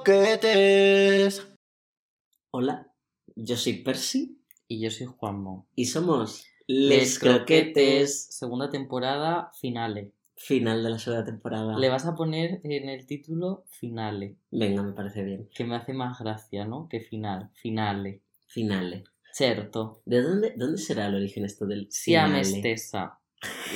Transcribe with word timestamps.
croquetes. 0.00 1.46
Hola, 2.50 2.90
yo 3.36 3.56
soy 3.56 3.74
Percy 3.82 4.38
Y 4.68 4.80
yo 4.80 4.90
soy 4.90 5.06
Juanmo. 5.06 5.66
y 5.74 5.86
somos 5.86 6.46
Les 6.66 7.18
Croquetes, 7.18 8.26
Segunda 8.34 8.70
temporada, 8.70 9.50
finale. 9.60 10.12
final 10.36 10.82
de 10.82 10.90
la 10.90 10.98
segunda 10.98 11.24
temporada. 11.24 11.78
Le 11.78 11.88
vas 11.88 12.06
a 12.06 12.14
poner 12.14 12.60
en 12.64 12.88
el 12.88 13.06
título 13.06 13.64
finale, 13.68 14.36
Venga, 14.50 14.82
me 14.82 14.92
parece 14.92 15.22
bien. 15.22 15.48
que 15.54 15.64
me 15.64 15.76
hace 15.76 15.92
más 15.92 16.18
gracia, 16.20 16.64
¿no? 16.64 16.88
Que 16.88 17.00
final. 17.00 17.50
Finale. 17.54 18.22
Finale. 18.46 19.04
Certo. 19.32 20.02
¿De 20.04 20.20
dónde, 20.22 20.54
dónde 20.56 20.78
será 20.78 21.06
el 21.06 21.14
origen 21.14 21.44
esto 21.44 21.66
del 21.66 21.88
finale? 21.90 22.40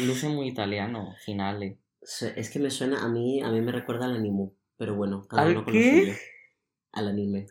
Luce 0.07 0.29
muy 0.29 0.49
italiano. 0.49 1.15
Finale. 1.25 1.79
Es 2.37 2.51
que 2.51 2.59
me 2.59 2.71
suena, 2.71 3.05
a 3.05 3.09
mí, 3.09 3.41
a 3.43 3.51
mí 3.51 3.61
me 3.61 3.73
recuerda 3.73 4.05
al 4.05 4.17
anime, 4.17 4.51
pero 4.77 4.95
bueno, 4.95 5.27
cada 5.29 5.43
¿Al 5.43 5.51
uno 5.53 5.65
con 5.65 5.73
qué? 5.73 5.93
lo 5.93 6.01
suyo. 6.03 6.15
Al 6.93 7.09
anime. 7.09 7.47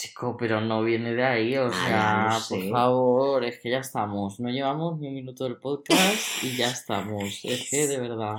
Chico, 0.00 0.36
pero 0.36 0.60
no 0.60 0.82
viene 0.82 1.14
de 1.14 1.24
ahí, 1.24 1.56
o 1.56 1.70
Ah, 1.72 2.38
sea, 2.40 2.46
por 2.48 2.60
sé. 2.64 2.70
favor, 2.70 3.44
es 3.44 3.58
que 3.60 3.70
ya 3.70 3.78
estamos. 3.78 4.38
No 4.40 4.50
llevamos 4.50 4.98
ni 4.98 5.08
un 5.08 5.14
minuto 5.14 5.44
del 5.44 5.56
podcast 5.58 6.42
y 6.42 6.56
ya 6.56 6.70
estamos. 6.70 7.40
Es 7.44 7.70
que 7.70 7.86
de 7.86 7.98
verdad. 7.98 8.34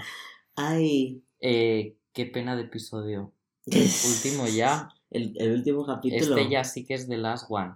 Ay. 0.55 1.23
Eh, 1.39 1.95
qué 2.13 2.25
pena 2.27 2.55
de 2.55 2.63
episodio. 2.63 3.31
Último 3.65 4.45
ya. 4.47 4.89
El, 5.09 5.33
el 5.39 5.53
último 5.53 5.85
capítulo. 5.85 6.37
Este 6.37 6.49
ya 6.51 6.63
sí 6.63 6.85
que 6.85 6.93
es 6.95 7.07
The 7.07 7.17
Last 7.17 7.47
One. 7.49 7.75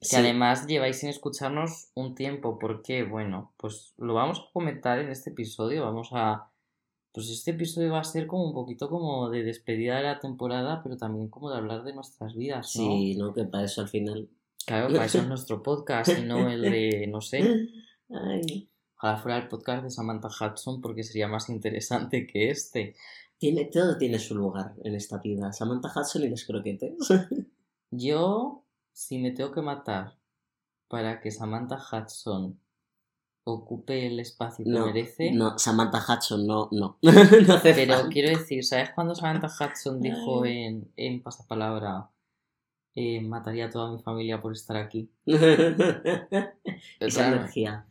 Que 0.00 0.06
Sí. 0.08 0.16
además 0.16 0.66
lleváis 0.66 0.98
sin 0.98 1.08
escucharnos 1.10 1.90
un 1.94 2.14
tiempo, 2.14 2.58
porque, 2.58 3.02
bueno, 3.04 3.52
pues 3.56 3.94
lo 3.98 4.14
vamos 4.14 4.40
a 4.40 4.52
comentar 4.52 4.98
en 4.98 5.10
este 5.10 5.30
episodio. 5.30 5.84
Vamos 5.84 6.08
a. 6.12 6.49
Pues 7.12 7.28
este 7.28 7.50
episodio 7.50 7.92
va 7.92 8.00
a 8.00 8.04
ser 8.04 8.26
como 8.26 8.44
un 8.44 8.54
poquito 8.54 8.88
como 8.88 9.30
de 9.30 9.42
despedida 9.42 9.96
de 9.96 10.04
la 10.04 10.20
temporada, 10.20 10.80
pero 10.82 10.96
también 10.96 11.28
como 11.28 11.50
de 11.50 11.56
hablar 11.56 11.82
de 11.82 11.92
nuestras 11.92 12.34
vidas, 12.34 12.76
¿no? 12.76 12.82
Sí, 12.82 13.14
¿no? 13.16 13.34
Que 13.34 13.44
para 13.44 13.64
eso 13.64 13.80
al 13.80 13.88
final. 13.88 14.28
Claro, 14.64 14.88
para 14.92 15.06
eso 15.06 15.18
es 15.18 15.26
nuestro 15.26 15.62
podcast 15.62 16.10
y 16.16 16.22
no 16.22 16.48
el 16.48 16.62
de, 16.62 17.06
no 17.08 17.20
sé, 17.20 17.68
Ay. 18.10 18.68
ojalá 18.96 19.16
fuera 19.16 19.38
el 19.38 19.48
podcast 19.48 19.82
de 19.82 19.90
Samantha 19.90 20.28
Hudson 20.28 20.80
porque 20.80 21.02
sería 21.02 21.26
más 21.26 21.48
interesante 21.48 22.26
que 22.26 22.50
este. 22.50 22.94
Tiene, 23.38 23.64
todo 23.64 23.96
tiene 23.96 24.18
su 24.18 24.34
lugar 24.34 24.74
en 24.84 24.94
esta 24.94 25.16
vida. 25.18 25.52
Samantha 25.52 25.90
Hudson 25.94 26.24
y 26.24 26.28
los 26.28 26.44
croquetes. 26.44 26.92
Yo, 27.90 28.64
si 28.92 29.18
me 29.18 29.30
tengo 29.32 29.50
que 29.50 29.62
matar 29.62 30.18
para 30.88 31.20
que 31.20 31.30
Samantha 31.30 31.76
Hudson 31.76 32.60
ocupe 33.52 34.06
el 34.06 34.20
espacio 34.20 34.64
que 34.64 34.70
No, 34.70 34.86
merece, 34.86 35.32
no, 35.32 35.58
Samantha 35.58 35.98
Hudson, 36.08 36.46
no, 36.46 36.68
no. 36.72 36.98
no 37.02 37.54
hace 37.54 37.74
pero 37.74 37.94
falta. 37.94 38.08
quiero 38.08 38.30
decir, 38.38 38.64
¿sabes 38.64 38.90
cuando 38.94 39.14
Samantha 39.14 39.48
Hudson 39.48 40.00
dijo 40.00 40.44
en, 40.46 40.90
en 40.96 41.22
pasapalabra 41.22 42.10
eh, 42.94 43.20
mataría 43.22 43.66
a 43.66 43.70
toda 43.70 43.90
mi 43.92 44.02
familia 44.02 44.40
por 44.42 44.52
estar 44.52 44.76
aquí? 44.76 45.10
Esa 45.26 46.50
Claro. 47.08 47.36
energía. 47.36 47.86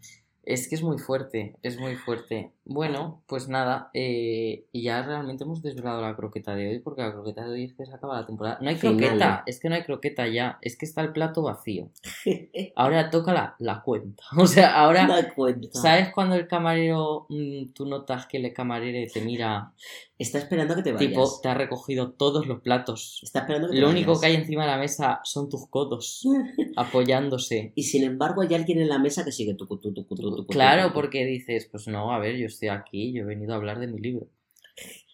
Es 0.50 0.68
que 0.68 0.74
es 0.74 0.82
muy 0.82 0.98
fuerte, 0.98 1.56
es 1.62 1.80
muy 1.80 1.96
fuerte. 1.96 2.52
Bueno, 2.66 3.22
pues 3.28 3.48
nada, 3.50 3.92
eh, 3.94 4.66
y 4.72 4.82
ya 4.82 5.04
realmente 5.04 5.44
hemos 5.44 5.62
desvelado 5.62 6.02
la 6.02 6.16
croqueta 6.16 6.56
de 6.56 6.70
hoy, 6.70 6.80
porque 6.80 7.04
la 7.04 7.12
croqueta 7.12 7.46
de 7.46 7.52
hoy 7.52 7.64
es 7.66 7.74
que 7.76 7.86
se 7.86 7.94
acaba 7.94 8.20
la 8.20 8.26
temporada. 8.26 8.58
No 8.60 8.68
hay 8.70 8.78
croqueta, 8.78 9.44
es 9.46 9.60
que 9.60 9.70
no 9.70 9.76
hay 9.76 9.84
croqueta 9.84 10.28
ya, 10.28 10.58
es 10.64 10.76
que 10.76 10.88
está 10.88 11.02
el 11.02 11.12
plato 11.12 11.44
vacío. 11.44 11.92
Ahora 12.76 13.12
toca 13.12 13.32
la, 13.32 13.56
la 13.60 13.84
cuenta. 13.84 14.24
O 14.40 14.48
sea, 14.48 14.76
ahora, 14.82 15.06
Da 15.06 15.32
cuenta. 15.36 15.68
¿sabes 15.72 16.10
cuando 16.12 16.34
el 16.34 16.48
camarero, 16.48 17.28
mm, 17.30 17.74
tú 17.76 17.86
notas 17.86 18.26
que 18.26 18.38
el 18.38 18.52
camarero 18.52 19.08
te 19.14 19.22
mira, 19.22 19.74
Está 20.20 20.38
esperando 20.38 20.76
que 20.76 20.84
te 20.84 20.92
vayas. 20.92 21.10
tipo, 21.10 21.40
te 21.42 21.48
ha 21.48 21.54
recogido 21.54 22.12
todos 22.12 22.46
los 22.46 22.60
platos? 22.60 23.22
Está 23.24 23.40
esperando 23.40 23.70
que 23.70 23.76
te 23.76 23.80
Lo 23.80 23.90
único 23.90 24.20
que 24.20 24.26
hay 24.26 24.36
encima 24.36 24.64
de 24.64 24.72
la 24.72 24.78
mesa 24.78 25.22
son 25.24 25.48
tus 25.48 25.68
codos, 25.70 26.28
apoyándose. 26.76 27.72
Y 27.74 27.84
sin 27.84 28.04
embargo 28.04 28.42
hay 28.42 28.54
alguien 28.54 28.82
en 28.82 28.90
la 28.90 29.00
mesa 29.00 29.24
que 29.24 29.32
sigue 29.32 29.54
tu, 29.54 29.66
tu, 29.66 30.46
Claro, 30.48 30.94
porque 30.94 31.26
dices, 31.26 31.70
pues 31.72 31.88
no, 31.88 32.12
a 32.12 32.20
ver, 32.20 32.36
yo 32.36 32.48
estoy 32.48 32.68
aquí, 32.68 33.14
yo 33.14 33.24
he 33.24 33.26
venido 33.26 33.54
a 33.54 33.56
hablar 33.56 33.80
de 33.80 33.88
mi 33.88 33.98
libro. 33.98 34.28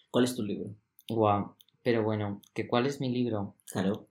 ¿Cuál 0.09 0.25
es 0.25 0.35
tu 0.35 0.41
libro? 0.41 0.73
Guau, 1.07 1.53
pero 1.83 2.01
bueno, 2.01 2.41
¿que 2.55 2.67
¿cuál 2.67 2.87
es 2.87 2.99
mi 2.99 3.09
libro? 3.09 3.53
Claro. 3.71 4.07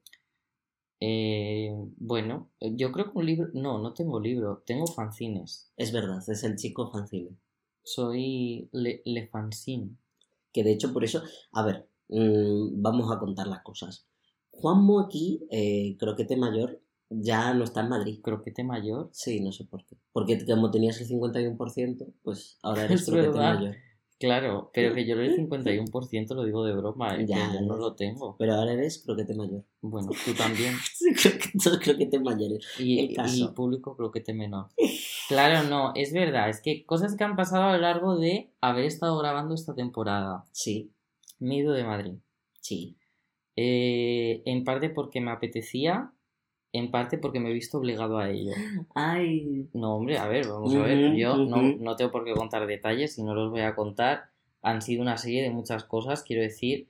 Eh, 1.00 1.72
bueno, 1.96 2.50
yo 2.60 2.92
creo 2.92 3.10
que 3.10 3.18
un 3.18 3.26
libro, 3.26 3.48
no, 3.52 3.78
no 3.78 3.94
tengo 3.94 4.20
libro, 4.20 4.62
tengo 4.64 4.86
fanzines. 4.86 5.72
Es 5.76 5.90
verdad, 5.90 6.22
es 6.28 6.44
el 6.44 6.54
chico 6.54 6.92
fanzine. 6.92 7.30
Soy 7.82 8.68
le, 8.70 9.02
le 9.04 9.26
fanzine. 9.26 9.96
Que 10.54 10.64
de 10.64 10.72
hecho 10.72 10.94
por 10.94 11.04
eso... 11.04 11.22
A 11.52 11.62
ver, 11.66 11.86
mm, 12.08 12.80
vamos 12.80 13.12
a 13.14 13.18
contar 13.18 13.46
las 13.48 13.62
cosas. 13.62 14.06
Juanmo 14.50 15.00
aquí, 15.00 15.46
eh, 15.50 15.96
croquete 15.98 16.36
mayor, 16.36 16.80
ya 17.10 17.52
no 17.52 17.64
está 17.64 17.80
en 17.82 17.88
Madrid. 17.90 18.20
Croquete 18.22 18.64
mayor. 18.64 19.10
Sí, 19.12 19.40
no 19.40 19.52
sé 19.52 19.64
por 19.64 19.84
qué. 19.84 19.96
Porque 20.12 20.42
como 20.46 20.70
tenías 20.70 21.00
el 21.00 21.08
51%, 21.08 22.06
pues 22.22 22.58
ahora 22.62 22.84
eres 22.84 23.00
Es 23.02 23.06
croquete 23.06 23.28
verdad. 23.28 23.54
mayor. 23.56 23.74
Claro, 24.20 24.70
pero 24.72 24.94
que 24.94 25.04
yo 25.06 25.16
el 25.16 25.36
51% 25.36 26.28
lo 26.34 26.44
digo 26.44 26.64
de 26.64 26.72
broma, 26.72 27.16
¿eh? 27.16 27.26
Ya, 27.26 27.48
que 27.50 27.54
yo 27.54 27.60
no 27.62 27.76
lo 27.76 27.94
tengo. 27.94 28.36
Pero 28.38 28.54
ahora 28.54 28.72
eres 28.72 29.02
croquete 29.04 29.34
mayor. 29.34 29.64
Bueno, 29.82 30.08
tú 30.24 30.32
también. 30.34 30.74
Creo 31.20 31.34
que 31.38 31.58
todos 31.62 31.78
croquetes 31.80 32.22
mayores. 32.22 32.64
Y, 32.78 33.00
El 33.00 33.10
y 33.10 33.14
caso. 33.14 33.48
el 33.48 33.54
público 33.54 33.96
croquete 33.96 34.32
menor. 34.32 34.68
Claro, 35.28 35.68
no, 35.68 35.92
es 35.94 36.12
verdad, 36.12 36.48
es 36.50 36.60
que 36.60 36.84
cosas 36.84 37.16
que 37.16 37.24
han 37.24 37.36
pasado 37.36 37.64
a 37.64 37.72
lo 37.72 37.78
largo 37.78 38.16
de 38.16 38.50
haber 38.60 38.84
estado 38.84 39.18
grabando 39.18 39.54
esta 39.54 39.74
temporada. 39.74 40.44
Sí, 40.52 40.92
Me 41.38 41.54
he 41.54 41.58
ido 41.58 41.72
de 41.72 41.84
Madrid. 41.84 42.14
sí. 42.60 42.96
Eh, 43.56 44.42
en 44.46 44.64
parte 44.64 44.90
porque 44.90 45.20
me 45.20 45.30
apetecía, 45.30 46.10
en 46.72 46.90
parte 46.90 47.18
porque 47.18 47.38
me 47.38 47.50
he 47.50 47.52
visto 47.52 47.78
obligado 47.78 48.18
a 48.18 48.28
ello. 48.28 48.50
Ay. 48.96 49.68
No, 49.72 49.94
hombre, 49.94 50.18
a 50.18 50.26
ver, 50.26 50.48
vamos 50.48 50.74
a 50.74 50.82
ver. 50.82 51.14
Yo 51.14 51.36
no, 51.36 51.62
no 51.62 51.94
tengo 51.94 52.10
por 52.10 52.24
qué 52.24 52.32
contar 52.32 52.66
detalles 52.66 53.16
y 53.16 53.22
no 53.22 53.32
los 53.32 53.52
voy 53.52 53.60
a 53.60 53.76
contar. 53.76 54.30
Han 54.62 54.82
sido 54.82 55.02
una 55.02 55.16
serie 55.18 55.42
de 55.42 55.50
muchas 55.50 55.84
cosas, 55.84 56.24
quiero 56.24 56.42
decir. 56.42 56.88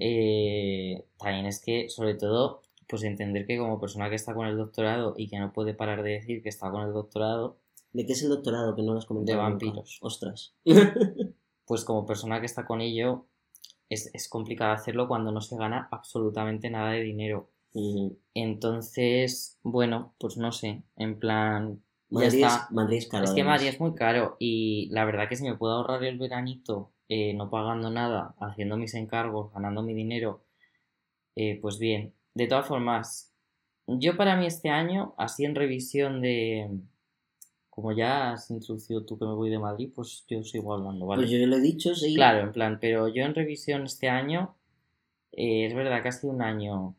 eh, 0.00 1.04
también 1.18 1.44
es 1.44 1.60
que, 1.60 1.90
sobre 1.90 2.14
todo, 2.14 2.62
pues 2.86 3.02
entender 3.02 3.46
que 3.46 3.58
como 3.58 3.78
persona 3.78 4.08
que 4.08 4.14
está 4.16 4.32
con 4.34 4.46
el 4.46 4.56
doctorado 4.56 5.12
y 5.18 5.28
que 5.28 5.38
no 5.38 5.52
puede 5.52 5.74
parar 5.74 6.02
de 6.02 6.12
decir 6.12 6.42
que 6.42 6.48
está 6.48 6.70
con 6.70 6.82
el 6.86 6.94
doctorado, 6.94 7.58
¿De 7.96 8.04
qué 8.04 8.12
es 8.12 8.22
el 8.22 8.28
doctorado? 8.28 8.76
Que 8.76 8.82
no 8.82 8.92
lo 8.92 8.98
has 8.98 9.06
comentado. 9.06 9.38
De 9.38 9.42
nunca. 9.42 9.64
vampiros. 9.64 9.98
Ostras. 10.02 10.54
pues 11.64 11.82
como 11.82 12.04
persona 12.04 12.40
que 12.40 12.46
está 12.46 12.66
con 12.66 12.82
ello, 12.82 13.24
es, 13.88 14.10
es 14.12 14.28
complicado 14.28 14.72
hacerlo 14.72 15.08
cuando 15.08 15.32
no 15.32 15.40
se 15.40 15.56
gana 15.56 15.88
absolutamente 15.90 16.68
nada 16.68 16.90
de 16.90 17.00
dinero. 17.00 17.50
Entonces, 18.34 19.58
bueno, 19.62 20.14
pues 20.18 20.36
no 20.36 20.52
sé, 20.52 20.82
en 20.96 21.18
plan, 21.18 21.82
ya 22.10 22.20
Madrid, 22.20 22.44
está. 22.44 22.68
Madrid 22.70 22.98
es 22.98 23.08
caro. 23.08 23.24
Es 23.24 23.30
que 23.30 23.40
además. 23.40 23.60
Madrid 23.60 23.68
es 23.68 23.80
muy 23.80 23.94
caro 23.94 24.36
y 24.38 24.88
la 24.90 25.06
verdad 25.06 25.28
que 25.28 25.36
si 25.36 25.44
me 25.44 25.56
puedo 25.56 25.74
ahorrar 25.74 26.04
el 26.04 26.18
veranito 26.18 26.92
eh, 27.08 27.32
no 27.32 27.48
pagando 27.48 27.90
nada, 27.90 28.34
haciendo 28.40 28.76
mis 28.76 28.92
encargos, 28.92 29.52
ganando 29.54 29.82
mi 29.82 29.94
dinero, 29.94 30.44
eh, 31.34 31.58
pues 31.62 31.78
bien. 31.78 32.14
De 32.34 32.46
todas 32.46 32.66
formas, 32.66 33.34
yo 33.86 34.18
para 34.18 34.36
mí 34.36 34.44
este 34.44 34.68
año, 34.68 35.14
así 35.16 35.46
en 35.46 35.54
revisión 35.54 36.20
de... 36.20 36.68
Como 37.76 37.92
ya 37.92 38.32
has 38.32 38.50
introducido 38.50 39.04
tú 39.04 39.18
que 39.18 39.26
me 39.26 39.34
voy 39.34 39.50
de 39.50 39.58
Madrid, 39.58 39.90
pues 39.94 40.24
yo 40.26 40.42
sigo 40.42 40.72
hablando, 40.72 41.04
¿vale? 41.04 41.24
Pues 41.24 41.30
yo 41.30 41.46
lo 41.46 41.56
he 41.56 41.60
dicho, 41.60 41.94
sí. 41.94 42.14
Claro, 42.14 42.40
en 42.40 42.52
plan, 42.52 42.78
pero 42.80 43.08
yo 43.08 43.22
en 43.22 43.34
revisión 43.34 43.84
este 43.84 44.08
año, 44.08 44.56
eh, 45.32 45.66
es 45.66 45.74
verdad 45.74 46.00
que 46.00 46.08
ha 46.08 46.12
sido 46.12 46.32
un 46.32 46.40
año, 46.40 46.94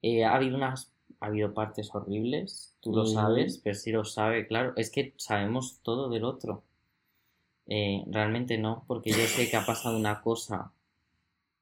eh, 0.00 0.24
ha 0.24 0.36
habido 0.36 0.56
unas, 0.56 0.92
ha 1.18 1.26
habido 1.26 1.52
partes 1.52 1.92
horribles, 1.92 2.76
tú 2.78 2.92
lo 2.92 3.04
sabes, 3.06 3.58
pero 3.58 3.74
sí 3.74 3.90
lo 3.90 4.04
sabe, 4.04 4.46
claro, 4.46 4.72
es 4.76 4.88
que 4.88 5.14
sabemos 5.16 5.80
todo 5.82 6.08
del 6.08 6.22
otro. 6.22 6.62
Eh, 7.66 8.04
realmente 8.06 8.58
no, 8.58 8.84
porque 8.86 9.10
yo 9.10 9.26
sé 9.26 9.50
que 9.50 9.56
ha 9.56 9.66
pasado 9.66 9.98
una 9.98 10.22
cosa, 10.22 10.72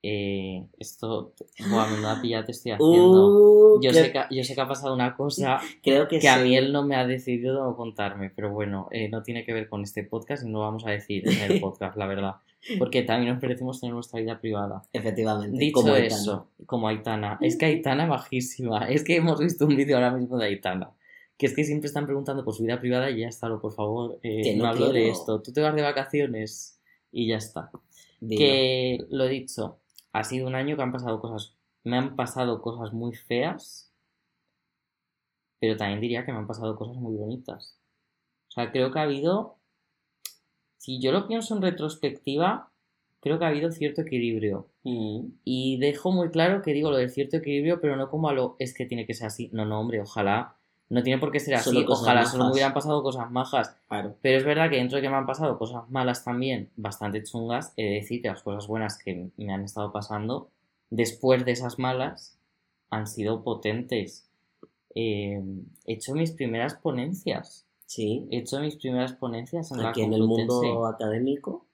eh, 0.02 0.66
esto, 0.78 1.34
buah, 1.68 1.90
menuda 1.90 2.18
pilla 2.22 2.44
te 2.44 2.52
estoy 2.52 2.72
haciendo. 2.72 3.74
Uh, 3.76 3.82
Yo 3.82 3.90
creo, 3.90 4.04
sé, 4.04 4.12
que, 4.12 4.20
yo 4.30 4.44
sé 4.44 4.54
que 4.54 4.60
ha 4.60 4.68
pasado 4.68 4.94
una 4.94 5.14
cosa 5.14 5.60
creo 5.82 6.08
que, 6.08 6.18
que 6.18 6.28
a 6.28 6.38
mí 6.38 6.56
él 6.56 6.72
no 6.72 6.82
me 6.84 6.96
ha 6.96 7.06
decidido 7.06 7.62
no 7.62 7.76
contarme, 7.76 8.30
pero 8.30 8.50
bueno, 8.50 8.88
eh, 8.92 9.08
no 9.08 9.22
tiene 9.22 9.44
que 9.44 9.52
ver 9.52 9.68
con 9.68 9.82
este 9.82 10.04
podcast 10.04 10.44
y 10.44 10.48
no 10.48 10.60
vamos 10.60 10.86
a 10.86 10.90
decir 10.90 11.28
en 11.28 11.52
el 11.52 11.60
podcast, 11.60 11.96
la 11.96 12.06
verdad. 12.06 12.36
Porque 12.78 13.02
también 13.02 13.32
nos 13.32 13.42
merecemos 13.42 13.80
tener 13.80 13.94
nuestra 13.94 14.20
vida 14.20 14.38
privada. 14.38 14.82
Efectivamente. 14.92 15.58
Dicho 15.58 15.80
como 15.80 15.92
Aitana. 15.94 16.20
eso, 16.20 16.48
como 16.66 16.88
Aitana, 16.88 17.38
es 17.40 17.56
que 17.56 17.66
Aitana 17.66 18.06
bajísima, 18.06 18.88
es 18.88 19.02
que 19.02 19.16
hemos 19.16 19.38
visto 19.38 19.66
un 19.66 19.76
vídeo 19.76 19.96
ahora 19.96 20.12
mismo 20.12 20.36
de 20.38 20.46
Aitana, 20.46 20.90
que 21.38 21.46
es 21.46 21.54
que 21.54 21.64
siempre 21.64 21.88
están 21.88 22.06
preguntando 22.06 22.44
por 22.44 22.54
su 22.54 22.62
vida 22.62 22.78
privada 22.78 23.10
y 23.10 23.20
ya 23.20 23.28
está, 23.28 23.48
lo 23.48 23.60
por 23.60 23.72
favor, 23.72 24.18
eh, 24.22 24.42
Que 24.42 24.56
no, 24.56 24.64
no 24.64 24.70
hablo 24.70 24.92
de 24.92 25.08
esto, 25.08 25.40
tú 25.40 25.52
te 25.52 25.60
vas 25.62 25.74
de 25.74 25.82
vacaciones 25.82 26.78
y 27.12 27.28
ya 27.28 27.36
está. 27.36 27.70
Dilo. 28.20 28.38
Que 28.38 28.98
lo 29.08 29.26
dicho, 29.26 29.79
ha 30.12 30.24
sido 30.24 30.46
un 30.46 30.54
año 30.54 30.76
que 30.76 30.82
han 30.82 30.92
pasado 30.92 31.20
cosas, 31.20 31.56
me 31.84 31.96
han 31.96 32.16
pasado 32.16 32.60
cosas 32.60 32.92
muy 32.92 33.14
feas, 33.14 33.92
pero 35.60 35.76
también 35.76 36.00
diría 36.00 36.24
que 36.24 36.32
me 36.32 36.38
han 36.38 36.46
pasado 36.46 36.76
cosas 36.76 36.96
muy 36.96 37.16
bonitas. 37.16 37.78
O 38.48 38.52
sea, 38.52 38.72
creo 38.72 38.90
que 38.90 38.98
ha 38.98 39.02
habido, 39.02 39.58
si 40.78 41.00
yo 41.00 41.12
lo 41.12 41.28
pienso 41.28 41.54
en 41.54 41.62
retrospectiva, 41.62 42.70
creo 43.20 43.38
que 43.38 43.44
ha 43.44 43.48
habido 43.48 43.70
cierto 43.70 44.00
equilibrio. 44.00 44.68
Mm. 44.82 45.26
Y 45.44 45.78
dejo 45.78 46.10
muy 46.10 46.30
claro 46.30 46.62
que 46.62 46.72
digo 46.72 46.90
lo 46.90 46.96
del 46.96 47.10
cierto 47.10 47.36
equilibrio, 47.36 47.80
pero 47.80 47.96
no 47.96 48.10
como 48.10 48.28
a 48.28 48.32
lo 48.32 48.56
es 48.58 48.74
que 48.74 48.86
tiene 48.86 49.06
que 49.06 49.14
ser 49.14 49.28
así. 49.28 49.50
No, 49.52 49.64
no, 49.64 49.80
hombre, 49.80 50.00
ojalá. 50.00 50.56
No 50.90 51.04
tiene 51.04 51.20
por 51.20 51.30
qué 51.30 51.38
ser 51.38 51.54
así. 51.54 51.70
Solo 51.70 51.86
Ojalá 51.88 52.26
solo 52.26 52.46
me 52.46 52.50
hubieran 52.50 52.74
pasado 52.74 53.02
cosas 53.02 53.30
majas. 53.30 53.76
Claro. 53.88 54.16
Pero 54.20 54.38
es 54.38 54.44
verdad 54.44 54.68
que 54.68 54.76
dentro 54.76 54.96
de 54.96 55.02
que 55.02 55.08
me 55.08 55.14
han 55.14 55.26
pasado 55.26 55.56
cosas 55.56 55.88
malas 55.88 56.24
también, 56.24 56.68
bastante 56.76 57.22
chungas, 57.22 57.72
he 57.76 57.84
de 57.84 57.90
decir 57.90 58.20
que 58.20 58.28
las 58.28 58.42
cosas 58.42 58.66
buenas 58.66 58.98
que 58.98 59.30
me 59.36 59.52
han 59.52 59.62
estado 59.62 59.92
pasando, 59.92 60.50
después 60.90 61.44
de 61.44 61.52
esas 61.52 61.78
malas, 61.78 62.36
han 62.90 63.06
sido 63.06 63.44
potentes. 63.44 64.28
Eh, 64.96 65.40
he 65.86 65.92
hecho 65.92 66.14
mis 66.14 66.32
primeras 66.32 66.74
ponencias. 66.74 67.66
Sí. 67.86 68.26
He 68.32 68.38
hecho 68.38 68.58
mis 68.58 68.74
primeras 68.74 69.12
ponencias 69.12 69.70
en 69.70 69.86
Aquí 69.86 70.00
la 70.00 70.06
en 70.08 70.12
el 70.14 70.24
mundo 70.24 70.86
académico. 70.86 71.66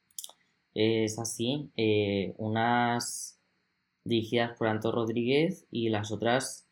Es 0.74 1.18
así, 1.18 1.70
eh, 1.78 2.34
unas 2.36 3.40
dirigidas 4.04 4.56
por 4.58 4.68
Anto 4.68 4.92
Rodríguez 4.92 5.66
y 5.70 5.88
las 5.88 6.12
otras 6.12 6.65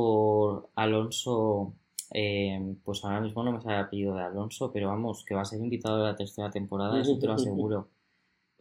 por 0.00 0.68
Alonso, 0.74 1.72
eh, 2.12 2.60
pues 2.84 3.02
ahora 3.02 3.22
mismo 3.22 3.42
no 3.42 3.50
me 3.52 3.62
sale 3.62 3.76
el 3.76 3.84
apellido 3.84 4.14
de 4.14 4.24
Alonso, 4.24 4.70
pero 4.70 4.88
vamos, 4.88 5.24
que 5.24 5.34
va 5.34 5.40
a 5.40 5.44
ser 5.46 5.58
invitado 5.58 5.96
de 5.96 6.04
la 6.04 6.14
tercera 6.14 6.50
temporada, 6.50 7.00
eso 7.00 7.18
te 7.18 7.26
lo 7.26 7.32
aseguro. 7.40 7.88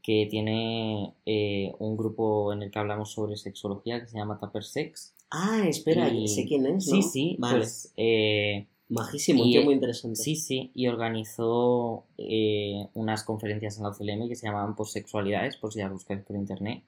Que 0.01 0.27
tiene 0.31 1.13
eh, 1.25 1.73
un 1.79 1.97
grupo 1.97 2.53
en 2.53 2.63
el 2.63 2.71
que 2.71 2.79
hablamos 2.79 3.11
sobre 3.11 3.35
sexología 3.35 3.99
que 3.99 4.07
se 4.07 4.17
llama 4.17 4.39
Tupper 4.39 4.63
Sex. 4.63 5.13
Ah, 5.29 5.65
espera, 5.67 6.07
Y- 6.07 6.25
sé 6.29 6.45
quién 6.45 6.65
es, 6.67 6.87
¿no? 6.87 6.95
Sí, 6.95 7.01
sí, 7.03 7.35
Vale. 7.37 7.57
pues 7.57 7.91
eh, 7.97 8.65
Majísimo, 8.87 9.43
un 9.43 9.51
tío 9.51 9.63
muy 9.65 9.73
interesante. 9.73 10.15
Sí, 10.15 10.37
sí, 10.37 10.71
y 10.73 10.87
organizó 10.87 12.05
eh, 12.17 12.87
unas 12.93 13.25
conferencias 13.25 13.75
en 13.75 13.83
la 13.83 13.89
UCLM 13.89 14.29
que 14.29 14.37
se 14.37 14.47
llamaban 14.47 14.77
Posexualidades, 14.77 15.57
por 15.57 15.73
si 15.73 15.79
las 15.79 15.91
buscáis 15.91 16.21
por 16.21 16.37
internet. 16.37 16.81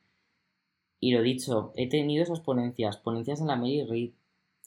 Y 1.02 1.12
lo 1.12 1.22
dicho, 1.22 1.74
he 1.76 1.90
tenido 1.90 2.24
esas 2.24 2.40
ponencias, 2.40 2.96
ponencias 2.96 3.42
en 3.42 3.48
la 3.48 3.58
Mary 3.58 3.84
Read, 3.84 4.12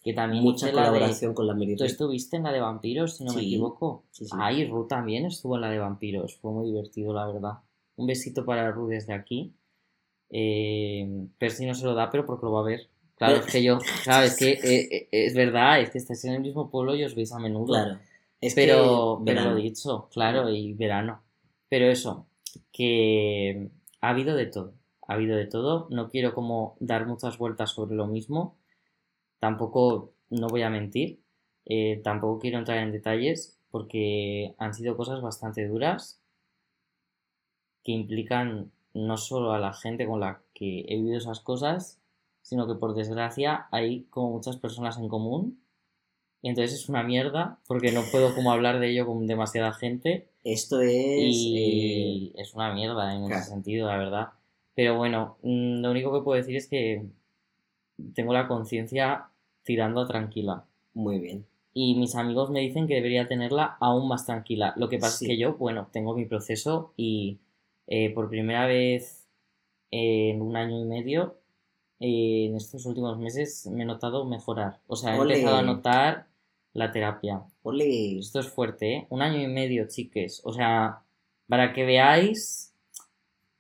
que 0.03 0.13
también 0.15 0.43
Mucha 0.43 0.67
de... 0.67 0.73
colaboración 0.73 1.35
con 1.35 1.47
la 1.47 1.55
Mary 1.55 1.77
Tú 1.77 1.85
estuviste 1.85 2.37
en 2.37 2.45
la 2.45 2.53
de 2.53 2.61
vampiros, 2.61 3.17
si 3.17 3.25
no 3.25 3.33
me 3.33 3.43
equivoco. 3.43 4.05
sí, 4.11 4.25
sí. 4.25 4.31
Ah, 4.35 4.53
y 4.53 4.67
Ru 4.67 4.87
también 4.87 5.27
estuvo 5.27 5.57
en 5.57 5.63
la 5.63 5.71
de 5.71 5.79
vampiros, 5.79 6.37
fue 6.37 6.53
muy 6.53 6.67
divertido, 6.67 7.13
la 7.13 7.27
verdad. 7.27 7.59
Un 7.97 8.07
besito 8.07 8.45
para 8.45 8.71
Ru 8.71 8.89
desde 8.89 9.13
aquí. 9.13 9.53
Eh, 10.31 11.27
Percy 11.39 11.67
no 11.67 11.75
se 11.75 11.85
lo 11.85 11.95
da, 11.95 12.11
pero 12.11 12.25
porque 12.25 12.47
lo 12.47 12.53
va 12.53 12.61
a 12.61 12.65
ver. 12.65 12.89
Claro, 13.17 13.37
es 13.37 13.47
que 13.47 13.63
yo, 13.63 13.79
¿sabes? 14.05 14.37
que 14.37 14.53
eh, 14.53 14.89
eh, 14.91 15.09
es 15.11 15.35
verdad, 15.35 15.81
es 15.81 15.91
que 15.91 15.99
estáis 15.99 16.25
en 16.25 16.35
el 16.35 16.41
mismo 16.41 16.71
pueblo 16.71 16.95
y 16.95 17.05
os 17.05 17.15
veis 17.15 17.33
a 17.33 17.39
menudo. 17.39 17.75
Claro. 17.75 17.99
Es 18.41 18.55
pero, 18.55 19.19
que 19.19 19.33
pero 19.33 19.51
lo 19.51 19.57
dicho, 19.57 20.09
claro, 20.11 20.49
y 20.49 20.73
verano. 20.73 21.21
Pero 21.69 21.91
eso, 21.91 22.27
que 22.73 23.69
ha 24.01 24.09
habido 24.09 24.35
de 24.35 24.47
todo. 24.47 24.73
Ha 25.07 25.15
habido 25.15 25.37
de 25.37 25.47
todo. 25.47 25.89
No 25.91 26.09
quiero 26.09 26.33
como 26.35 26.77
dar 26.81 27.07
muchas 27.07 27.37
vueltas 27.37 27.73
sobre 27.73 27.97
lo 27.97 28.07
mismo. 28.07 28.57
Tampoco, 29.41 30.13
no 30.31 30.47
voy 30.49 30.63
a 30.63 30.71
mentir. 30.71 31.19
eh, 31.67 32.01
tampoco 32.05 32.39
quiero 32.41 32.59
entrar 32.59 32.79
en 32.79 32.93
detalles 32.93 33.59
porque 33.71 34.55
han 34.59 34.75
sido 34.75 34.97
cosas 34.97 35.21
bastante 35.23 35.67
duras 35.69 36.21
que 37.85 37.93
implican 37.93 38.71
no 38.95 39.17
solo 39.17 39.53
a 39.53 39.59
la 39.59 39.73
gente 39.73 40.07
con 40.07 40.21
la 40.21 40.43
que 40.55 40.81
he 40.89 40.97
vivido 40.97 41.19
esas 41.19 41.41
cosas, 41.41 42.01
sino 42.43 42.67
que 42.67 42.75
por 42.75 42.95
desgracia 42.95 43.69
hay 43.71 44.05
como 44.11 44.33
muchas 44.33 44.57
personas 44.57 44.99
en 44.99 45.09
común. 45.09 45.61
Y 46.43 46.49
entonces 46.49 46.81
es 46.81 46.89
una 46.89 47.03
mierda 47.03 47.59
porque 47.67 47.93
no 47.93 48.03
puedo 48.11 48.35
como 48.35 48.51
hablar 48.53 48.81
de 48.81 48.91
ello 48.91 49.07
con 49.07 49.27
demasiada 49.27 49.73
gente 49.73 50.29
Esto 50.45 50.81
es. 50.81 50.91
eh, 50.91 51.23
y 51.23 52.33
es 52.37 52.55
una 52.55 52.73
mierda 52.75 53.15
en 53.15 53.27
claro. 53.27 53.41
ese 53.43 53.51
sentido, 53.51 53.87
la 53.89 53.99
verdad. 53.99 54.29
Pero 54.75 54.97
bueno, 54.97 55.37
mm, 55.43 55.83
lo 55.83 55.91
único 55.91 56.13
que 56.13 56.25
puedo 56.25 56.37
decir 56.39 56.57
es 56.57 56.67
que 56.67 57.05
tengo 58.15 58.33
la 58.33 58.49
conciencia 58.49 59.29
tirando 59.63 60.07
tranquila. 60.07 60.65
Muy 60.95 61.19
bien. 61.19 61.47
Y 61.73 61.95
mis 61.95 62.17
amigos 62.17 62.51
me 62.51 62.61
dicen 62.61 62.87
que 62.89 62.95
debería 62.95 63.29
tenerla 63.29 63.77
aún 63.81 64.09
más 64.09 64.27
tranquila. 64.27 64.75
Lo 64.77 64.89
que 64.89 64.99
pasa 64.99 65.19
Sí. 65.19 65.25
es 65.27 65.29
que 65.31 65.39
yo, 65.39 65.55
bueno, 65.55 65.89
tengo 65.93 66.15
mi 66.15 66.25
proceso 66.27 66.93
y 66.97 67.39
eh, 67.87 68.11
por 68.13 68.29
primera 68.29 68.67
vez 68.67 69.29
en 69.91 70.43
un 70.43 70.57
año 70.57 70.81
y 70.81 70.85
medio, 70.85 71.37
eh, 72.01 72.47
en 72.47 72.57
estos 72.57 72.87
últimos 72.87 73.19
meses, 73.19 73.67
me 73.67 73.83
he 73.83 73.87
notado 73.87 74.25
mejorar. 74.25 74.81
O 74.87 74.97
sea, 74.97 75.15
he 75.15 75.19
empezado 75.21 75.57
a 75.57 75.63
notar 75.63 76.27
la 76.73 76.93
terapia. 76.93 77.43
Ole. 77.63 78.19
Esto 78.19 78.41
es 78.41 78.49
fuerte, 78.49 78.95
¿eh? 78.95 79.07
Un 79.11 79.23
año 79.23 79.41
y 79.43 79.47
medio, 79.49 79.87
chiques. 79.89 80.41
O 80.45 80.53
sea, 80.53 81.03
para 81.49 81.73
que 81.73 81.85
veáis 81.85 82.70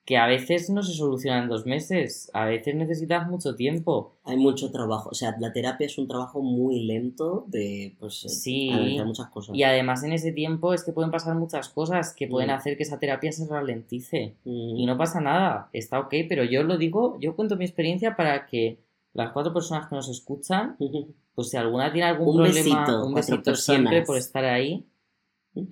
que 0.04 0.16
a 0.16 0.26
veces 0.26 0.70
no 0.70 0.82
se 0.82 0.92
soluciona 0.94 1.40
en 1.42 1.48
dos 1.48 1.66
meses, 1.66 2.30
a 2.34 2.44
veces 2.46 2.74
necesitas 2.74 3.28
mucho 3.28 3.54
tiempo. 3.54 4.16
Hay 4.24 4.36
mucho 4.36 4.72
trabajo. 4.72 5.10
O 5.10 5.14
sea, 5.14 5.36
la 5.38 5.52
terapia 5.52 5.86
es 5.86 5.98
un 5.98 6.08
trabajo 6.08 6.42
muy 6.42 6.84
lento 6.84 7.44
de 7.46 7.94
pues, 8.00 8.24
eh, 8.24 8.28
Sí. 8.28 8.70
analizar 8.70 9.06
muchas 9.06 9.28
cosas. 9.28 9.54
Y 9.54 9.62
además 9.62 10.02
en 10.02 10.12
ese 10.12 10.32
tiempo 10.32 10.74
es 10.74 10.82
que 10.84 10.92
pueden 10.92 11.10
pasar 11.12 11.36
muchas 11.36 11.68
cosas 11.68 12.12
que 12.14 12.26
pueden 12.26 12.48
Mm. 12.50 12.54
hacer 12.54 12.76
que 12.76 12.82
esa 12.82 12.98
terapia 12.98 13.30
se 13.30 13.46
ralentice. 13.46 14.34
Mm. 14.44 14.76
Y 14.78 14.86
no 14.86 14.96
pasa 14.98 15.20
nada, 15.20 15.68
está 15.72 16.00
ok, 16.00 16.14
pero 16.28 16.42
yo 16.44 16.62
lo 16.64 16.76
digo, 16.76 17.16
yo 17.20 17.36
cuento 17.36 17.56
mi 17.56 17.64
experiencia 17.64 18.16
para 18.16 18.46
que 18.46 18.80
las 19.12 19.30
cuatro 19.32 19.52
personas 19.52 19.86
que 19.88 19.94
nos 19.94 20.08
escuchan, 20.08 20.76
pues 21.34 21.50
si 21.50 21.56
alguna 21.56 21.92
tiene 21.92 22.08
algún 22.08 22.28
Un 22.28 22.36
problema, 22.36 22.54
besito, 22.54 23.06
un 23.06 23.14
besito 23.14 23.54
siempre 23.54 24.02
por 24.02 24.16
estar 24.16 24.44
ahí. 24.44 24.84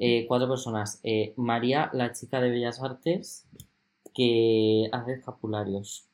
Eh, 0.01 0.27
cuatro 0.29 0.49
personas. 0.49 1.01
Eh, 1.05 1.35
María, 1.37 1.89
la 1.93 2.13
chica 2.13 2.41
de 2.41 2.51
Bellas 2.51 2.83
Artes, 2.83 3.47
que 4.19 4.89
hace 4.91 5.13
escapularios. 5.13 6.09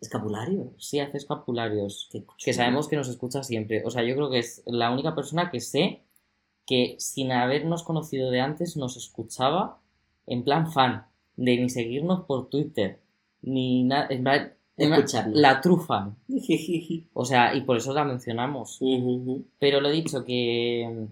Escapulario. 0.00 0.72
Sí, 0.78 0.98
hace 0.98 1.18
escapularios. 1.18 2.08
Que 2.42 2.54
sabemos 2.54 2.88
que 2.88 2.96
nos 2.96 3.10
escucha 3.10 3.42
siempre. 3.42 3.82
O 3.84 3.90
sea, 3.90 4.02
yo 4.02 4.14
creo 4.14 4.30
que 4.30 4.38
es 4.38 4.62
la 4.64 4.90
única 4.90 5.14
persona 5.14 5.50
que 5.50 5.60
sé 5.60 6.00
que 6.66 6.96
sin 6.98 7.32
habernos 7.32 7.82
conocido 7.82 8.30
de 8.30 8.40
antes 8.40 8.78
nos 8.78 8.96
escuchaba 8.96 9.78
en 10.26 10.42
plan 10.42 10.72
fan. 10.72 11.04
De 11.36 11.58
ni 11.58 11.68
seguirnos 11.68 12.24
por 12.24 12.48
Twitter. 12.48 13.02
Ni 13.42 13.84
nada. 13.84 14.08
La 15.34 15.60
trufan. 15.60 16.16
O 17.12 17.26
sea, 17.26 17.54
y 17.54 17.60
por 17.60 17.76
eso 17.76 17.92
la 17.92 18.04
mencionamos. 18.04 18.80
Pero 19.58 19.82
lo 19.82 19.90
he 19.90 19.92
dicho 19.92 20.24
que, 20.24 21.08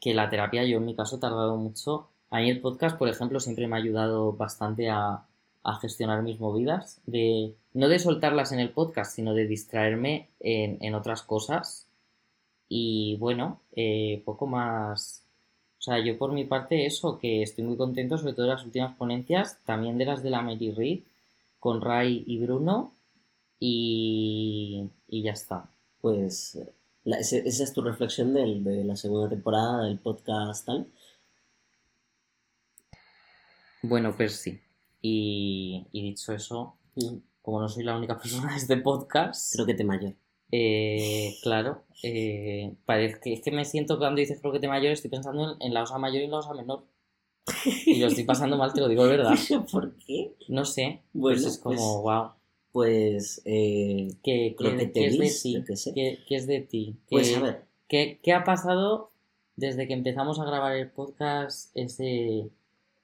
que 0.00 0.14
la 0.14 0.30
terapia, 0.30 0.64
yo 0.64 0.78
en 0.78 0.86
mi 0.86 0.96
caso 0.96 1.16
he 1.16 1.20
tardado 1.20 1.58
mucho. 1.58 2.08
A 2.30 2.40
mí 2.40 2.50
el 2.50 2.60
podcast, 2.60 2.98
por 2.98 3.08
ejemplo, 3.08 3.40
siempre 3.40 3.66
me 3.66 3.76
ha 3.76 3.78
ayudado 3.80 4.32
bastante 4.32 4.90
a, 4.90 5.26
a 5.62 5.80
gestionar 5.80 6.22
mis 6.22 6.40
movidas. 6.40 7.00
De, 7.06 7.54
no 7.74 7.88
de 7.88 7.98
soltarlas 7.98 8.52
en 8.52 8.58
el 8.60 8.70
podcast, 8.70 9.14
sino 9.14 9.34
de 9.34 9.46
distraerme 9.46 10.28
en, 10.40 10.78
en 10.80 10.94
otras 10.94 11.22
cosas. 11.22 11.86
Y 12.68 13.16
bueno, 13.16 13.60
eh, 13.76 14.22
poco 14.24 14.46
más. 14.46 15.24
O 15.78 15.82
sea, 15.82 15.98
yo 16.04 16.18
por 16.18 16.32
mi 16.32 16.44
parte 16.44 16.86
eso, 16.86 17.18
que 17.18 17.42
estoy 17.42 17.64
muy 17.64 17.76
contento, 17.76 18.18
sobre 18.18 18.32
todo 18.34 18.46
de 18.46 18.52
las 18.52 18.64
últimas 18.64 18.96
ponencias, 18.96 19.58
también 19.64 19.96
de 19.98 20.06
las 20.06 20.22
de 20.22 20.30
la 20.30 20.42
Mary 20.42 20.72
Read, 20.72 21.00
con 21.60 21.80
Ray 21.80 22.24
y 22.26 22.38
Bruno. 22.38 22.92
Y, 23.60 24.88
y 25.08 25.22
ya 25.22 25.32
está. 25.32 25.70
Pues 26.00 26.58
esa 27.04 27.64
es 27.64 27.72
tu 27.72 27.82
reflexión 27.82 28.34
de 28.34 28.84
la 28.84 28.96
segunda 28.96 29.28
temporada 29.28 29.84
del 29.84 29.98
podcast 29.98 30.66
tal. 30.66 30.86
Bueno, 33.82 34.14
pues 34.16 34.32
sí. 34.36 34.60
Y, 35.00 35.86
y 35.92 36.02
dicho 36.02 36.32
eso, 36.32 36.76
como 37.42 37.60
no 37.60 37.68
soy 37.68 37.84
la 37.84 37.96
única 37.96 38.18
persona 38.22 38.50
de 38.52 38.56
este 38.58 38.76
podcast, 38.78 39.52
Creo 39.54 39.66
que 39.66 39.74
te 39.74 39.84
mayor. 39.84 40.14
eh, 40.50 41.34
claro, 41.42 41.84
eh, 42.02 42.74
parece 42.86 43.20
que 43.20 43.32
es 43.34 43.40
que 43.42 43.50
me 43.50 43.64
siento 43.64 43.98
cuando 43.98 44.20
dices 44.20 44.40
croquete 44.40 44.68
mayor, 44.68 44.92
estoy 44.92 45.10
pensando 45.10 45.52
en, 45.54 45.62
en 45.62 45.74
la 45.74 45.82
osa 45.82 45.98
mayor 45.98 46.22
y 46.22 46.26
la 46.28 46.38
osa 46.38 46.54
menor. 46.54 46.84
Y 47.86 47.98
lo 48.00 48.08
estoy 48.08 48.24
pasando 48.24 48.56
mal, 48.58 48.72
te 48.74 48.80
lo 48.80 48.88
digo 48.88 49.04
de 49.06 49.16
verdad. 49.16 49.34
¿Por 49.72 49.96
qué? 49.96 50.34
No 50.48 50.64
sé, 50.64 51.00
Bueno, 51.12 51.36
pues 51.40 51.46
es 51.54 51.58
como, 51.58 51.76
pues- 51.76 52.02
wow. 52.02 52.30
Pues 52.70 53.42
eh, 53.46 54.08
¿Qué, 54.22 54.54
qué- 54.58 54.92
qué 54.92 55.06
es 55.06 55.18
de 55.18 55.30
ti? 55.30 55.64
qué 55.66 55.76
sé. 55.76 55.92
¿Qué, 55.94 56.18
es 56.28 56.46
de 56.46 56.60
ti? 56.60 56.96
Pues 57.10 57.30
¿Qué- 57.30 57.36
a 57.36 57.40
ver, 57.40 57.64
¿Qué, 57.88 58.20
qué 58.22 58.32
ha 58.34 58.44
pasado 58.44 59.10
desde 59.56 59.88
que 59.88 59.94
empezamos 59.94 60.38
a 60.38 60.44
grabar 60.44 60.76
el 60.76 60.90
podcast 60.90 61.70
ese 61.74 62.50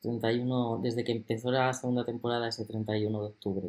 31, 0.04 0.78
desde 0.82 1.04
que 1.04 1.12
empezó 1.12 1.50
la 1.50 1.72
segunda 1.74 2.04
temporada 2.04 2.48
ese 2.48 2.64
31 2.66 3.20
de 3.22 3.26
octubre? 3.28 3.68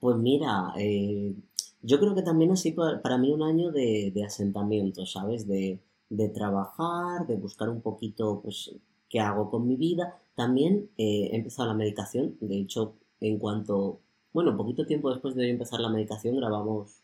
pues 0.00 0.16
mira, 0.16 0.72
eh, 0.78 1.34
yo 1.82 1.98
creo 2.00 2.14
que 2.14 2.22
también 2.22 2.50
ha 2.52 2.56
sido 2.56 2.76
pa- 2.76 3.00
para 3.02 3.18
mí 3.18 3.30
un 3.32 3.42
año 3.42 3.70
de, 3.72 4.10
de 4.14 4.24
asentamiento, 4.24 5.06
¿sabes? 5.06 5.46
De, 5.46 5.80
de 6.08 6.28
trabajar, 6.28 7.26
de 7.26 7.36
buscar 7.36 7.68
un 7.68 7.80
poquito, 7.82 8.40
pues, 8.42 8.74
qué 9.08 9.20
hago 9.20 9.50
con 9.50 9.66
mi 9.68 9.76
vida. 9.76 10.20
También 10.34 10.90
eh, 10.98 11.30
he 11.32 11.36
empezado 11.36 11.68
la 11.68 11.74
medicación, 11.74 12.36
de 12.40 12.58
hecho, 12.60 12.94
en 13.20 13.38
cuanto, 13.38 14.00
bueno, 14.32 14.56
poquito 14.56 14.86
tiempo 14.86 15.10
después 15.10 15.34
de 15.34 15.50
empezar 15.50 15.80
la 15.80 15.88
medicación 15.90 16.36
grabamos 16.36 17.02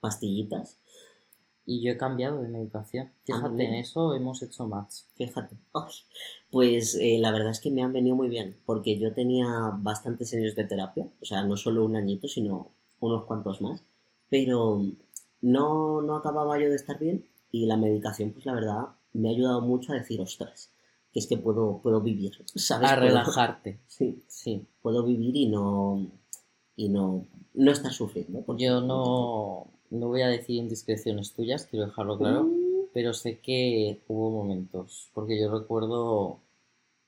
pastillitas. 0.00 0.78
Y 1.66 1.82
yo 1.82 1.92
he 1.92 1.96
cambiado 1.96 2.42
de 2.42 2.48
medicación. 2.48 3.10
Fíjate, 3.24 3.64
en 3.64 3.74
eso 3.74 4.14
hemos 4.14 4.42
hecho 4.42 4.66
más. 4.66 5.08
Fíjate. 5.16 5.56
pues 6.50 6.94
eh, 7.00 7.18
la 7.18 7.32
verdad 7.32 7.50
es 7.50 7.60
que 7.60 7.70
me 7.70 7.82
han 7.82 7.92
venido 7.92 8.16
muy 8.16 8.28
bien, 8.28 8.56
porque 8.66 8.98
yo 8.98 9.14
tenía 9.14 9.46
bastantes 9.78 10.34
años 10.34 10.54
de 10.54 10.64
terapia, 10.64 11.08
o 11.20 11.24
sea, 11.24 11.42
no 11.42 11.56
solo 11.56 11.84
un 11.84 11.96
añito, 11.96 12.28
sino 12.28 12.70
unos 13.00 13.24
cuantos 13.24 13.60
más, 13.60 13.82
pero 14.28 14.82
no, 15.40 16.02
no 16.02 16.16
acababa 16.16 16.58
yo 16.58 16.68
de 16.68 16.76
estar 16.76 16.98
bien 16.98 17.26
y 17.50 17.66
la 17.66 17.76
medicación, 17.76 18.32
pues 18.32 18.46
la 18.46 18.54
verdad, 18.54 18.88
me 19.12 19.28
ha 19.28 19.32
ayudado 19.32 19.60
mucho 19.60 19.92
a 19.92 19.96
decir, 19.96 20.20
ostras, 20.20 20.72
que 21.12 21.20
es 21.20 21.26
que 21.26 21.36
puedo, 21.36 21.80
puedo 21.82 22.00
vivir, 22.00 22.32
¿sabes? 22.54 22.90
A 22.90 22.96
relajarte. 22.96 23.80
Sí, 23.86 24.24
sí, 24.26 24.66
puedo 24.82 25.04
vivir 25.04 25.36
y 25.36 25.46
no, 25.46 26.10
y 26.76 26.88
no, 26.88 27.24
no 27.54 27.70
estar 27.70 27.92
sufriendo. 27.92 28.44
Yo 28.58 28.80
no, 28.80 29.70
no 29.94 30.08
voy 30.08 30.22
a 30.22 30.28
decir 30.28 30.56
indiscreciones 30.56 31.34
tuyas, 31.34 31.66
quiero 31.66 31.86
dejarlo 31.86 32.18
claro, 32.18 32.44
mm. 32.44 32.88
pero 32.92 33.14
sé 33.14 33.38
que 33.38 34.02
hubo 34.08 34.30
momentos, 34.30 35.10
porque 35.14 35.40
yo 35.40 35.50
recuerdo 35.56 36.40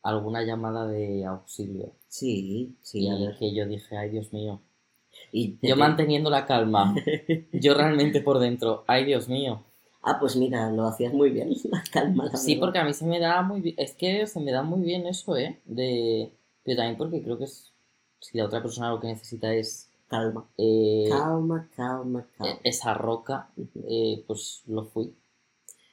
alguna 0.02 0.42
llamada 0.42 0.86
de 0.86 1.24
auxilio. 1.24 1.92
Sí, 2.08 2.76
sí, 2.82 3.08
a 3.08 3.16
ver. 3.16 3.36
que 3.38 3.54
yo 3.54 3.66
dije, 3.66 3.96
ay 3.96 4.10
Dios 4.10 4.32
mío. 4.32 4.60
Y 5.32 5.58
yo 5.66 5.76
manteniendo 5.76 6.30
la 6.30 6.46
calma, 6.46 6.94
yo 7.52 7.74
realmente 7.74 8.20
por 8.20 8.38
dentro, 8.38 8.84
ay 8.86 9.04
Dios 9.04 9.28
mío. 9.28 9.64
Ah, 10.02 10.18
pues 10.20 10.36
mira, 10.36 10.70
lo 10.70 10.86
hacías 10.86 11.12
muy 11.12 11.30
bien, 11.30 11.50
la 11.70 11.82
calma. 11.90 12.36
sí, 12.36 12.56
porque 12.56 12.78
a 12.78 12.84
mí 12.84 12.92
se 12.92 13.04
me 13.04 13.18
da 13.18 13.42
muy 13.42 13.60
bien, 13.60 13.74
es 13.78 13.94
que 13.94 14.26
se 14.26 14.40
me 14.40 14.52
da 14.52 14.62
muy 14.62 14.82
bien 14.82 15.06
eso, 15.06 15.36
¿eh? 15.36 15.60
De... 15.64 16.32
Pero 16.62 16.76
también 16.76 16.96
porque 16.96 17.22
creo 17.22 17.38
que 17.38 17.44
es, 17.44 17.72
si 18.20 18.38
la 18.38 18.44
otra 18.44 18.62
persona 18.62 18.90
lo 18.90 19.00
que 19.00 19.08
necesita 19.08 19.52
es 19.54 19.90
calma. 20.08 20.48
Eh, 20.56 21.06
calma, 21.08 21.68
calma, 21.76 22.26
calma. 22.36 22.54
E-, 22.54 22.68
esa 22.68 22.94
roca, 22.94 23.50
eh, 23.88 24.24
pues 24.26 24.62
lo 24.66 24.84
fui. 24.84 25.14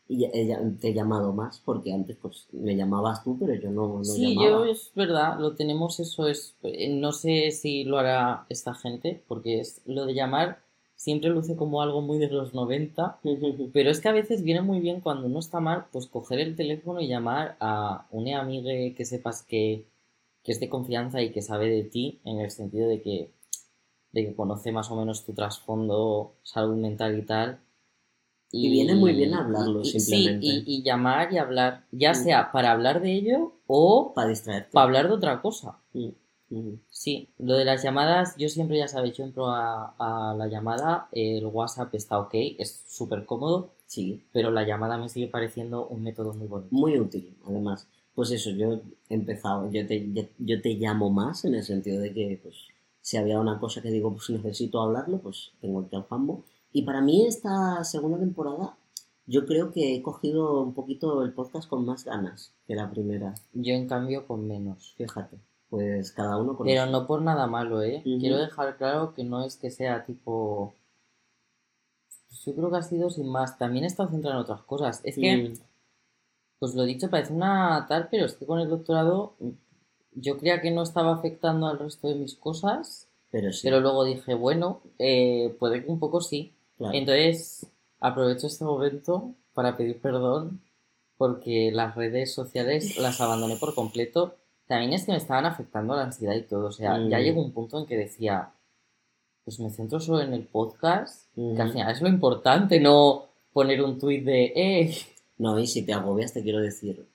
Y 0.08 0.26
ella 0.26 0.60
te 0.80 0.90
he 0.90 0.94
llamado 0.94 1.32
más 1.32 1.62
porque 1.64 1.94
antes 1.94 2.18
pues 2.18 2.48
me 2.52 2.76
llamabas 2.76 3.24
tú, 3.24 3.38
pero 3.40 3.54
yo 3.56 3.72
no, 3.72 3.98
no 3.98 4.04
sí, 4.04 4.36
yo 4.36 4.66
es 4.66 4.92
verdad, 4.96 5.40
lo 5.40 5.56
tenemos, 5.56 6.00
eso 6.00 6.28
es, 6.28 6.56
eh, 6.64 6.94
no 6.94 7.14
sé 7.14 7.52
si 7.52 7.86
lo 7.86 7.98
hará 7.98 8.46
esta 8.50 8.74
gente, 8.74 9.24
porque 9.28 9.60
es 9.62 9.82
lo 9.86 10.06
de 10.06 10.14
llamar 10.14 10.64
siempre 11.04 11.30
luce 11.30 11.58
como 11.58 11.82
algo 11.82 12.02
muy 12.02 12.18
de 12.18 12.30
los 12.30 12.54
90, 12.54 13.20
pero 13.74 13.90
es 13.90 14.00
que 14.00 14.08
a 14.08 14.14
veces 14.14 14.42
viene 14.42 14.62
muy 14.62 14.80
bien 14.80 15.02
cuando 15.02 15.28
uno 15.28 15.40
está 15.40 15.60
mal, 15.60 15.86
pues 15.92 16.08
coger 16.08 16.40
el 16.40 16.56
teléfono 16.56 17.02
y 17.02 17.08
llamar 17.08 17.58
a 17.60 18.08
una 18.12 18.40
amiga 18.40 18.72
que 18.96 19.06
sepas 19.06 19.44
que, 19.44 19.86
que 20.44 20.54
es 20.54 20.60
de 20.62 20.70
confianza 20.70 21.22
y 21.22 21.32
que 21.32 21.42
sabe 21.42 21.70
de 21.70 21.84
ti, 21.84 22.22
en 22.24 22.40
el 22.40 22.52
sentido 22.52 22.88
de 22.88 23.02
que 23.02 23.32
de 24.14 24.28
que 24.28 24.36
conoce 24.36 24.72
más 24.72 24.90
o 24.92 24.96
menos 24.96 25.26
tu 25.26 25.34
trasfondo, 25.34 26.36
salud 26.44 26.78
mental 26.78 27.18
y 27.18 27.24
tal. 27.24 27.60
Y, 28.52 28.70
viene 28.70 28.94
muy 28.94 29.14
bien 29.14 29.34
hablarlo, 29.34 29.84
simplemente. 29.84 30.46
Sí, 30.46 30.64
y, 30.68 30.84
llamar 30.84 31.34
y 31.34 31.40
hablar, 31.40 31.88
ya 31.92 32.12
mm. 32.12 32.16
sea 32.16 32.52
para 32.52 32.72
hablar 32.72 33.02
de 33.02 33.12
ello 33.12 33.54
o 33.66 34.14
para 34.14 34.30
distraerte. 34.30 34.70
Para 34.72 34.86
hablar 34.86 35.08
de 35.08 35.14
otra 35.16 35.42
cosa. 35.42 35.80
Mm, 35.94 36.10
mm. 36.52 36.80
Sí, 36.88 37.30
lo 37.40 37.56
de 37.56 37.66
las 37.66 37.82
llamadas, 37.82 38.36
yo 38.38 38.50
siempre 38.50 38.78
ya 38.78 38.88
sabéis, 38.88 39.18
yo 39.18 39.24
entro 39.24 39.48
a, 39.48 39.96
a 39.98 40.36
la 40.36 40.46
llamada, 40.48 41.08
el 41.12 41.48
WhatsApp 41.48 41.96
está 41.96 42.20
ok, 42.20 42.36
es 42.60 42.84
súper 42.88 43.26
cómodo, 43.26 43.72
sí. 43.88 44.24
pero 44.32 44.52
la 44.52 44.68
llamada 44.68 45.00
me 45.00 45.10
sigue 45.10 45.28
pareciendo 45.28 45.88
un 45.88 46.04
método 46.04 46.34
muy 46.34 46.48
bonito. 46.48 46.76
Muy 46.76 47.00
útil, 47.00 47.36
además. 47.48 47.88
Pues 48.14 48.30
eso, 48.30 48.52
yo 48.52 48.74
he 49.10 49.16
empezado, 49.16 49.72
yo 49.72 49.88
te, 49.88 50.08
yo 50.38 50.62
te 50.62 50.76
llamo 50.76 51.10
más 51.10 51.44
en 51.46 51.56
el 51.56 51.64
sentido 51.64 52.00
de 52.00 52.14
que, 52.14 52.40
pues, 52.44 52.68
si 53.04 53.18
había 53.18 53.38
una 53.40 53.60
cosa 53.60 53.82
que 53.82 53.92
digo, 53.92 54.14
pues 54.14 54.30
necesito 54.30 54.82
hablarlo, 54.82 55.20
pues 55.20 55.52
tengo 55.60 55.82
el 55.82 55.96
Alfambo. 55.96 56.46
Y 56.72 56.84
para 56.84 57.02
mí 57.02 57.28
esta 57.28 57.84
segunda 57.84 58.18
temporada, 58.18 58.78
yo 59.26 59.46
creo 59.46 59.72
que 59.72 59.94
he 59.94 60.02
cogido 60.02 60.62
un 60.62 60.74
poquito 60.74 61.22
el 61.22 61.34
podcast 61.34 61.68
con 61.68 61.86
más 61.86 62.06
ganas 62.06 62.56
que 62.66 62.76
la 62.76 62.90
primera. 62.90 63.36
Yo 63.52 63.74
en 63.74 63.90
cambio 63.90 64.26
con 64.26 64.48
menos. 64.48 64.94
Fíjate, 64.96 65.38
pues 65.70 66.14
cada 66.14 66.38
uno 66.38 66.56
con 66.56 66.66
Pero 66.66 66.86
no 66.86 67.06
por 67.06 67.22
nada 67.22 67.46
malo, 67.46 67.82
¿eh? 67.82 68.02
Quiero 68.04 68.38
dejar 68.38 68.78
claro 68.78 69.14
que 69.14 69.26
no 69.26 69.44
es 69.44 69.58
que 69.58 69.70
sea 69.70 70.06
tipo... 70.06 70.74
Pues 72.30 72.46
yo 72.46 72.56
creo 72.56 72.72
que 72.72 72.78
ha 72.78 72.84
sido 72.84 73.10
sin 73.10 73.28
más. 73.28 73.58
También 73.58 73.84
he 73.84 73.88
estado 73.88 74.10
centrado 74.10 74.38
en 74.38 74.44
otras 74.44 74.62
cosas. 74.62 75.02
Es 75.04 75.16
que, 75.16 75.50
mm. 75.50 75.54
pues 76.58 76.74
lo 76.74 76.84
dicho, 76.84 77.10
parece 77.10 77.34
una 77.34 77.86
tal, 77.90 78.08
pero 78.10 78.28
es 78.28 78.36
que 78.36 78.46
con 78.46 78.62
el 78.62 78.70
doctorado 78.70 79.36
yo 80.16 80.38
creía 80.38 80.62
que 80.62 80.72
no 80.72 80.84
estaba 80.84 81.14
afectando 81.14 81.68
al 81.68 81.80
resto 81.80 82.08
de 82.08 82.16
mis 82.16 82.36
cosas, 82.36 83.08
pero, 83.32 83.52
sí. 83.52 83.62
pero 83.64 83.80
luego 83.80 84.06
dije, 84.06 84.34
bueno, 84.34 84.82
eh, 85.00 85.56
puede 85.60 85.84
que 85.84 85.92
un 85.92 86.00
poco 86.00 86.22
sí. 86.22 86.54
Entonces, 86.80 87.68
aprovecho 88.00 88.48
este 88.48 88.66
momento 88.66 89.34
para 89.54 89.78
pedir 89.78 90.02
perdón 90.02 90.62
porque 91.18 91.72
las 91.72 91.96
redes 91.96 92.34
sociales 92.34 92.98
las 92.98 93.22
abandoné 93.22 93.56
por 93.56 93.74
completo. 93.76 94.36
También 94.68 94.94
es 94.94 95.06
que 95.06 95.12
me 95.12 95.18
estaban 95.18 95.46
afectando 95.46 95.96
la 95.96 96.04
ansiedad 96.04 96.36
y 96.36 96.42
todo. 96.42 96.68
O 96.68 96.72
sea, 96.72 96.98
ya 97.08 97.20
mm. 97.20 97.22
llegó 97.22 97.42
un 97.42 97.54
punto 97.54 97.80
en 97.80 97.86
que 97.86 97.96
decía, 97.96 98.52
pues 99.44 99.60
me 99.60 99.70
centro 99.70 100.00
solo 100.00 100.22
en 100.22 100.34
el 100.34 100.44
podcast, 100.46 101.34
que 101.36 101.62
al 101.62 101.70
mm. 101.70 101.72
final 101.72 101.92
es 101.92 102.02
lo 102.02 102.10
importante, 102.10 102.80
no 102.80 103.26
poner 103.54 103.82
un 103.82 104.00
tuit 104.00 104.26
de, 104.26 104.54
eh. 104.56 104.98
No, 105.38 105.58
y 105.60 105.68
si 105.68 105.86
te 105.86 105.94
agobias, 105.94 106.34
te 106.34 106.44
quiero 106.44 106.60
decir, 106.60 107.08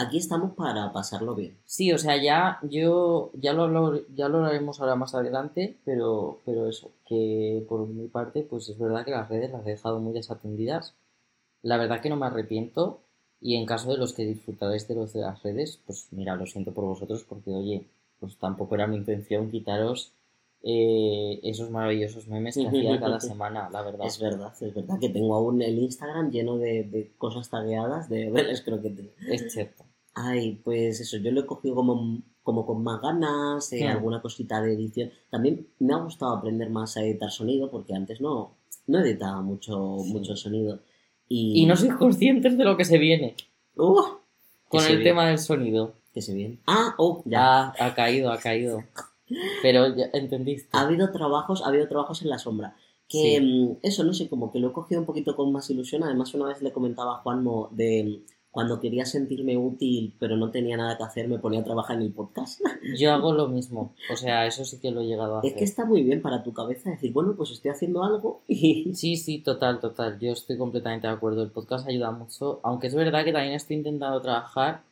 Aquí 0.00 0.18
estamos 0.18 0.52
para 0.52 0.92
pasarlo 0.92 1.34
bien. 1.34 1.58
Sí, 1.64 1.92
o 1.92 1.98
sea, 1.98 2.22
ya 2.22 2.60
yo 2.62 3.32
ya 3.34 3.52
lo, 3.52 4.06
ya 4.14 4.28
lo 4.28 4.44
haremos 4.44 4.80
ahora 4.80 4.94
más 4.94 5.16
adelante, 5.16 5.76
pero, 5.84 6.38
pero 6.44 6.68
eso, 6.68 6.92
que 7.04 7.64
por 7.68 7.86
mi 7.88 8.06
parte, 8.06 8.42
pues 8.42 8.68
es 8.68 8.78
verdad 8.78 9.04
que 9.04 9.10
las 9.10 9.28
redes 9.28 9.50
las 9.50 9.66
he 9.66 9.70
dejado 9.70 9.98
muy 9.98 10.12
desatendidas. 10.12 10.94
La 11.62 11.78
verdad 11.78 12.00
que 12.00 12.10
no 12.10 12.16
me 12.16 12.26
arrepiento 12.26 13.00
y 13.40 13.56
en 13.56 13.66
caso 13.66 13.90
de 13.90 13.98
los 13.98 14.12
que 14.12 14.24
disfrutaréis 14.24 14.86
de 14.86 14.94
los 14.94 15.12
de 15.12 15.22
las 15.22 15.42
redes, 15.42 15.80
pues 15.84 16.06
mira, 16.12 16.36
lo 16.36 16.46
siento 16.46 16.72
por 16.72 16.84
vosotros 16.84 17.24
porque, 17.28 17.50
oye, 17.50 17.88
pues 18.20 18.38
tampoco 18.38 18.76
era 18.76 18.86
mi 18.86 18.96
intención 18.96 19.50
quitaros 19.50 20.12
eh, 20.62 21.38
esos 21.42 21.70
maravillosos 21.70 22.26
memes 22.28 22.56
que 22.56 22.66
hacía 22.66 22.98
cada 23.00 23.18
semana, 23.20 23.68
la 23.70 23.82
verdad. 23.82 24.06
Es 24.06 24.20
verdad, 24.20 24.52
es 24.60 24.74
verdad 24.74 24.98
que 25.00 25.08
tengo 25.08 25.34
aún 25.34 25.60
el 25.62 25.78
Instagram 25.78 26.30
lleno 26.30 26.56
de, 26.56 26.84
de 26.84 27.10
cosas 27.18 27.48
tagueadas 27.48 28.08
de 28.08 28.30
veles 28.30 28.62
creo 28.62 28.80
que 28.80 29.12
Es 29.28 29.52
cierto. 29.52 29.87
Ay, 30.20 30.60
pues 30.64 31.00
eso, 31.00 31.18
yo 31.18 31.30
lo 31.30 31.42
he 31.42 31.46
cogido 31.46 31.76
como, 31.76 32.18
como 32.42 32.66
con 32.66 32.82
más 32.82 33.00
ganas, 33.00 33.72
eh, 33.72 33.86
alguna 33.86 34.20
cosita 34.20 34.60
de 34.60 34.74
edición. 34.74 35.12
También 35.30 35.68
me 35.78 35.94
ha 35.94 35.98
gustado 35.98 36.32
aprender 36.32 36.70
más 36.70 36.96
a 36.96 37.02
editar 37.02 37.30
sonido, 37.30 37.70
porque 37.70 37.94
antes 37.94 38.20
no, 38.20 38.50
no 38.88 38.98
editaba 38.98 39.40
mucho, 39.42 39.78
mucho 39.78 40.34
sonido. 40.34 40.80
Y... 41.28 41.62
y 41.62 41.66
no 41.66 41.76
soy 41.76 41.90
conscientes 41.90 42.58
de 42.58 42.64
lo 42.64 42.76
que 42.76 42.84
se 42.84 42.98
viene. 42.98 43.36
Uh, 43.76 44.02
con 44.68 44.84
el 44.84 45.04
tema 45.04 45.28
del 45.28 45.38
sonido. 45.38 45.94
Que 46.12 46.20
se 46.20 46.34
viene. 46.34 46.58
Ah, 46.66 46.94
oh, 46.98 47.22
ya. 47.24 47.72
ha 47.78 47.94
caído, 47.94 48.32
ha 48.32 48.38
caído. 48.38 48.82
Pero 49.62 49.94
ya 49.94 50.06
entendiste. 50.14 50.68
Ha 50.72 50.80
habido 50.80 51.12
trabajos, 51.12 51.62
ha 51.62 51.68
habido 51.68 51.86
trabajos 51.86 52.22
en 52.22 52.30
la 52.30 52.38
sombra. 52.38 52.74
Que 53.08 53.40
mm, 53.40 53.76
eso, 53.82 54.02
no 54.02 54.12
sé, 54.12 54.28
como 54.28 54.50
que 54.50 54.58
lo 54.58 54.70
he 54.70 54.72
cogido 54.72 55.00
un 55.00 55.06
poquito 55.06 55.36
con 55.36 55.52
más 55.52 55.70
ilusión. 55.70 56.02
Además, 56.02 56.34
una 56.34 56.46
vez 56.46 56.60
le 56.60 56.72
comentaba 56.72 57.16
a 57.16 57.18
Juanmo 57.18 57.68
de 57.72 58.22
cuando 58.50 58.80
quería 58.80 59.04
sentirme 59.04 59.56
útil 59.56 60.14
pero 60.18 60.36
no 60.36 60.50
tenía 60.50 60.76
nada 60.76 60.96
que 60.96 61.04
hacer, 61.04 61.28
me 61.28 61.38
ponía 61.38 61.60
a 61.60 61.64
trabajar 61.64 61.96
en 61.96 62.02
el 62.02 62.12
podcast. 62.12 62.60
Yo 62.98 63.12
hago 63.12 63.32
lo 63.32 63.48
mismo, 63.48 63.94
o 64.10 64.16
sea, 64.16 64.46
eso 64.46 64.64
sí 64.64 64.80
que 64.80 64.90
lo 64.90 65.00
he 65.00 65.06
llegado 65.06 65.36
a 65.36 65.38
hacer. 65.40 65.50
Es 65.50 65.56
que 65.56 65.64
está 65.64 65.84
muy 65.84 66.02
bien 66.02 66.22
para 66.22 66.42
tu 66.42 66.52
cabeza 66.52 66.90
decir, 66.90 67.12
bueno, 67.12 67.34
pues 67.36 67.50
estoy 67.50 67.70
haciendo 67.70 68.02
algo 68.04 68.42
y... 68.46 68.94
Sí, 68.98 69.16
sí, 69.16 69.38
total, 69.38 69.80
total, 69.80 70.18
yo 70.18 70.32
estoy 70.32 70.56
completamente 70.56 71.06
de 71.06 71.12
acuerdo, 71.12 71.42
el 71.42 71.50
podcast 71.50 71.88
ayuda 71.88 72.10
mucho, 72.10 72.60
aunque 72.62 72.88
es 72.88 72.94
verdad 72.94 73.24
que 73.24 73.32
también 73.32 73.54
estoy 73.54 73.76
intentando 73.76 74.20
trabajar, 74.20 74.82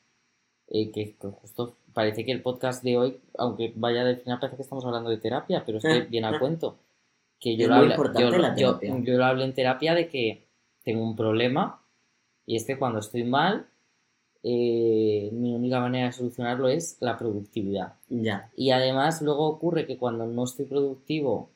eh, 0.69 0.91
que, 0.91 1.17
justo 1.41 1.77
parece 1.93 2.25
que 2.25 2.33
el 2.33 2.43
podcast 2.43 2.85
de 2.85 2.99
hoy, 2.99 3.21
aunque 3.39 3.73
vaya 3.75 4.05
del 4.05 4.19
final, 4.19 4.39
parece 4.39 4.57
que 4.57 4.63
estamos 4.63 4.85
hablando 4.85 5.09
de 5.09 5.17
terapia, 5.17 5.63
pero 5.65 5.79
es 5.79 5.85
que 5.85 6.01
viene 6.11 6.27
al 6.27 6.39
cuento. 6.39 6.77
Que 7.41 7.57
yo, 7.57 7.69
lo 7.69 7.75
hablé, 7.75 7.97
yo, 8.57 8.81
yo 8.81 9.17
lo 9.19 9.25
hablé 9.25 9.45
en 9.45 9.55
terapia 9.55 9.95
de 9.95 10.09
que 10.09 10.47
tengo 10.85 11.03
un 11.03 11.17
problema 11.17 11.86
y 12.47 12.57
es 12.57 12.65
que 12.65 12.79
cuando 12.79 13.01
estoy 13.01 13.25
mal, 13.25 13.67
eh, 14.43 15.29
mi 15.33 15.53
única 15.55 15.81
manera 15.81 16.07
de 16.07 16.13
solucionarlo 16.13 16.69
es 16.69 16.99
la 17.01 17.19
productividad. 17.19 17.95
Ya. 18.09 18.51
Y 18.57 18.71
además 18.71 19.21
luego 19.21 19.47
ocurre 19.49 19.87
que 19.87 19.99
cuando 19.99 20.27
no 20.27 20.45
estoy 20.45 20.67
productivo 20.67 21.51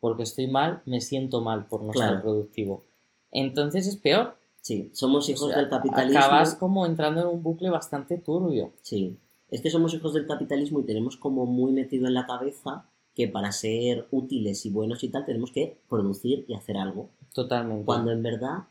porque 0.00 0.22
estoy 0.22 0.46
mal, 0.46 0.82
me 0.86 1.00
siento 1.00 1.40
mal 1.40 1.66
por 1.66 1.82
no 1.82 1.92
ser 1.92 2.20
productivo. 2.20 2.84
Entonces 3.30 3.86
es 3.86 3.96
peor. 3.96 4.36
Sí, 4.60 4.90
somos 4.92 5.28
hijos 5.28 5.54
del 5.54 5.68
capitalismo. 5.68 6.18
Acabas 6.18 6.54
como 6.54 6.84
entrando 6.84 7.22
en 7.22 7.28
un 7.28 7.42
bucle 7.42 7.70
bastante 7.70 8.18
turbio. 8.18 8.72
Sí, 8.82 9.18
es 9.48 9.62
que 9.62 9.70
somos 9.70 9.94
hijos 9.94 10.12
del 10.12 10.26
capitalismo 10.26 10.80
y 10.80 10.84
tenemos 10.84 11.16
como 11.16 11.46
muy 11.46 11.72
metido 11.72 12.06
en 12.06 12.14
la 12.14 12.26
cabeza 12.26 12.86
que 13.14 13.28
para 13.28 13.52
ser 13.52 14.06
útiles 14.10 14.64
y 14.66 14.70
buenos 14.70 15.02
y 15.02 15.08
tal 15.08 15.24
tenemos 15.24 15.52
que 15.52 15.78
producir 15.88 16.44
y 16.48 16.54
hacer 16.54 16.76
algo. 16.76 17.10
Totalmente. 17.34 17.84
Cuando 17.84 18.10
en 18.12 18.22
verdad 18.22 18.64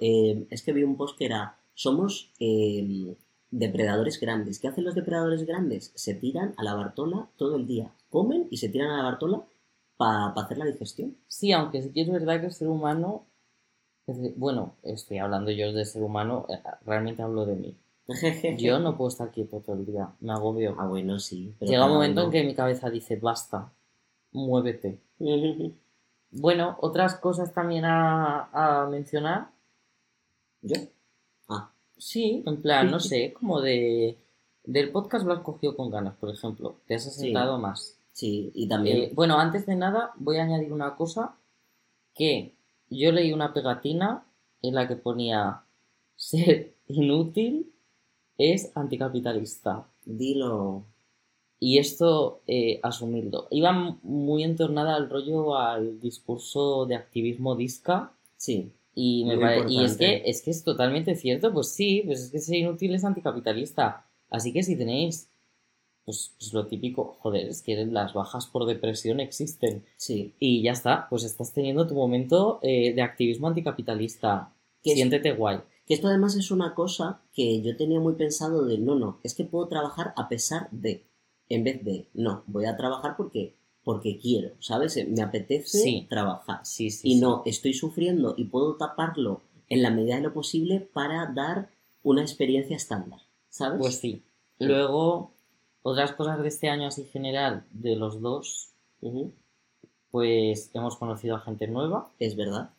eh, 0.00 0.46
es 0.50 0.62
que 0.62 0.72
vi 0.72 0.82
un 0.82 0.96
post 0.96 1.18
que 1.18 1.26
era, 1.26 1.58
somos 1.74 2.32
em, 2.38 3.14
depredadores 3.50 4.20
grandes. 4.20 4.58
¿Qué 4.58 4.68
hacen 4.68 4.84
los 4.84 4.94
depredadores 4.94 5.44
grandes? 5.46 5.92
Se 5.94 6.14
tiran 6.14 6.54
a 6.56 6.62
la 6.64 6.74
Bartola 6.74 7.28
todo 7.36 7.56
el 7.56 7.66
día. 7.66 7.92
Comen 8.10 8.48
y 8.50 8.56
se 8.58 8.68
tiran 8.68 8.90
a 8.90 8.98
la 8.98 9.04
Bartola 9.04 9.44
para 9.96 10.28
hacer 10.28 10.58
la 10.58 10.66
digestión. 10.66 11.16
Sí, 11.28 11.52
aunque 11.52 11.82
sí 11.82 11.92
que 11.92 12.02
es 12.02 12.10
verdad 12.10 12.40
que 12.40 12.46
el 12.46 12.52
ser 12.52 12.68
humano 12.68 13.26
Bueno, 14.36 14.76
estoy 14.82 15.18
hablando 15.18 15.50
yo 15.50 15.72
de 15.72 15.84
ser 15.84 16.02
humano, 16.02 16.46
eh, 16.48 16.62
realmente 16.84 17.22
hablo 17.22 17.44
de 17.44 17.56
mí. 17.56 17.76
Yo 18.58 18.78
no 18.78 18.96
puedo 18.96 19.08
estar 19.08 19.32
quieto 19.32 19.60
todo 19.60 19.74
el 19.76 19.84
día, 19.84 20.14
me 20.20 20.32
agobio. 20.32 20.76
Ah, 20.78 20.86
bueno, 20.86 21.18
sí. 21.18 21.56
pero 21.58 21.72
Llega 21.72 21.86
un 21.86 21.92
momento 21.94 22.22
en 22.22 22.30
que 22.30 22.44
mi 22.44 22.54
cabeza 22.54 22.88
dice, 22.90 23.16
basta, 23.16 23.72
muévete. 24.32 25.00
Bueno, 26.30 26.76
otras 26.80 27.14
cosas 27.14 27.54
también 27.54 27.84
a, 27.86 28.50
a 28.52 28.86
mencionar. 28.88 29.48
¿Yo? 30.66 30.76
Ah, 31.48 31.72
Sí, 31.96 32.42
en 32.46 32.60
plan, 32.60 32.90
no 32.90 33.00
sé, 33.10 33.32
como 33.32 33.60
de... 33.60 34.18
Del 34.64 34.90
podcast 34.90 35.24
lo 35.24 35.32
has 35.32 35.40
cogido 35.40 35.76
con 35.76 35.90
ganas, 35.90 36.16
por 36.16 36.28
ejemplo. 36.28 36.80
Te 36.86 36.96
has 36.96 37.06
asentado 37.06 37.58
más. 37.58 37.98
sí, 38.12 38.50
y 38.54 38.68
también... 38.68 38.96
Eh, 38.96 39.10
bueno, 39.14 39.38
antes 39.38 39.64
de 39.66 39.76
nada, 39.76 40.12
voy 40.16 40.38
a 40.38 40.42
añadir 40.42 40.72
una 40.72 40.96
cosa 40.96 41.36
que 42.14 42.56
yo 42.90 43.12
leí 43.12 43.32
una 43.32 43.54
pegatina 43.54 44.26
en 44.62 44.74
la 44.74 44.88
que 44.88 44.96
ponía 44.96 45.62
ser 46.16 46.74
inútil 46.88 47.72
es 48.38 48.72
anticapitalista. 48.76 49.86
Dilo. 50.04 50.84
Y 51.58 51.78
esto, 51.78 52.42
eh, 52.46 52.80
asumirlo. 52.82 53.48
Iba 53.50 53.72
muy 54.02 54.42
entornada 54.42 54.94
al 54.96 55.08
rollo 55.08 55.56
al 55.56 56.00
discurso 56.00 56.86
de 56.86 56.96
activismo 56.96 57.54
disca. 57.56 58.12
Sí, 58.36 58.72
Y, 58.98 59.24
me 59.26 59.36
pare- 59.38 59.58
y 59.68 59.84
es, 59.84 59.96
que, 59.98 60.22
es 60.26 60.42
que 60.42 60.50
es 60.50 60.64
totalmente 60.64 61.14
cierto, 61.14 61.52
pues 61.52 61.68
sí, 61.68 62.02
pues 62.06 62.20
es 62.22 62.30
que 62.30 62.38
ser 62.40 62.56
inútil 62.56 62.94
es 62.94 63.04
anticapitalista. 63.04 64.06
Así 64.30 64.52
que 64.52 64.62
si 64.62 64.74
tenéis, 64.74 65.28
pues, 66.04 66.34
pues 66.38 66.52
lo 66.54 66.66
típico, 66.66 67.16
joder, 67.20 67.46
es 67.48 67.60
que 67.62 67.76
las 67.86 68.14
bajas 68.14 68.46
por 68.46 68.64
depresión 68.66 69.20
existen. 69.20 69.84
sí. 69.96 70.34
Y 70.40 70.62
ya 70.62 70.72
está, 70.72 71.08
pues 71.10 71.24
estás 71.24 71.52
teniendo 71.52 71.86
tu 71.86 71.94
momento 71.94 72.58
eh, 72.62 72.94
de 72.94 73.02
activismo 73.02 73.48
anticapitalista. 73.48 74.52
Que 74.82 74.90
es- 74.92 74.96
Siéntete 74.96 75.32
guay. 75.32 75.58
Que 75.86 75.94
esto 75.94 76.08
además 76.08 76.34
es 76.34 76.50
una 76.50 76.74
cosa 76.74 77.20
que 77.34 77.60
yo 77.62 77.76
tenía 77.76 78.00
muy 78.00 78.14
pensado 78.14 78.64
de, 78.64 78.78
no, 78.78 78.94
no, 78.96 79.20
es 79.22 79.34
que 79.34 79.44
puedo 79.44 79.68
trabajar 79.68 80.14
a 80.16 80.28
pesar 80.28 80.68
de, 80.72 81.04
en 81.48 81.62
vez 81.64 81.84
de, 81.84 82.08
no, 82.14 82.42
voy 82.46 82.64
a 82.64 82.76
trabajar 82.76 83.14
porque, 83.16 83.54
porque 83.86 84.18
quiero, 84.18 84.50
¿sabes? 84.58 84.98
Me 85.08 85.22
apetece 85.22 85.78
Sí. 85.78 86.06
trabajar. 86.10 86.58
Sí, 86.64 86.90
sí. 86.90 87.08
y 87.08 87.20
no, 87.20 87.42
estoy 87.46 87.72
sufriendo 87.72 88.34
y 88.36 88.46
puedo 88.46 88.74
taparlo 88.74 89.42
en 89.68 89.80
la 89.80 89.90
medida 89.92 90.16
de 90.16 90.22
lo 90.22 90.32
posible 90.34 90.80
para 90.80 91.26
dar 91.26 91.70
una 92.02 92.22
experiencia 92.22 92.74
estándar, 92.74 93.20
¿sabes? 93.48 93.78
Pues 93.78 93.98
sí. 94.00 94.24
Luego, 94.58 95.30
otras 95.82 96.12
cosas 96.14 96.42
de 96.42 96.48
este 96.48 96.68
año 96.68 96.88
así 96.88 97.04
general, 97.04 97.64
de 97.70 97.94
los 97.94 98.20
dos, 98.20 98.72
pues 100.10 100.70
hemos 100.74 100.96
conocido 100.96 101.36
a 101.36 101.40
gente 101.40 101.68
nueva. 101.68 102.10
Es 102.18 102.34
verdad. 102.34 102.70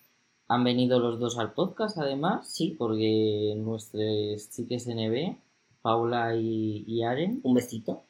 Han 0.49 0.65
venido 0.65 0.99
los 0.99 1.19
dos 1.19 1.37
al 1.37 1.53
podcast, 1.53 1.97
además. 1.97 2.49
Sí. 2.53 2.75
Porque 2.77 3.53
nuestros 3.57 4.49
chiques 4.49 4.87
NB, 4.87 5.37
Paula 5.81 6.35
y, 6.35 6.83
y 6.85 7.03
Aren. 7.03 7.39
Un 7.43 7.53
besito. 7.53 8.03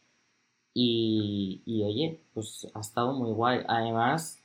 Y, 0.80 1.64
y 1.66 1.82
oye, 1.84 2.20
pues 2.36 2.68
ha 2.76 2.82
estado 2.82 3.12
muy 3.14 3.32
guay. 3.32 3.62
Además 3.68 4.44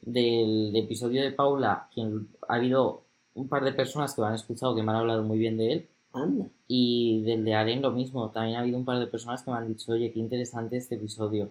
del 0.00 0.74
episodio 0.74 1.22
de 1.22 1.32
Paula, 1.32 1.90
quien 1.92 2.28
ha 2.48 2.54
habido 2.54 3.02
un 3.34 3.46
par 3.48 3.62
de 3.62 3.74
personas 3.74 4.14
que 4.14 4.22
me 4.22 4.28
han 4.28 4.34
escuchado 4.34 4.74
que 4.74 4.82
me 4.82 4.90
han 4.90 4.96
hablado 4.96 5.22
muy 5.22 5.36
bien 5.38 5.58
de 5.58 5.72
él. 5.72 5.88
Anda. 6.14 6.46
Y 6.66 7.22
del 7.24 7.44
de 7.44 7.54
Aren 7.54 7.82
lo 7.82 7.90
mismo. 7.90 8.30
También 8.30 8.56
ha 8.56 8.60
habido 8.60 8.78
un 8.78 8.86
par 8.86 8.98
de 8.98 9.06
personas 9.06 9.42
que 9.42 9.50
me 9.50 9.58
han 9.58 9.68
dicho, 9.68 9.92
oye, 9.92 10.10
qué 10.10 10.18
interesante 10.18 10.78
este 10.78 10.94
episodio. 10.94 11.50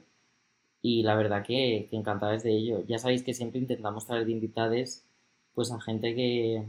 Y 0.81 1.03
la 1.03 1.15
verdad 1.15 1.45
que, 1.45 1.87
que 1.87 1.95
encantadas 1.95 2.41
de 2.41 2.57
ello. 2.57 2.83
Ya 2.87 2.97
sabéis 2.97 3.21
que 3.21 3.35
siempre 3.35 3.59
intentamos 3.59 4.07
traer 4.07 4.25
de 4.25 4.31
invitades 4.31 5.05
pues 5.53 5.71
a 5.71 5.79
gente 5.79 6.15
que 6.15 6.65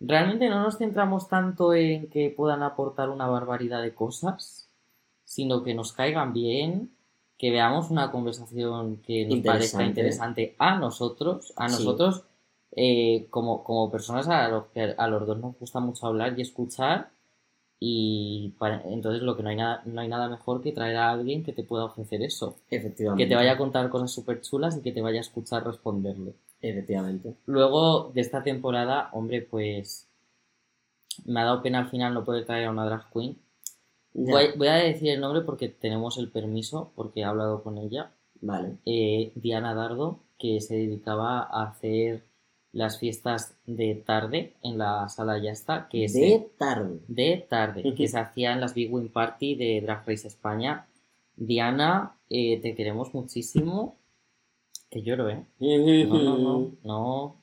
realmente 0.00 0.48
no 0.48 0.62
nos 0.62 0.78
centramos 0.78 1.28
tanto 1.28 1.74
en 1.74 2.10
que 2.10 2.34
puedan 2.36 2.62
aportar 2.64 3.10
una 3.10 3.28
barbaridad 3.28 3.82
de 3.82 3.94
cosas, 3.94 4.65
sino 5.26 5.62
que 5.62 5.74
nos 5.74 5.92
caigan 5.92 6.32
bien, 6.32 6.90
que 7.36 7.50
veamos 7.50 7.90
una 7.90 8.10
conversación 8.10 8.96
que 9.06 9.26
nos 9.26 9.40
parezca 9.40 9.84
Interesante. 9.84 10.54
a 10.58 10.78
nosotros, 10.78 11.52
a 11.56 11.68
Sí. 11.68 11.74
nosotros 11.74 12.22
eh, 12.78 13.26
como, 13.30 13.62
como 13.64 13.90
personas 13.90 14.26
a 14.28 14.48
los 14.48 14.66
que 14.66 14.94
a 14.96 15.06
los 15.08 15.26
dos 15.26 15.38
nos 15.38 15.58
gusta 15.58 15.80
mucho 15.80 16.06
hablar 16.06 16.38
y 16.38 16.42
escuchar 16.42 17.10
y 17.78 18.54
para- 18.58 18.82
entonces 18.84 19.22
lo 19.22 19.36
que 19.36 19.42
no 19.42 19.50
hay 19.50 19.56
nada 19.56 19.82
no 19.84 20.00
hay 20.00 20.08
nada 20.08 20.28
mejor 20.28 20.62
que 20.62 20.72
traer 20.72 20.96
a 20.96 21.10
alguien 21.10 21.42
que 21.44 21.52
te 21.52 21.62
pueda 21.62 21.84
ofrecer 21.84 22.22
eso 22.22 22.56
Efectivamente. 22.70 23.22
que 23.24 23.28
te 23.28 23.34
vaya 23.34 23.52
a 23.52 23.58
contar 23.58 23.90
cosas 23.90 24.10
súper 24.10 24.40
chulas 24.40 24.76
y 24.78 24.80
que 24.82 24.92
te 24.92 25.02
vaya 25.02 25.18
a 25.18 25.20
escuchar 25.22 25.64
responderle 25.66 26.34
Efectivamente. 26.62 27.34
luego 27.46 28.10
de 28.14 28.20
esta 28.22 28.42
temporada 28.42 29.10
hombre 29.12 29.42
pues 29.42 30.06
me 31.24 31.40
ha 31.40 31.44
dado 31.44 31.62
pena 31.62 31.80
al 31.80 31.88
final 31.90 32.14
no 32.14 32.24
poder 32.24 32.44
traer 32.46 32.66
a 32.66 32.70
una 32.70 32.84
drag 32.86 33.10
queen. 33.12 33.38
Voy, 34.24 34.46
voy 34.56 34.68
a 34.68 34.74
decir 34.74 35.08
el 35.10 35.20
nombre 35.20 35.42
porque 35.42 35.68
tenemos 35.68 36.18
el 36.18 36.28
permiso 36.30 36.92
porque 36.96 37.20
he 37.20 37.24
hablado 37.24 37.62
con 37.62 37.78
ella 37.78 38.10
Vale. 38.40 38.76
eh, 38.86 39.32
Diana 39.34 39.74
Dardo, 39.74 40.20
que 40.38 40.60
se 40.60 40.76
dedicaba 40.76 41.40
a 41.40 41.64
hacer 41.68 42.24
las 42.72 42.98
fiestas 42.98 43.56
de 43.66 43.94
tarde 43.94 44.54
en 44.62 44.76
la 44.76 45.08
sala 45.08 45.38
Ya 45.38 45.50
está, 45.52 45.88
que 45.88 46.08
De 46.08 46.50
tarde. 46.58 47.00
de 47.08 47.46
tarde, 47.48 47.94
que 47.94 48.06
se 48.08 48.18
hacía 48.18 48.52
en 48.52 48.60
las 48.60 48.74
Big 48.74 48.92
Win 48.92 49.08
Party 49.08 49.54
de 49.54 49.80
Drag 49.80 50.06
Race 50.06 50.28
España. 50.28 50.86
Diana, 51.36 52.16
eh, 52.28 52.60
te 52.60 52.74
queremos 52.74 53.14
muchísimo. 53.14 53.96
Que 54.90 55.02
lloro, 55.02 55.28
¿eh? 55.30 55.44
No, 55.58 56.22
no, 56.22 56.38
no, 56.38 56.70
no. 56.84 57.36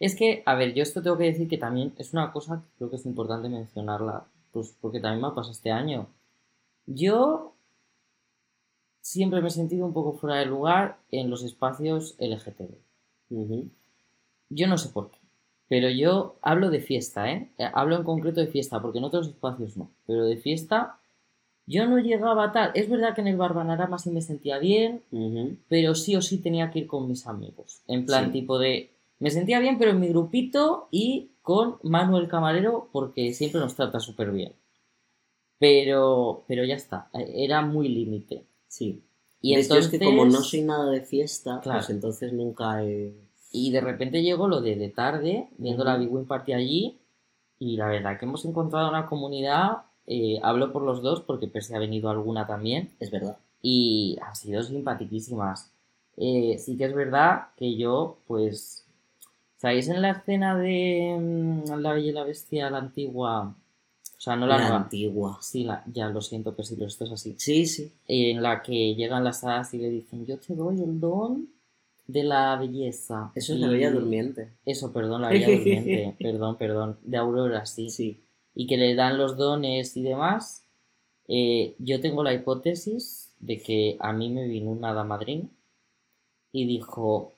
Es 0.00 0.16
que, 0.16 0.42
a 0.46 0.54
ver, 0.54 0.74
yo 0.74 0.82
esto 0.82 1.00
tengo 1.02 1.16
que 1.18 1.24
decir 1.24 1.46
que 1.48 1.58
también 1.58 1.92
es 1.98 2.12
una 2.12 2.32
cosa 2.32 2.62
que 2.62 2.68
creo 2.78 2.90
que 2.90 2.96
es 2.96 3.06
importante 3.06 3.48
mencionarla, 3.48 4.24
pues 4.52 4.74
porque 4.80 5.00
también 5.00 5.20
me 5.22 5.28
ha 5.28 5.34
pasado 5.34 5.52
este 5.52 5.70
año. 5.70 6.06
Yo 6.86 7.54
siempre 9.00 9.40
me 9.40 9.48
he 9.48 9.52
sentido 9.52 9.86
un 9.86 9.92
poco 9.92 10.12
fuera 10.12 10.36
de 10.36 10.46
lugar 10.46 10.98
en 11.10 11.30
los 11.30 11.42
espacios 11.42 12.16
LGTB. 12.18 12.74
Yo 14.50 14.66
no 14.66 14.78
sé 14.78 14.88
por 14.88 15.10
qué, 15.10 15.18
pero 15.68 15.88
yo 15.88 16.36
hablo 16.42 16.70
de 16.70 16.80
fiesta, 16.80 17.30
¿eh? 17.30 17.50
Hablo 17.74 17.96
en 17.96 18.02
concreto 18.04 18.40
de 18.40 18.48
fiesta, 18.48 18.82
porque 18.82 18.98
en 18.98 19.04
otros 19.04 19.28
espacios 19.28 19.76
no, 19.76 19.90
pero 20.06 20.24
de 20.26 20.36
fiesta 20.36 20.96
yo 21.66 21.86
no 21.86 21.98
llegaba 22.00 22.46
a 22.46 22.52
tal. 22.52 22.72
Es 22.74 22.90
verdad 22.90 23.14
que 23.14 23.20
en 23.20 23.28
el 23.28 23.36
Barbanarama 23.36 23.98
sí 23.98 24.10
me 24.10 24.22
sentía 24.22 24.58
bien, 24.58 25.02
pero 25.68 25.94
sí 25.94 26.16
o 26.16 26.22
sí 26.22 26.38
tenía 26.38 26.70
que 26.72 26.80
ir 26.80 26.86
con 26.88 27.06
mis 27.06 27.26
amigos. 27.28 27.82
En 27.86 28.06
plan, 28.06 28.26
Sí. 28.26 28.32
tipo 28.32 28.58
de. 28.58 28.90
Me 29.20 29.30
sentía 29.30 29.60
bien, 29.60 29.78
pero 29.78 29.92
en 29.92 30.00
mi 30.00 30.08
grupito 30.08 30.88
y 30.90 31.29
con 31.42 31.78
Manuel 31.82 32.28
Camarero, 32.28 32.88
porque 32.92 33.32
siempre 33.34 33.60
nos 33.60 33.74
trata 33.74 33.98
súper 34.00 34.30
bien. 34.30 34.52
Pero, 35.58 36.44
pero 36.48 36.64
ya 36.64 36.74
está, 36.74 37.10
era 37.12 37.62
muy 37.62 37.88
límite. 37.88 38.46
Sí. 38.66 39.02
Y. 39.42 39.54
Yo 39.54 39.60
entonces. 39.60 39.92
es 39.92 39.98
que 39.98 40.04
como 40.04 40.24
no 40.24 40.40
soy 40.42 40.62
nada 40.62 40.90
de 40.90 41.02
fiesta, 41.02 41.60
Claro. 41.62 41.78
pues 41.80 41.90
entonces 41.90 42.32
nunca 42.32 42.82
he... 42.84 43.14
Y 43.52 43.70
de 43.72 43.80
repente 43.80 44.22
llegó 44.22 44.46
lo 44.48 44.60
de 44.60 44.76
de 44.76 44.88
tarde, 44.90 45.48
viendo 45.58 45.84
la. 45.84 45.96
Big 45.96 46.12
Win 46.12 46.24
Party 46.26 46.52
allí, 46.52 46.98
y 47.58 47.76
la 47.76 47.88
verdad 47.88 48.18
que 48.18 48.24
hemos 48.24 48.44
encontrado 48.44 48.88
una 48.88 49.06
comunidad, 49.06 49.82
eh, 50.06 50.38
hablo 50.42 50.72
por 50.72 50.82
los 50.82 51.02
dos 51.02 51.20
porque 51.20 51.48
Percy 51.48 51.74
ha 51.74 51.78
venido 51.78 52.08
alguna 52.10 52.46
también, 52.46 52.90
Es 53.00 53.10
verdad. 53.10 53.36
y 53.60 54.16
han 54.22 54.34
sido 54.36 54.62
simpaticísimas. 54.62 55.72
Eh, 56.16 56.56
sí 56.58 56.76
que 56.78 56.84
es 56.84 56.94
verdad 56.94 57.48
que 57.56 57.76
yo, 57.76 58.18
pues, 58.26 58.86
¿sabéis 59.60 59.88
en 59.88 60.00
la 60.02 60.10
escena 60.12 60.56
de 60.58 61.16
mm, 61.18 61.80
La 61.80 61.92
Bella 61.92 62.08
y 62.08 62.12
la 62.12 62.24
Bestia, 62.24 62.70
la 62.70 62.78
antigua? 62.78 63.54
O 64.16 64.20
sea, 64.22 64.36
no 64.36 64.46
la, 64.46 64.56
La 64.56 64.62
nueva. 64.62 64.76
antigua. 64.84 65.38
Sí, 65.40 65.64
la, 65.64 65.82
ya 65.92 66.08
lo 66.08 66.20
siento, 66.20 66.54
pero 66.54 66.66
esto 66.86 67.04
es 67.04 67.10
así 67.12 67.34
Sí, 67.38 67.66
sí. 67.66 67.92
en 68.06 68.42
la 68.42 68.62
que 68.62 68.94
llegan 68.94 69.24
las 69.24 69.44
hadas 69.44 69.72
y 69.74 69.78
le 69.78 69.88
dicen, 69.90 70.26
yo 70.26 70.38
te 70.38 70.54
doy 70.54 70.82
el 70.82 71.00
don 71.00 71.48
de 72.06 72.24
la 72.24 72.56
belleza. 72.56 73.32
Eso 73.34 73.54
es 73.54 73.60
la 73.60 73.68
bella 73.68 73.90
durmiente. 73.90 74.50
Eso, 74.66 74.92
perdón, 74.92 75.22
la 75.22 75.28
bella 75.30 75.46
durmiente. 75.56 76.16
perdón, 76.18 76.56
perdón. 76.58 76.98
De 77.02 77.16
Aurora, 77.16 77.64
sí. 77.66 77.88
Sí. 77.88 78.20
Y 78.54 78.66
que 78.66 78.76
le 78.76 78.94
dan 78.94 79.16
los 79.16 79.36
dones 79.38 79.96
y 79.96 80.02
demás. 80.02 80.64
Eh, 81.28 81.74
yo 81.78 82.00
tengo 82.00 82.22
la 82.24 82.34
hipótesis 82.34 83.32
de 83.38 83.62
que 83.62 83.96
a 84.00 84.12
mí 84.12 84.28
me 84.28 84.46
vino 84.48 84.70
una 84.72 84.90
hada 84.90 85.04
madrina 85.04 85.48
y 86.52 86.66
dijo, 86.66 87.32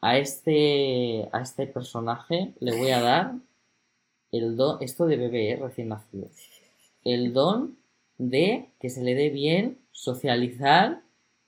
a 0.00 0.18
este, 0.18 1.28
a 1.32 1.42
este 1.42 1.66
personaje 1.66 2.52
le 2.60 2.76
voy 2.76 2.90
a 2.90 3.00
dar 3.00 3.34
el 4.32 4.56
don, 4.56 4.78
esto 4.80 5.06
de 5.06 5.16
bebé, 5.16 5.50
eh, 5.50 5.56
recién 5.56 5.88
nacido, 5.88 6.28
el 7.04 7.32
don 7.32 7.76
de 8.18 8.68
que 8.80 8.90
se 8.90 9.02
le 9.02 9.14
dé 9.14 9.30
bien 9.30 9.78
socializar 9.92 11.02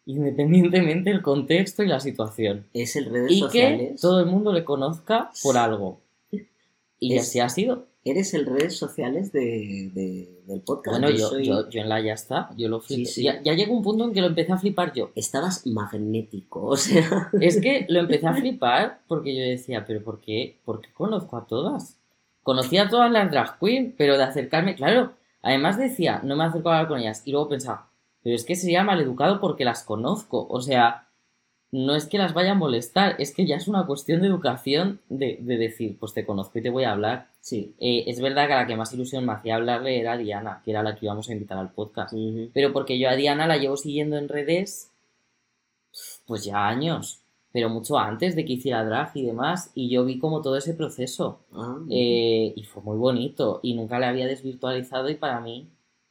independientemente 0.05 1.11
del 1.11 1.23
contexto 1.23 1.83
y 1.83 1.87
la 1.87 2.01
situación. 2.01 2.67
Es 2.75 2.97
el 2.97 3.07
redes 3.07 3.31
Y 3.33 3.49
que 3.49 3.95
todo 4.01 4.21
el 4.21 4.27
mundo 4.27 4.53
le 4.53 4.65
conozca 4.65 5.31
por 5.43 5.57
algo. 5.57 6.01
Y 6.99 7.17
Es- 7.17 7.23
así 7.29 7.41
ha 7.41 7.49
sido. 7.49 7.87
Eres 8.05 8.35
el 8.35 8.47
redes 8.47 8.77
sociales 8.77 9.31
de, 9.33 9.91
de- 9.95 10.43
del 10.47 10.61
podcast. 10.61 10.99
Bueno, 10.99 11.17
yo, 11.17 11.29
soy- 11.29 11.45
yo, 11.47 11.69
yo 11.71 11.81
en 11.81 11.89
la 11.89 12.01
ya 12.01 12.15
está, 12.15 12.51
yo 12.57 12.69
lo 12.69 12.81
flipé. 12.81 13.05
Sí, 13.07 13.13
sí. 13.15 13.23
Ya, 13.23 13.41
ya 13.43 13.53
llegó 13.55 13.75
un 13.77 13.83
punto 13.85 14.05
en 14.05 14.13
que 14.13 14.21
lo 14.21 14.27
empecé 14.27 14.53
a 14.53 14.59
flipar 14.59 14.93
yo. 14.93 15.11
Estabas 15.15 15.65
magnético, 15.67 16.65
o 16.67 16.77
sea... 16.77 17.31
Es 17.41 17.61
que 17.61 17.87
lo 17.89 18.01
empecé 18.01 18.27
a 18.27 18.35
flipar 18.35 19.01
porque 19.07 19.35
yo 19.37 19.43
decía, 19.43 19.85
pero 19.87 20.03
¿por 20.03 20.21
qué, 20.21 20.59
¿por 20.65 20.81
qué 20.81 20.93
conozco 20.93 21.37
a 21.37 21.47
todas? 21.47 21.97
Conocía 22.43 22.83
a 22.85 22.89
todas 22.89 23.11
las 23.13 23.31
drag 23.31 23.59
queen, 23.61 23.95
pero 23.97 24.17
de 24.19 24.25
acercarme, 24.25 24.75
claro, 24.75 25.13
además 25.43 25.79
decía, 25.79 26.21
no 26.25 26.35
me 26.35 26.43
acerco 26.45 26.71
a 26.71 26.79
hablar 26.79 26.89
con 26.89 26.99
ellas. 26.99 27.23
Y 27.25 27.31
luego 27.31 27.49
pensaba, 27.51 27.89
pero 28.25 28.35
es 28.35 28.45
que 28.45 28.57
sería 28.57 28.83
maleducado 28.83 29.39
porque 29.41 29.65
las 29.65 29.85
conozco. 29.85 30.49
O 30.51 30.61
sea, 30.61 31.07
no 31.71 31.95
es 31.95 32.07
que 32.07 32.19
las 32.19 32.35
vaya 32.35 32.51
a 32.53 32.57
molestar, 32.57 33.15
es 33.21 33.33
que 33.33 33.47
ya 33.47 33.55
es 33.55 33.69
una 33.69 33.87
cuestión 33.87 34.21
de 34.23 34.27
educación 34.27 35.01
de, 35.09 35.39
de 35.41 35.57
decir, 35.57 35.97
pues 36.01 36.15
te 36.15 36.27
conozco 36.27 36.59
y 36.59 36.63
te 36.63 36.71
voy 36.71 36.83
a 36.83 36.91
hablar. 36.93 37.31
Sí. 37.43 37.75
Eh, 37.81 38.05
es 38.07 38.21
verdad 38.21 38.47
que 38.47 38.53
a 38.53 38.61
la 38.61 38.67
que 38.69 38.77
más 38.77 38.93
ilusión 38.95 39.27
me 39.27 39.33
hacía 39.33 39.57
hablarle 39.57 39.99
era 39.99 40.17
Diana, 40.17 40.63
que 40.65 40.71
era 40.71 40.85
la 40.85 40.95
que 40.95 41.07
íbamos 41.07 41.29
a 41.29 41.33
invitar 41.33 41.59
al 41.59 41.73
podcast. 41.73 42.15
Pero 42.55 42.73
porque 42.73 42.99
yo 43.01 43.11
a 43.11 43.17
Diana 43.17 43.49
la 43.49 43.59
llevo 43.59 43.77
siguiendo 43.77 44.17
en 44.17 44.29
redes, 44.29 44.93
pues 46.25 46.45
ya 46.45 46.69
años, 46.69 47.21
pero 47.53 47.69
mucho 47.69 47.99
antes 47.99 48.37
de 48.37 48.45
que 48.45 48.55
hiciera 48.55 48.85
drag 48.85 49.11
y 49.17 49.27
demás, 49.27 49.73
y 49.75 49.91
yo 49.91 50.05
vi 50.05 50.21
como 50.21 50.41
todo 50.41 50.57
ese 50.57 50.75
proceso. 50.75 51.41
Ah, 51.53 51.79
Eh, 51.91 52.53
y 52.57 52.63
fue 52.63 52.83
muy 52.83 52.97
bonito, 52.97 53.59
y 53.63 53.75
nunca 53.75 53.99
le 53.99 54.07
había 54.07 54.27
desvirtualizado, 54.29 55.11
y 55.11 55.17
para 55.17 55.41
mí, 55.41 55.69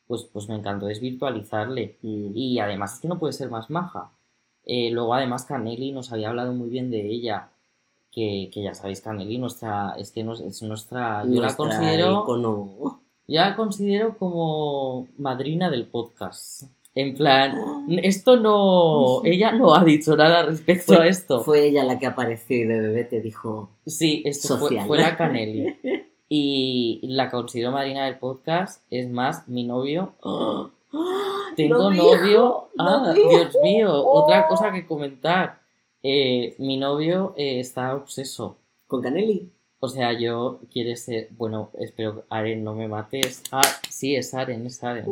pues, 0.08 0.26
pues 0.26 0.50
me 0.50 0.56
encantó 0.56 0.88
desvirtualizarle. 0.88 1.98
mm. 2.02 2.36
Y 2.36 2.60
además 2.60 2.96
es 2.96 3.00
que 3.00 3.08
no 3.08 3.20
puede 3.20 3.32
ser 3.34 3.50
más 3.50 3.70
maja. 3.70 4.12
Eh, 4.66 4.92
luego 4.92 5.14
además 5.16 5.46
Canelli 5.46 5.92
nos 5.94 6.12
había 6.12 6.30
hablado 6.30 6.54
muy 6.54 6.70
bien 6.70 6.92
de 6.92 7.08
ella. 7.10 7.51
Que, 8.12 8.50
que 8.54 8.62
ya 8.62 8.74
sabéis, 8.74 9.00
Canelli, 9.02 9.38
nuestra, 9.38 9.96
es 9.98 10.12
que 10.12 10.24
nos- 10.24 10.42
es 10.42 10.62
nuestra, 10.64 11.24
yo 11.26 11.42
la 11.42 11.56
considero, 11.56 12.24
icono. 12.24 13.00
yo 13.28 13.40
la 13.42 13.56
considero 13.56 14.18
como 14.18 15.08
madrina 15.18 15.70
del 15.70 15.86
podcast. 15.88 16.64
En 16.94 17.16
plan, 17.16 17.56
esto 18.04 18.36
no, 18.36 19.22
ella 19.24 19.54
no 19.54 19.74
ha 19.74 19.84
dicho 19.86 20.18
nada 20.18 20.44
respecto 20.44 21.00
a 21.00 21.08
esto. 21.08 21.40
Fue 21.42 21.68
ella 21.68 21.86
la 21.86 21.98
que 22.00 22.06
apareció 22.08 22.58
y 22.58 22.66
de 22.66 22.82
bebé 22.82 23.06
te 23.06 23.22
dijo... 23.22 23.70
Sí, 23.86 24.22
esto 24.26 24.58
fue, 24.58 24.86
fue 24.86 24.98
la 25.00 25.16
Canelli. 25.16 25.76
Y 26.34 27.02
la 27.04 27.30
considero 27.30 27.74
madrina 27.74 28.06
del 28.06 28.18
podcast, 28.18 28.86
es 28.90 29.10
más, 29.10 29.50
mi 29.50 29.66
novio 29.66 30.14
Tengo 31.56 31.92
novio. 31.92 32.70
lo 32.74 32.84
ah. 32.84 33.14
Dios 33.14 33.58
mío, 33.64 34.06
otra 34.06 34.48
cosa 34.48 34.72
que 34.72 34.86
comentar. 34.86 35.61
Eh, 36.04 36.56
mi 36.58 36.78
novio 36.78 37.34
eh, 37.38 37.60
está 37.60 37.96
obseso. 37.96 38.58
¿Con 38.88 39.02
Canelli? 39.02 39.52
O 39.80 39.88
sea, 39.88 40.14
yo 40.14 40.60
quiere 40.72 40.96
ser. 40.96 41.30
Bueno, 41.32 41.72
espero 41.80 42.16
que 42.16 42.24
Aren 42.30 42.64
no 42.64 42.76
me 42.76 42.88
mates. 42.88 43.44
Ah, 43.52 43.64
sí, 43.90 44.16
es 44.16 44.34
Aren, 44.34 44.66
es 44.66 44.84
Aren. 44.84 45.06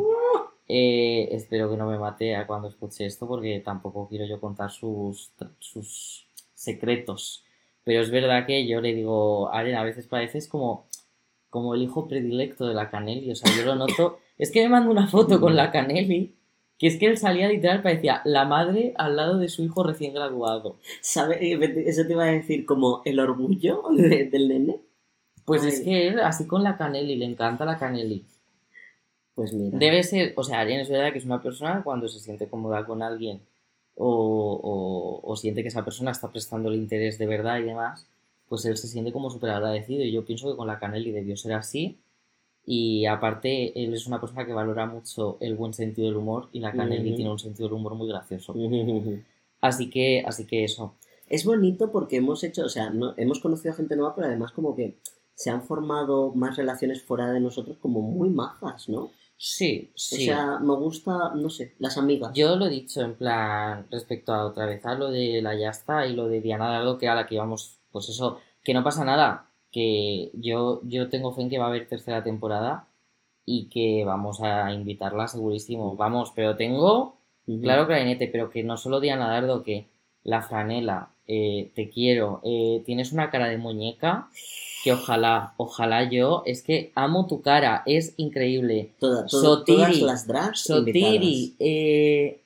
Eh, 0.68 1.30
espero 1.32 1.72
que 1.72 1.78
no 1.78 1.88
me 1.88 1.98
mate 1.98 2.36
a 2.36 2.46
cuando 2.46 2.68
escuche 2.68 3.04
esto 3.08 3.28
porque 3.28 3.60
tampoco 3.60 4.08
quiero 4.08 4.26
yo 4.26 4.40
contar 4.40 4.70
sus, 4.70 5.32
sus 5.58 6.28
secretos. 6.54 7.44
Pero 7.84 8.02
es 8.02 8.12
verdad 8.12 8.46
que 8.46 8.68
yo 8.68 8.80
le 8.82 8.94
digo, 8.94 9.52
Aren, 9.52 9.76
a 9.76 9.84
veces 9.84 10.06
pareces 10.06 10.48
como, 10.48 10.88
como 11.50 11.74
el 11.74 11.82
hijo 11.82 12.08
predilecto 12.08 12.68
de 12.68 12.76
la 12.76 12.92
Canelli. 12.92 13.32
O 13.32 13.36
sea, 13.36 13.52
yo 13.56 13.66
lo 13.66 13.76
noto. 13.76 14.20
Es 14.38 14.52
que 14.52 14.62
me 14.62 14.70
mando 14.70 14.92
una 14.92 15.08
foto 15.08 15.42
con 15.42 15.56
la 15.56 15.72
Canelli, 15.72 16.36
que 16.80 16.88
es 16.88 16.98
que 16.98 17.06
él 17.08 17.18
salía 17.18 17.48
literal, 17.50 17.82
parecía 17.84 18.22
la 18.26 18.46
madre 18.46 18.94
al 18.98 19.16
lado 19.18 19.38
de 19.38 19.50
su 19.50 19.64
hijo 19.64 19.84
recién 19.84 20.14
graduado. 20.14 20.78
¿Sabe? 21.02 21.38
Eso 21.88 22.08
te 22.08 22.14
iba 22.14 22.24
a 22.24 22.32
decir 22.32 22.66
como 22.66 23.02
el 23.06 23.20
orgullo 23.20 23.84
de- 23.96 24.26
del 24.26 24.48
nene. 24.48 24.80
Pues 25.46 25.62
Ay. 25.64 25.70
es 25.70 25.82
que 25.82 26.08
él, 26.08 26.20
así 26.20 26.48
con 26.48 26.64
la 26.64 26.78
Canelli, 26.78 27.16
le 27.18 27.26
encanta 27.26 27.66
la 27.66 27.78
Canelli. 27.78 28.24
Pues 29.36 29.54
mira. 29.54 29.78
Debe 29.78 30.04
ser, 30.04 30.34
o 30.36 30.44
sea, 30.44 30.60
Ariane 30.60 30.82
es 30.84 30.90
verdad 30.90 31.12
que 31.12 31.20
es 31.20 31.26
una 31.26 31.42
persona 31.42 31.82
cuando 31.84 32.08
se 32.08 32.20
siente 32.20 32.48
cómoda 32.48 32.86
con 32.86 33.02
alguien 33.02 33.42
o, 33.96 34.60
o- 34.64 35.32
o 35.32 35.36
siente 35.36 35.62
que 35.62 35.68
esa 35.70 35.84
persona 35.84 36.12
está 36.12 36.30
prestando 36.32 36.70
el 36.70 36.76
interés 36.76 37.18
de 37.18 37.26
verdad 37.26 37.60
y 37.60 37.64
demás, 37.64 38.06
pues 38.48 38.66
él 38.66 38.78
se 38.78 38.88
siente 38.88 39.12
como 39.12 39.30
súper 39.30 39.52
agradecido 39.52 40.04
y 40.04 40.12
yo 40.12 40.26
pienso 40.26 40.50
que 40.50 40.58
con 40.58 40.68
la 40.68 40.80
Canelli 40.80 41.12
debió 41.12 41.36
ser 41.38 41.54
así 41.54 41.98
y 42.66 43.06
aparte 43.06 43.84
él 43.84 43.94
es 43.94 44.06
una 44.08 44.20
persona 44.20 44.46
que 44.46 44.54
valora 44.54 44.86
mucho 44.86 45.38
el 45.40 45.56
buen 45.56 45.74
sentido 45.74 46.08
del 46.08 46.18
humor 46.18 46.50
y 46.54 46.60
la 46.60 46.74
Canelli 46.74 47.10
Ujú. 47.10 47.16
tiene 47.16 47.32
un 47.32 47.40
sentido 47.40 47.68
del 47.68 47.78
humor 47.78 47.96
muy 47.96 48.08
gracioso. 48.08 48.54
Así 49.62 49.90
que, 49.90 50.24
así 50.26 50.46
que 50.46 50.64
eso. 50.64 50.96
Es 51.28 51.46
bonito 51.46 51.92
porque 51.92 52.18
hemos 52.18 52.44
hecho, 52.44 52.64
o 52.66 52.70
sea, 52.70 52.90
no, 52.90 53.14
hemos 53.18 53.40
conocido 53.40 53.74
a 53.74 53.78
gente 53.78 53.96
nueva, 53.96 54.16
pero 54.16 54.28
además 54.28 54.52
como 54.52 54.76
que 54.76 54.98
se 55.36 55.50
han 55.50 55.64
formado 55.64 56.32
más 56.34 56.58
relaciones 56.58 57.02
fuera 57.02 57.32
de 57.32 57.40
nosotros 57.40 57.78
como 57.78 58.02
muy 58.02 58.30
majas, 58.30 58.90
¿no? 58.90 59.12
Sí, 59.38 59.90
O 59.94 59.98
sí. 59.98 60.26
sea, 60.26 60.60
me 60.60 60.76
gusta, 60.76 61.34
no 61.34 61.50
sé, 61.50 61.76
las 61.80 61.98
amigas. 61.98 62.34
Yo 62.34 62.58
lo 62.58 62.66
he 62.66 62.70
dicho 62.70 63.02
en 63.02 63.16
plan 63.16 63.88
respecto 63.90 64.34
a 64.34 64.46
otra 64.46 64.66
vez 64.66 64.86
a 64.86 64.96
lo 64.96 65.10
de 65.12 65.42
la 65.42 65.56
ya 65.56 65.70
está 65.70 66.06
y 66.06 66.14
lo 66.14 66.28
de 66.28 66.42
Diana 66.42 66.70
Dardo 66.70 66.98
que 66.98 67.08
a 67.08 67.16
la 67.16 67.26
que 67.26 67.36
íbamos, 67.36 67.80
pues 67.92 68.10
eso, 68.10 68.40
que 68.64 68.74
no 68.74 68.84
pasa 68.84 69.06
nada, 69.06 69.49
que 69.72 70.32
yo, 70.34 70.82
yo 70.84 71.10
tengo 71.10 71.32
fe 71.34 71.42
en 71.44 71.50
que 71.50 71.60
va 71.60 71.66
a 71.66 71.70
haber 71.70 71.88
tercera 71.88 72.24
temporada 72.24 72.88
y 73.46 73.66
que 73.66 74.04
vamos 74.06 74.42
a 74.42 74.72
invitarla 74.74 75.28
segurísimo, 75.28 75.96
vamos, 75.96 76.32
pero 76.36 76.56
tengo 76.56 77.16
claro 77.62 77.88
clarinete, 77.88 78.28
pero 78.28 78.50
que 78.50 78.64
no 78.64 78.78
solo 78.78 79.00
Diana 79.00 79.28
Dardo, 79.30 79.64
que 79.64 79.86
la 80.24 80.42
franela, 80.42 81.10
eh, 81.28 81.72
te 81.76 81.90
quiero, 81.90 82.42
eh, 82.44 82.82
tienes 82.86 83.12
una 83.12 83.30
cara 83.32 83.48
de 83.48 83.58
muñeca 83.58 84.30
que 84.84 84.94
ojalá, 84.94 85.54
ojalá 85.58 86.10
yo, 86.10 86.44
es 86.46 86.62
que 86.64 86.92
amo 86.96 87.28
tu 87.28 87.42
cara, 87.42 87.84
es 87.86 88.14
increíble. 88.18 88.92
Toda- 89.00 89.24
to- 89.28 89.42
Sotiri, 89.42 89.76
todas 89.78 90.02
las 90.02 90.28
drags 90.28 90.60
Sotiri, 90.62 91.56
eh, 91.60 92.40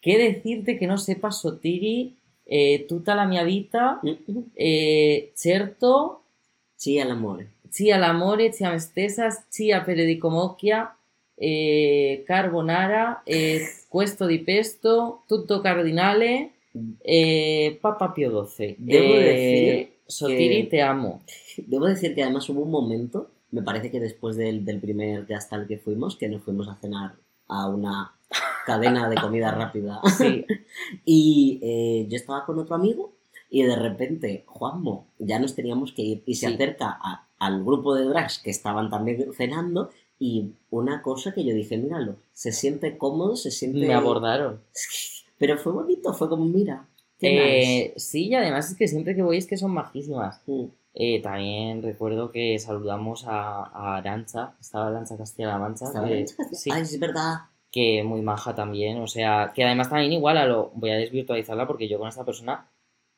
¿qué 0.00 0.18
decirte 0.18 0.78
que 0.78 0.86
no 0.86 0.98
sepas 0.98 1.40
Sotiri? 1.40 2.16
Eh, 2.46 2.86
tutta 2.88 3.14
la 3.14 3.26
certo, 5.34 6.22
Sí, 6.76 6.98
al 7.00 7.10
amor. 7.10 7.46
cia 7.70 7.96
l'amore, 7.98 8.52
cia 8.52 8.70
me 8.70 8.78
stessa, 8.78 9.28
cia 9.50 9.82
per 9.82 9.96
di 9.96 10.18
comocchia, 10.18 10.96
eh, 11.34 12.22
carbonara, 12.26 13.22
eh, 13.24 13.60
questo 13.88 14.26
di 14.26 14.38
pesto, 14.40 15.22
tutto 15.26 15.60
cardinale, 15.60 16.52
eh, 17.02 17.78
Papa 17.80 18.12
Pio 18.12 18.44
XII. 18.46 18.76
Debo 18.78 19.14
Eh, 19.14 19.24
decir 19.24 19.92
Sotiri, 20.06 20.62
que- 20.62 20.68
te 20.70 20.82
amo. 20.82 21.22
Debo 21.56 21.86
decir 21.86 22.14
que 22.14 22.22
además 22.22 22.48
hubo 22.48 22.62
un 22.62 22.70
momento, 22.70 23.30
me 23.50 23.62
parece 23.62 23.90
que 23.90 23.98
después 24.00 24.36
del, 24.36 24.64
del 24.64 24.78
primer 24.80 25.26
el 25.28 25.66
que 25.66 25.78
fuimos, 25.78 26.16
que 26.16 26.28
nos 26.28 26.42
fuimos 26.42 26.68
a 26.68 26.76
cenar 26.76 27.14
a 27.48 27.68
una 27.68 28.12
cadena 28.66 29.08
de 29.08 29.16
comida 29.16 29.50
rápida. 29.54 30.00
Sí, 30.16 30.44
Y 31.04 31.58
eh, 31.62 32.06
yo 32.08 32.16
estaba 32.16 32.44
con 32.44 32.58
otro 32.58 32.74
amigo 32.74 33.15
y 33.58 33.62
de 33.62 33.76
repente 33.76 34.44
Juanmo 34.46 35.06
ya 35.18 35.38
nos 35.38 35.54
teníamos 35.54 35.92
que 35.92 36.02
ir 36.02 36.22
y 36.26 36.34
se 36.34 36.46
Sí. 36.48 36.54
acerca 36.54 36.98
a- 37.02 37.26
al 37.38 37.64
grupo 37.64 37.94
de 37.94 38.04
drags 38.04 38.38
que 38.38 38.50
estaban 38.50 38.90
también 38.90 39.32
cenando 39.32 39.90
y 40.18 40.52
una 40.70 41.00
cosa 41.02 41.32
que 41.32 41.44
yo 41.44 41.54
dije, 41.54 41.76
míralo, 41.78 42.16
se 42.32 42.52
siente 42.52 42.98
cómodo, 42.98 43.34
se 43.36 43.50
siente... 43.50 43.86
me 43.86 43.94
abordaron. 43.94 44.60
Pero 45.38 45.56
fue 45.58 45.72
bonito, 45.72 46.12
fue 46.12 46.28
como, 46.28 46.44
mira. 46.44 46.86
Eh, 47.20 47.94
sí, 47.96 48.26
y 48.28 48.34
además 48.34 48.70
es 48.70 48.76
que 48.76 48.88
siempre 48.88 49.14
que 49.14 49.22
voy 49.22 49.38
es 49.38 49.46
que 49.46 49.56
son 49.56 49.72
majísimas. 49.72 50.42
Mm. 50.46 50.64
Eh, 50.98 51.20
también 51.22 51.82
recuerdo 51.82 52.30
que 52.30 52.58
saludamos 52.58 53.24
a, 53.26 53.64
a 53.64 53.96
Arancha, 53.98 54.54
estaba 54.60 54.88
Arancha 54.88 55.16
Castilla-La 55.16 55.58
Mancha, 55.58 55.86
que, 56.06 56.26
sí, 56.52 56.70
Ay, 56.72 56.82
es 56.82 56.98
verdad. 56.98 57.34
que 57.70 58.02
muy 58.02 58.22
maja 58.22 58.54
también, 58.54 59.00
o 59.00 59.06
sea, 59.06 59.52
que 59.54 59.64
además 59.64 59.90
también 59.90 60.12
igual 60.14 60.38
a 60.38 60.46
lo, 60.46 60.70
voy 60.74 60.90
a 60.90 60.96
desvirtualizarla 60.96 61.66
porque 61.66 61.86
yo 61.88 61.98
con 61.98 62.08
esta 62.08 62.24
persona, 62.24 62.66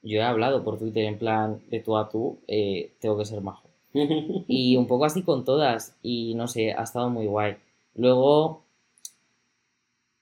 yo 0.03 0.21
he 0.21 0.23
hablado 0.23 0.65
por 0.65 0.79
Twitter 0.79 1.05
en 1.05 1.19
plan 1.19 1.61
de 1.71 1.81
tú 1.81 1.97
a 1.97 2.09
tú, 2.09 2.39
eh, 2.47 2.93
tengo 3.01 3.19
que 3.19 3.25
ser 3.25 3.41
majo. 3.41 3.69
Y 4.49 4.77
un 4.77 4.87
poco 4.87 5.05
así 5.05 5.23
con 5.23 5.45
todas, 5.45 5.97
y 6.03 6.35
no 6.35 6.47
sé, 6.47 6.73
ha 6.73 6.83
estado 6.83 7.11
muy 7.11 7.27
guay. 7.27 7.57
Luego, 7.95 8.63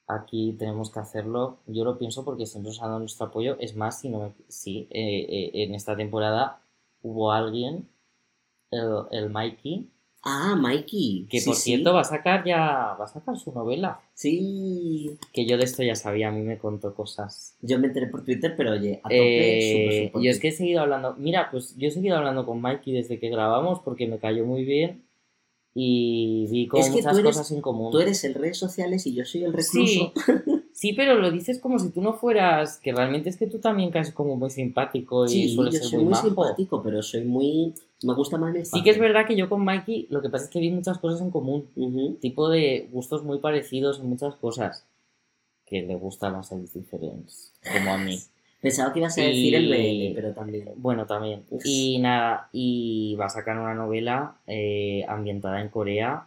aquí 0.07 0.55
tenemos 0.59 0.91
que 0.91 1.01
hacerlo, 1.01 1.59
yo 1.67 1.85
lo 1.85 1.99
pienso 1.99 2.25
porque 2.25 2.47
siempre 2.47 2.71
nos 2.71 2.81
han 2.83 2.89
dado 2.89 3.01
nuestro 3.01 3.27
apoyo, 3.27 3.57
es 3.61 3.77
más, 3.77 4.01
si 4.01 4.09
no 4.09 4.21
me, 4.21 4.33
sí, 4.49 4.89
eh, 4.91 5.27
eh, 5.29 5.51
en 5.65 5.75
esta 5.75 5.97
temporada 5.97 6.61
hubo 7.03 7.33
alguien, 7.33 7.89
el, 8.71 9.05
el 9.11 9.31
Mikey, 9.31 9.89
Ah, 10.29 10.57
Mikey. 10.61 11.27
que 11.31 11.39
Sí, 11.41 11.47
por 11.47 11.55
sí. 11.57 11.63
cierto 11.63 11.95
va 11.95 12.01
a 12.01 12.05
sacar 12.05 12.45
ya, 12.45 12.97
va 12.99 13.05
a 13.05 13.09
sacar 13.09 13.39
su 13.39 13.53
novela. 13.53 14.01
Sí. 14.13 15.17
Que 15.33 15.47
yo 15.47 15.57
de 15.57 15.65
esto 15.65 15.83
ya 15.85 15.95
sabía, 15.95 16.29
a 16.29 16.33
mí 16.33 16.43
me 16.43 16.59
contó 16.59 16.95
cosas. 16.95 17.55
Yo 17.63 17.79
me 17.79 17.87
enteré 17.87 18.09
por 18.09 18.25
Twitter, 18.25 18.55
pero 18.57 18.73
oye, 18.73 19.01
a 19.05 19.09
tope, 19.09 19.59
Eh, 19.59 19.73
súper, 19.73 20.07
súper 20.09 20.23
yo 20.25 20.31
es 20.31 20.41
que 20.41 20.49
he 20.49 20.53
seguido 20.53 20.81
hablando, 20.81 21.15
mira, 21.17 21.49
pues 21.51 21.77
yo 21.77 21.87
he 21.89 21.91
seguido 21.93 22.17
hablando 22.17 22.45
con 22.45 22.61
Mikey 22.61 22.93
desde 22.93 23.19
que 23.21 23.29
grabamos 23.31 23.81
porque 23.85 24.07
me 24.09 24.19
cayó 24.19 24.45
muy 24.45 24.65
bien 24.65 25.03
y 25.75 26.47
vi 26.51 26.67
como 26.69 26.83
Es 26.83 26.89
que 26.89 26.97
muchas 26.97 27.19
eres- 27.19 27.25
cosas 27.37 27.51
en 27.53 27.61
común. 27.61 27.93
Tú 27.93 28.01
eres 28.01 28.25
el 28.25 28.35
redes 28.35 28.57
sociales 28.59 29.07
y 29.07 29.15
yo 29.15 29.25
soy 29.25 29.45
el 29.45 29.53
recluso. 29.53 29.85
Sí, 29.85 30.13
Sí, 30.77 30.93
pero 30.93 31.15
lo 31.15 31.31
dices 31.31 31.59
como 31.59 31.79
si 31.79 31.89
tú 31.89 32.03
no 32.03 32.13
fueras, 32.13 32.79
que 32.79 32.93
realmente 32.93 33.31
es 33.31 33.39
que 33.39 33.47
tú 33.47 33.59
también 33.61 33.91
caes 33.91 34.13
como 34.13 34.37
muy 34.37 34.51
simpático 34.51 35.25
y 35.25 35.29
Sí, 35.31 35.49
sueles 35.55 35.73
yo 35.73 35.81
ser 35.81 35.89
soy 35.89 35.97
muy 36.01 36.05
muy 36.05 36.11
majo. 36.13 36.27
simpático, 36.27 36.83
pero 36.83 37.03
soy 37.03 37.25
muy... 37.25 37.73
Me 38.03 38.15
gusta 38.15 38.37
más 38.37 38.55
el 38.55 38.67
Sí 38.67 38.83
que 38.83 38.91
es 38.91 38.99
verdad 38.99 39.27
que 39.27 39.37
yo 39.37 39.49
con 39.49 39.65
Mikey 39.65 40.09
lo 40.11 40.21
que 40.21 40.29
pasa 40.29 40.45
es 40.45 40.51
que 40.51 40.61
vi 40.61 40.71
muchas 40.71 40.99
cosas 40.99 41.21
en 41.23 41.31
común, 41.31 41.69
Ujú. 41.77 42.15
tipo 42.21 42.49
de 42.51 42.89
gustos 42.93 43.25
muy 43.25 43.39
parecidos 43.39 44.01
en 44.01 44.09
muchas 44.09 44.35
cosas, 44.37 44.87
que 45.65 45.83
le 45.83 45.95
gustan 45.97 46.35
las 46.35 46.49
series 46.49 46.75
diferentes, 46.75 47.53
como 47.73 47.93
a 47.93 47.99
mí. 47.99 48.19
Pensaba 48.61 48.93
que 48.93 48.99
ibas 49.01 49.17
a 49.19 49.23
decir 49.23 49.53
Y- 49.53 49.55
el 49.55 49.69
BL, 49.69 50.15
pero 50.15 50.33
también. 50.35 50.69
Bueno, 50.77 51.07
también. 51.07 51.45
Uf. 51.51 51.63
Y 51.65 51.99
nada, 51.99 52.49
y 52.53 53.15
va 53.15 53.27
a 53.27 53.31
sacar 53.31 53.59
una 53.59 53.75
novela 53.75 54.39
eh, 54.47 55.05
ambientada 55.09 55.61
en 55.61 55.69
Corea. 55.69 56.27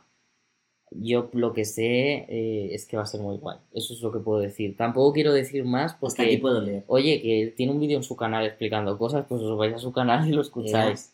Yo 0.91 1.29
lo 1.33 1.53
que 1.53 1.65
sé 1.65 2.25
eh, 2.29 2.69
es 2.73 2.85
que 2.87 2.97
va 2.97 3.03
a 3.03 3.07
ser 3.07 3.21
muy 3.21 3.37
guay. 3.37 3.57
Eso 3.73 3.93
es 3.93 4.01
lo 4.01 4.11
que 4.11 4.19
puedo 4.19 4.39
decir. 4.39 4.75
Tampoco 4.77 5.13
quiero 5.13 5.33
decir 5.33 5.63
más 5.65 5.93
Hasta 5.93 6.07
aquí 6.23 6.37
porque, 6.37 6.37
puedo 6.39 6.61
leer. 6.61 6.83
oye, 6.87 7.21
que 7.21 7.53
tiene 7.55 7.71
un 7.73 7.79
vídeo 7.79 7.97
en 7.97 8.03
su 8.03 8.15
canal 8.15 8.45
explicando 8.45 8.97
cosas, 8.97 9.25
pues 9.29 9.41
os 9.41 9.57
vais 9.57 9.73
a 9.73 9.77
su 9.79 9.91
canal 9.91 10.27
y 10.27 10.31
lo 10.31 10.41
escucháis. 10.41 11.13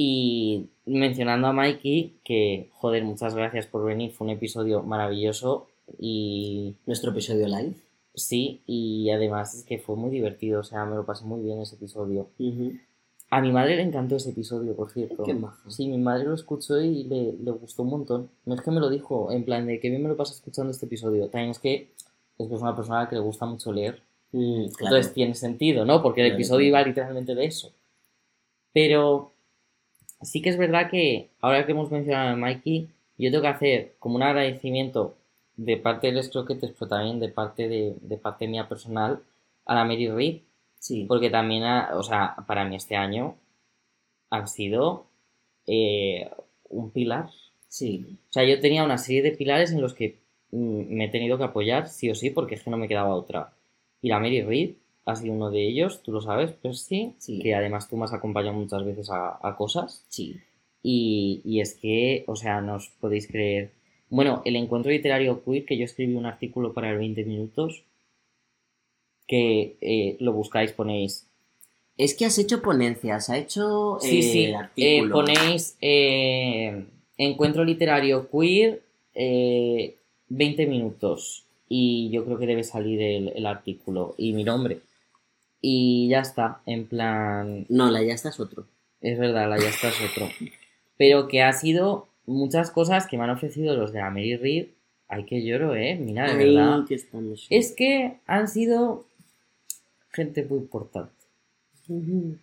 Y 0.00 0.68
mencionando 0.86 1.48
a 1.48 1.52
Mikey, 1.52 2.20
que, 2.22 2.68
joder, 2.74 3.02
muchas 3.02 3.34
gracias 3.34 3.66
por 3.66 3.84
venir. 3.84 4.12
Fue 4.12 4.28
un 4.28 4.30
episodio 4.32 4.84
maravilloso 4.84 5.66
y 5.98 6.76
Nuestro 6.86 7.10
episodio 7.10 7.48
live. 7.48 7.74
sí, 8.14 8.62
y 8.64 9.10
además 9.10 9.56
es 9.56 9.64
que 9.64 9.78
fue 9.80 9.96
muy 9.96 10.10
divertido. 10.10 10.60
O 10.60 10.62
sea, 10.62 10.84
me 10.84 10.94
lo 10.94 11.04
pasé 11.04 11.24
muy 11.24 11.42
bien 11.42 11.60
ese 11.60 11.74
episodio. 11.74 12.28
A 13.30 13.40
mi 13.40 13.50
madre 13.50 13.74
le 13.74 13.82
encantó 13.82 14.14
ese 14.14 14.30
episodio, 14.30 14.76
por 14.76 14.92
cierto. 14.92 15.24
Qué 15.24 15.34
maja. 15.34 15.68
Sí, 15.68 15.88
mi 15.88 15.98
madre 15.98 16.26
lo 16.26 16.34
escuchó 16.34 16.80
y 16.80 17.02
le, 17.02 17.32
le 17.32 17.50
gustó 17.50 17.82
un 17.82 17.90
montón. 17.90 18.30
No 18.46 18.54
es 18.54 18.60
que 18.60 18.70
me 18.70 18.78
lo 18.78 18.90
dijo, 18.90 19.32
en 19.32 19.44
plan 19.44 19.66
de 19.66 19.80
que 19.80 19.90
bien 19.90 20.04
me 20.04 20.08
lo 20.08 20.16
pasa 20.16 20.32
escuchando 20.32 20.70
este 20.70 20.86
episodio. 20.86 21.28
También 21.28 21.50
es 21.50 21.58
que 21.58 21.90
es 22.38 22.46
que 22.46 22.54
es 22.54 22.60
una 22.62 22.76
persona 22.76 23.08
que 23.08 23.16
le 23.16 23.20
gusta 23.20 23.46
mucho 23.46 23.72
leer. 23.72 24.00
Mm, 24.30 24.66
claro. 24.68 24.94
Entonces 24.96 25.12
tiene 25.12 25.34
sentido, 25.34 25.84
¿no? 25.84 26.00
Porque 26.02 26.20
el 26.20 26.28
Claro, 26.28 26.36
episodio 26.36 26.68
iba 26.68 26.82
literalmente 26.84 27.34
de 27.34 27.46
eso. 27.46 27.72
Pero 28.72 29.32
sí 30.22 30.42
que 30.42 30.50
es 30.50 30.58
verdad 30.58 30.90
que 30.90 31.30
ahora 31.40 31.64
que 31.66 31.72
hemos 31.72 31.90
mencionado 31.90 32.30
a 32.30 32.36
Mikey, 32.36 32.88
yo 33.18 33.30
tengo 33.30 33.42
que 33.42 33.48
hacer 33.48 33.94
como 33.98 34.16
un 34.16 34.22
agradecimiento 34.22 35.16
de 35.56 35.76
parte 35.76 36.08
de 36.08 36.12
los 36.14 36.28
croquetes, 36.28 36.72
pero 36.78 36.88
también 36.88 37.18
de 37.20 37.28
parte 37.28 37.68
de, 37.68 37.94
de 38.00 38.16
parte 38.16 38.46
mía 38.46 38.68
personal, 38.68 39.20
a 39.66 39.74
la 39.74 39.84
Mary 39.84 40.08
Reed, 40.08 40.40
Sí. 40.78 41.04
porque 41.08 41.28
también, 41.30 41.64
ha- 41.64 41.90
o 41.96 42.02
sea, 42.04 42.36
para 42.46 42.64
mí 42.64 42.76
este 42.76 42.94
año 42.96 43.36
han 44.30 44.48
sido 44.48 45.06
eh, 45.66 46.30
un 46.70 46.90
pilar. 46.90 47.30
Sí. 47.68 48.18
O 48.30 48.32
sea, 48.32 48.44
yo 48.44 48.60
tenía 48.60 48.84
una 48.84 48.98
serie 48.98 49.22
de 49.22 49.32
pilares 49.32 49.72
en 49.72 49.80
los 49.82 49.94
que 49.94 50.18
mm, 50.50 50.94
me 50.96 51.06
he 51.06 51.08
tenido 51.08 51.36
que 51.38 51.44
apoyar, 51.44 51.88
sí 51.88 52.10
o 52.10 52.14
sí, 52.14 52.30
porque 52.30 52.54
es 52.54 52.62
que 52.62 52.70
no 52.70 52.76
me 52.78 52.88
quedaba 52.88 53.14
otra. 53.14 53.52
Y 54.00 54.08
la 54.08 54.18
Mary 54.20 54.42
Reed 54.42 54.74
ha 55.10 55.16
sido 55.16 55.32
uno 55.34 55.50
de 55.50 55.66
ellos, 55.66 56.02
tú 56.02 56.12
lo 56.12 56.20
sabes, 56.20 56.52
Percy, 56.52 57.14
Sí. 57.18 57.38
que 57.40 57.54
además 57.54 57.88
tú 57.88 57.96
me 57.96 58.04
has 58.04 58.12
acompañado 58.12 58.54
muchas 58.56 58.84
veces 58.84 59.10
a, 59.10 59.38
a 59.42 59.56
cosas. 59.56 60.04
Sí. 60.08 60.36
Y, 60.82 61.40
y 61.44 61.60
es 61.60 61.74
que, 61.74 62.24
o 62.26 62.36
sea, 62.36 62.60
no 62.60 62.76
os 62.76 62.88
podéis 63.00 63.26
creer. 63.26 63.70
Bueno, 64.10 64.42
el 64.44 64.56
encuentro 64.56 64.90
literario 64.92 65.42
queer, 65.44 65.64
que 65.64 65.76
yo 65.76 65.84
escribí 65.84 66.14
un 66.14 66.26
artículo 66.26 66.72
para 66.72 66.90
el 66.90 66.98
20 66.98 67.24
minutos, 67.24 67.84
que 69.26 69.76
eh, 69.80 70.16
lo 70.20 70.32
buscáis, 70.32 70.72
ponéis 70.72 71.26
Es 71.96 72.14
que 72.14 72.24
has 72.24 72.38
hecho 72.38 72.62
ponencias, 72.62 73.28
ha 73.30 73.38
hecho 73.38 73.98
Sí, 74.00 74.20
eh, 74.20 74.22
sí. 74.22 74.54
Eh, 74.76 75.02
ponéis 75.10 75.76
eh, 75.80 76.84
encuentro 77.18 77.64
literario 77.64 78.28
queer 78.30 78.82
eh, 79.14 79.96
20 80.28 80.66
minutos 80.66 81.44
y 81.68 82.08
yo 82.10 82.24
creo 82.24 82.38
que 82.38 82.46
debe 82.46 82.64
salir 82.64 83.02
el, 83.02 83.28
el 83.34 83.46
artículo 83.46 84.14
y 84.16 84.32
mi 84.32 84.44
nombre. 84.44 84.80
Y 85.60 86.08
ya 86.08 86.20
está, 86.20 86.60
en 86.66 86.86
plan, 86.86 87.66
No, 87.68 87.90
la 87.90 88.02
ya 88.02 88.14
estás 88.14 88.38
otro. 88.40 88.66
es 89.00 89.18
verdad, 89.18 89.48
la 89.48 89.58
ya 89.58 89.68
está 89.68 89.88
es 89.88 89.96
otro. 90.10 90.28
Pero 90.96 91.28
que 91.28 91.42
ha 91.42 91.52
sido 91.52 92.08
muchas 92.26 92.70
cosas 92.70 93.06
que 93.06 93.16
me 93.18 93.24
han 93.24 93.30
ofrecido 93.30 93.76
los 93.76 93.92
de 93.92 94.00
la 94.00 94.10
Mary 94.10 94.36
Reed. 94.36 94.68
Ay, 95.08 95.24
que 95.24 95.42
lloro, 95.44 95.74
eh. 95.74 95.96
Mira, 96.00 96.26
de 96.26 96.32
Ay, 96.32 96.54
verdad. 96.54 96.84
que. 96.86 96.96
Es 97.50 97.72
que 97.72 98.18
han 98.26 98.46
sido 98.48 99.06
gente 100.10 100.44
muy 100.44 100.58
importante. 100.58 101.12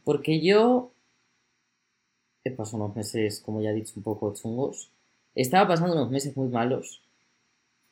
Porque 0.04 0.42
yo 0.42 0.92
he 2.44 2.52
pasado 2.52 2.84
unos 2.84 2.96
meses, 2.96 3.40
como 3.40 3.62
ya 3.62 3.70
he 3.70 3.74
dicho, 3.76 3.94
un 3.96 4.04
poco 4.04 4.34
chungos. 4.34 4.90
Estaba 5.36 5.68
pasando 5.68 5.94
unos 5.96 6.10
meses 6.10 6.36
muy 6.36 6.48
malos. 6.48 7.02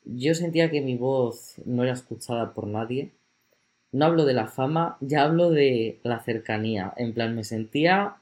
Yo 0.04 0.34
sentía 0.34 0.70
que 0.70 0.80
mi 0.80 0.96
voz 0.96 1.54
no 1.64 1.82
era 1.84 1.92
escuchada 1.92 2.52
por 2.54 2.66
nadie. 2.66 3.12
No 3.94 4.06
hablo 4.06 4.24
de 4.24 4.34
la 4.34 4.46
fama, 4.48 4.96
ya 5.00 5.22
hablo 5.24 5.50
de 5.50 6.00
la 6.02 6.18
cercanía. 6.20 6.92
En 6.96 7.14
plan, 7.14 7.34
me 7.34 7.44
sentía 7.44 8.16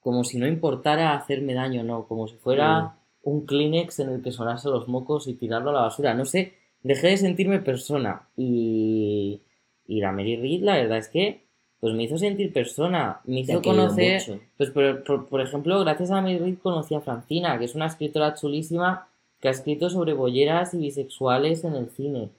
como 0.00 0.24
si 0.24 0.38
no 0.38 0.46
importara 0.46 1.14
hacerme 1.14 1.54
daño, 1.54 1.82
no, 1.82 2.06
como 2.06 2.28
si 2.28 2.36
fuera 2.36 2.96
un 3.22 3.46
Kleenex 3.46 4.00
en 4.00 4.10
el 4.10 4.22
que 4.22 4.32
sonarse 4.32 4.68
los 4.68 4.86
mocos 4.86 5.26
y 5.28 5.34
tirarlo 5.34 5.70
a 5.70 5.72
la 5.72 5.80
basura. 5.82 6.12
No 6.14 6.26
sé, 6.26 6.52
dejé 6.82 7.08
de 7.08 7.16
sentirme 7.16 7.58
persona. 7.60 8.28
Y, 8.36 9.40
y 9.86 10.00
la 10.00 10.12
Mary 10.12 10.36
Reed, 10.36 10.62
la 10.62 10.76
verdad 10.76 10.98
es 10.98 11.08
que 11.08 11.44
pues 11.80 11.94
me 11.94 12.04
hizo 12.04 12.16
sentir 12.16 12.52
persona, 12.52 13.20
me 13.24 13.40
hizo 13.40 13.52
conocer, 13.62 14.20
mucho. 14.28 14.40
pues 14.56 14.70
por, 14.70 15.04
por- 15.04 15.26
por 15.26 15.40
ejemplo, 15.42 15.80
gracias 15.80 16.10
a 16.10 16.20
Mary 16.22 16.38
Reed 16.38 16.58
conocí 16.62 16.94
a 16.94 17.00
Francina, 17.00 17.58
que 17.58 17.64
es 17.66 17.74
una 17.74 17.86
escritora 17.86 18.34
chulísima 18.34 19.08
que 19.40 19.48
ha 19.48 19.50
escrito 19.50 19.90
sobre 19.90 20.12
bolleras 20.14 20.72
y 20.74 20.78
bisexuales 20.78 21.64
en 21.64 21.74
el 21.74 21.90
cine. 21.90 22.30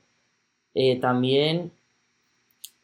Eh, 0.75 0.97
también 0.99 1.71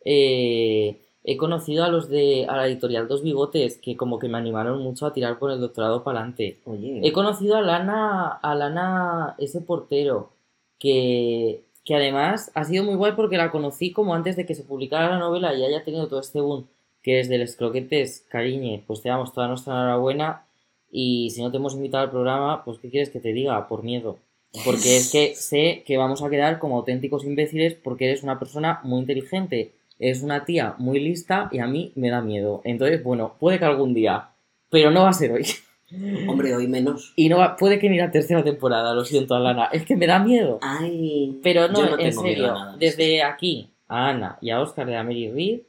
eh, 0.03 1.01
he 1.23 1.37
conocido 1.37 1.83
a 1.83 1.89
los 1.89 2.09
de 2.09 2.45
a 2.47 2.55
la 2.57 2.67
editorial 2.67 3.07
Dos 3.07 3.21
Bigotes, 3.21 3.77
que 3.77 3.95
como 3.95 4.17
que 4.17 4.29
me 4.29 4.37
animaron 4.37 4.81
mucho 4.81 5.05
a 5.05 5.13
tirar 5.13 5.37
por 5.37 5.51
el 5.51 5.59
doctorado 5.59 6.03
para 6.03 6.19
adelante. 6.19 6.59
Oye. 6.65 7.01
He 7.03 7.11
conocido 7.11 7.57
a 7.57 7.61
Lana, 7.61 8.27
a 8.27 8.55
Lana, 8.55 9.35
ese 9.37 9.61
portero, 9.61 10.31
que, 10.79 11.61
que 11.85 11.95
además 11.95 12.51
ha 12.55 12.63
sido 12.63 12.83
muy 12.83 12.95
guay 12.95 13.11
porque 13.11 13.37
la 13.37 13.51
conocí 13.51 13.91
como 13.91 14.15
antes 14.15 14.35
de 14.35 14.45
que 14.45 14.55
se 14.55 14.63
publicara 14.63 15.09
la 15.09 15.19
novela 15.19 15.53
y 15.53 15.63
haya 15.63 15.83
tenido 15.83 16.07
todo 16.07 16.21
este 16.21 16.41
boom, 16.41 16.67
que 17.03 17.17
desde 17.17 17.37
los 17.37 17.55
croquetes, 17.55 18.25
cariñe, 18.29 18.83
pues 18.87 19.01
te 19.01 19.09
damos 19.09 19.33
toda 19.33 19.47
nuestra 19.47 19.73
enhorabuena 19.73 20.45
y 20.91 21.29
si 21.31 21.41
no 21.41 21.51
te 21.51 21.57
hemos 21.57 21.75
invitado 21.75 22.03
al 22.03 22.11
programa, 22.11 22.63
pues 22.65 22.79
¿qué 22.79 22.89
quieres 22.89 23.09
que 23.09 23.19
te 23.19 23.33
diga? 23.33 23.67
Por 23.67 23.83
miedo. 23.83 24.17
Porque 24.65 24.97
es 24.97 25.11
que 25.11 25.33
sé 25.35 25.83
que 25.85 25.97
vamos 25.97 26.21
a 26.21 26.29
quedar 26.29 26.59
como 26.59 26.77
auténticos 26.77 27.23
imbéciles 27.23 27.73
porque 27.75 28.05
eres 28.05 28.21
una 28.23 28.37
persona 28.37 28.81
muy 28.83 28.99
inteligente, 28.99 29.71
eres 29.97 30.23
una 30.23 30.43
tía 30.45 30.75
muy 30.77 30.99
lista 30.99 31.47
y 31.53 31.59
a 31.59 31.67
mí 31.67 31.93
me 31.95 32.09
da 32.09 32.21
miedo. 32.21 32.61
Entonces, 32.65 33.01
bueno, 33.03 33.35
puede 33.39 33.59
que 33.59 33.65
algún 33.65 33.93
día, 33.93 34.29
pero 34.69 34.91
no 34.91 35.03
va 35.03 35.09
a 35.09 35.13
ser 35.13 35.31
hoy. 35.31 35.45
Hombre, 36.27 36.53
hoy 36.55 36.67
menos. 36.67 37.13
Y 37.15 37.29
no 37.29 37.37
va- 37.37 37.55
puede 37.55 37.79
que 37.79 37.89
ni 37.89 37.97
la 37.97 38.11
tercera 38.11 38.43
temporada, 38.43 38.93
lo 38.93 39.03
siento, 39.05 39.35
Alana. 39.35 39.65
Es 39.71 39.85
que 39.85 39.95
me 39.95 40.07
da 40.07 40.19
miedo. 40.19 40.59
Ay. 40.61 41.39
Pero 41.43 41.67
no, 41.69 41.85
no 41.91 41.99
en 41.99 42.13
serio, 42.13 42.47
nada. 42.47 42.75
desde 42.77 43.23
aquí 43.23 43.69
a 43.87 44.09
Ana 44.09 44.37
y 44.41 44.49
a 44.51 44.59
Oscar 44.61 44.85
de 44.85 44.93
la 44.93 45.03
Mary 45.03 45.29
Reed, 45.31 45.61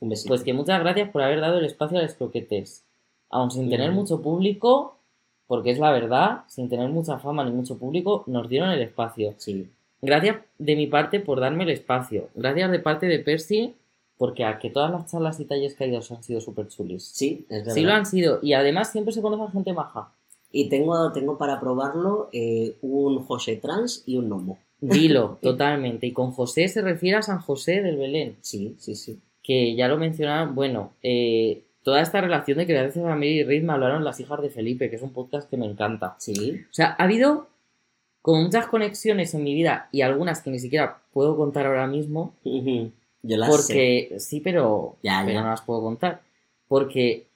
Un 0.00 0.08
besito. 0.10 0.28
pues 0.28 0.42
que 0.42 0.52
muchas 0.52 0.80
gracias 0.80 1.10
por 1.10 1.22
haber 1.22 1.40
dado 1.40 1.58
el 1.58 1.64
espacio 1.64 1.98
a 1.98 2.02
los 2.02 2.14
croquetes. 2.14 2.84
Aun 3.30 3.50
sin 3.50 3.68
tener 3.70 3.92
mucho 3.92 4.20
público, 4.22 4.97
porque 5.48 5.70
es 5.72 5.80
la 5.80 5.90
verdad, 5.90 6.42
sin 6.46 6.68
tener 6.68 6.88
mucha 6.90 7.18
fama 7.18 7.44
ni 7.44 7.50
mucho 7.50 7.76
público, 7.78 8.22
nos 8.28 8.48
dieron 8.48 8.70
el 8.70 8.82
espacio. 8.82 9.34
Sí. 9.38 9.68
Gracias 10.00 10.36
de 10.58 10.76
mi 10.76 10.86
parte 10.86 11.18
por 11.18 11.40
darme 11.40 11.64
el 11.64 11.70
espacio. 11.70 12.28
Gracias 12.36 12.70
de 12.70 12.78
parte 12.78 13.06
de 13.06 13.18
Percy, 13.18 13.74
porque 14.16 14.44
a 14.44 14.58
que 14.58 14.70
todas 14.70 14.92
las 14.92 15.10
charlas 15.10 15.40
y 15.40 15.46
talleres 15.46 15.74
que 15.74 15.84
ha 15.84 15.86
ido 15.88 15.98
han 15.98 16.22
sido 16.22 16.40
súper 16.40 16.68
chulis. 16.68 17.04
Sí, 17.04 17.46
es 17.48 17.60
verdad. 17.60 17.74
Sí 17.74 17.82
lo 17.82 17.92
han 17.92 18.06
sido. 18.06 18.38
Y 18.42 18.52
además 18.52 18.92
siempre 18.92 19.12
se 19.12 19.22
conoce 19.22 19.42
a 19.42 19.50
gente 19.50 19.72
maja. 19.72 20.12
Y 20.52 20.68
tengo, 20.68 21.12
tengo 21.12 21.36
para 21.36 21.58
probarlo 21.60 22.28
eh, 22.32 22.76
un 22.82 23.24
José 23.24 23.56
Trans 23.56 24.04
y 24.06 24.16
un 24.16 24.28
Nomo. 24.28 24.58
Dilo, 24.80 25.38
totalmente. 25.42 26.06
Y 26.06 26.12
con 26.12 26.30
José 26.32 26.68
se 26.68 26.82
refiere 26.82 27.16
a 27.16 27.22
San 27.22 27.40
José 27.40 27.82
del 27.82 27.96
Belén, 27.96 28.36
Sí, 28.40 28.76
sí, 28.78 28.94
sí. 28.94 29.18
que 29.42 29.74
ya 29.74 29.88
lo 29.88 29.96
mencionaban. 29.98 30.54
Bueno, 30.54 30.92
eh, 31.02 31.64
toda 31.82 32.00
esta 32.02 32.20
relación 32.20 32.58
de 32.58 32.66
que 32.66 32.74
gracias 32.74 33.04
a 33.04 33.14
Mary 33.14 33.44
Reid 33.44 33.62
me 33.62 33.72
hablaron 33.72 34.04
las 34.04 34.20
hijas 34.20 34.40
de 34.42 34.50
Felipe, 34.50 34.90
que 34.90 34.96
es 34.96 35.02
un 35.02 35.12
podcast 35.12 35.48
que 35.48 35.56
me 35.56 35.66
encanta. 35.66 36.16
Sí. 36.18 36.60
O 36.70 36.74
sea, 36.74 36.94
ha 36.98 37.04
habido 37.04 37.48
como 38.22 38.42
muchas 38.42 38.66
conexiones 38.66 39.32
en 39.34 39.44
mi 39.44 39.54
vida 39.54 39.88
y 39.92 40.02
algunas 40.02 40.42
que 40.42 40.50
ni 40.50 40.58
siquiera 40.58 40.98
puedo 41.12 41.36
contar 41.36 41.66
ahora 41.66 41.86
mismo. 41.86 42.34
Yo 42.44 43.36
las 43.36 43.48
sé. 43.48 43.56
porque 43.62 44.14
sí, 44.20 44.40
pero, 44.40 44.96
Ya, 45.02 45.22
pero 45.24 45.34
ya. 45.38 45.42
no 45.42 45.48
las 45.50 45.62
puedo 45.62 45.80
contar. 45.82 46.20
Porque 46.66 47.26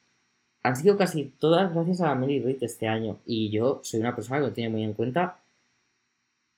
han 0.62 0.76
sido 0.76 0.96
casi 0.96 1.32
todas 1.38 1.72
gracias 1.72 2.00
a 2.02 2.14
Mary 2.14 2.40
Reid 2.40 2.62
este 2.62 2.86
año. 2.88 3.18
Y 3.26 3.50
yo 3.50 3.80
soy 3.82 4.00
una 4.00 4.14
persona 4.14 4.40
que 4.40 4.46
lo 4.48 4.52
tiene 4.52 4.70
muy 4.70 4.82
en 4.84 4.92
cuenta. 4.92 5.38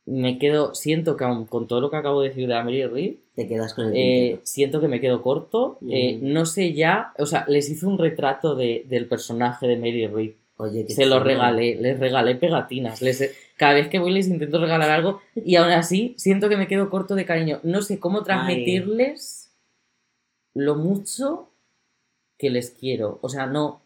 Me 0.07 0.39
quedo, 0.39 0.75
siento 0.75 1.17
que 1.17 1.25
aún 1.25 1.47
con 1.47 1.67
todo 1.67 1.81
lo 1.81 1.91
que 1.91 1.97
acabo 1.97 2.21
de 2.21 2.29
decir 2.31 2.47
de 2.49 2.55
Mary 2.55 2.85
Reid, 2.87 3.15
Te 3.35 3.49
quedas 3.49 3.75
con 3.75 3.87
el 3.87 3.93
eh, 3.97 4.41
siento 4.45 4.81
que 4.81 4.87
me 4.87 5.01
quedo 5.01 5.21
corto. 5.21 5.79
Eh, 5.91 6.19
no 6.23 6.47
sé 6.47 6.73
ya, 6.73 7.13
o 7.19 7.27
sea, 7.27 7.45
les 7.49 7.69
hice 7.69 7.85
un 7.85 7.99
retrato 7.99 8.55
de, 8.55 8.85
del 8.89 9.07
personaje 9.07 9.67
de 9.67 9.77
Mary 9.77 10.07
Reid. 10.07 10.33
Oye, 10.57 10.87
qué 10.87 10.95
Se 10.95 11.07
lo 11.07 11.19
regalé, 11.19 11.75
les 11.75 11.99
regalé 11.99 12.37
pegatinas. 12.37 13.03
Les, 13.03 13.35
cada 13.57 13.75
vez 13.75 13.89
que 13.89 13.99
voy 13.99 14.13
les 14.13 14.29
intento 14.29 14.61
regalar 14.61 14.89
algo 14.91 15.21
y 15.35 15.57
aún 15.57 15.71
así 15.71 16.15
siento 16.17 16.49
que 16.49 16.57
me 16.57 16.69
quedo 16.69 16.91
corto 16.91 17.17
de 17.17 17.25
cariño. 17.25 17.59
No 17.65 17.83
sé 17.83 17.99
cómo 17.99 18.23
transmitirles 18.23 19.53
lo 20.55 20.77
mucho 20.77 21.51
que 22.39 22.51
les 22.51 22.71
quiero. 22.71 23.19
O 23.21 23.29
sea, 23.29 23.47
no. 23.47 23.83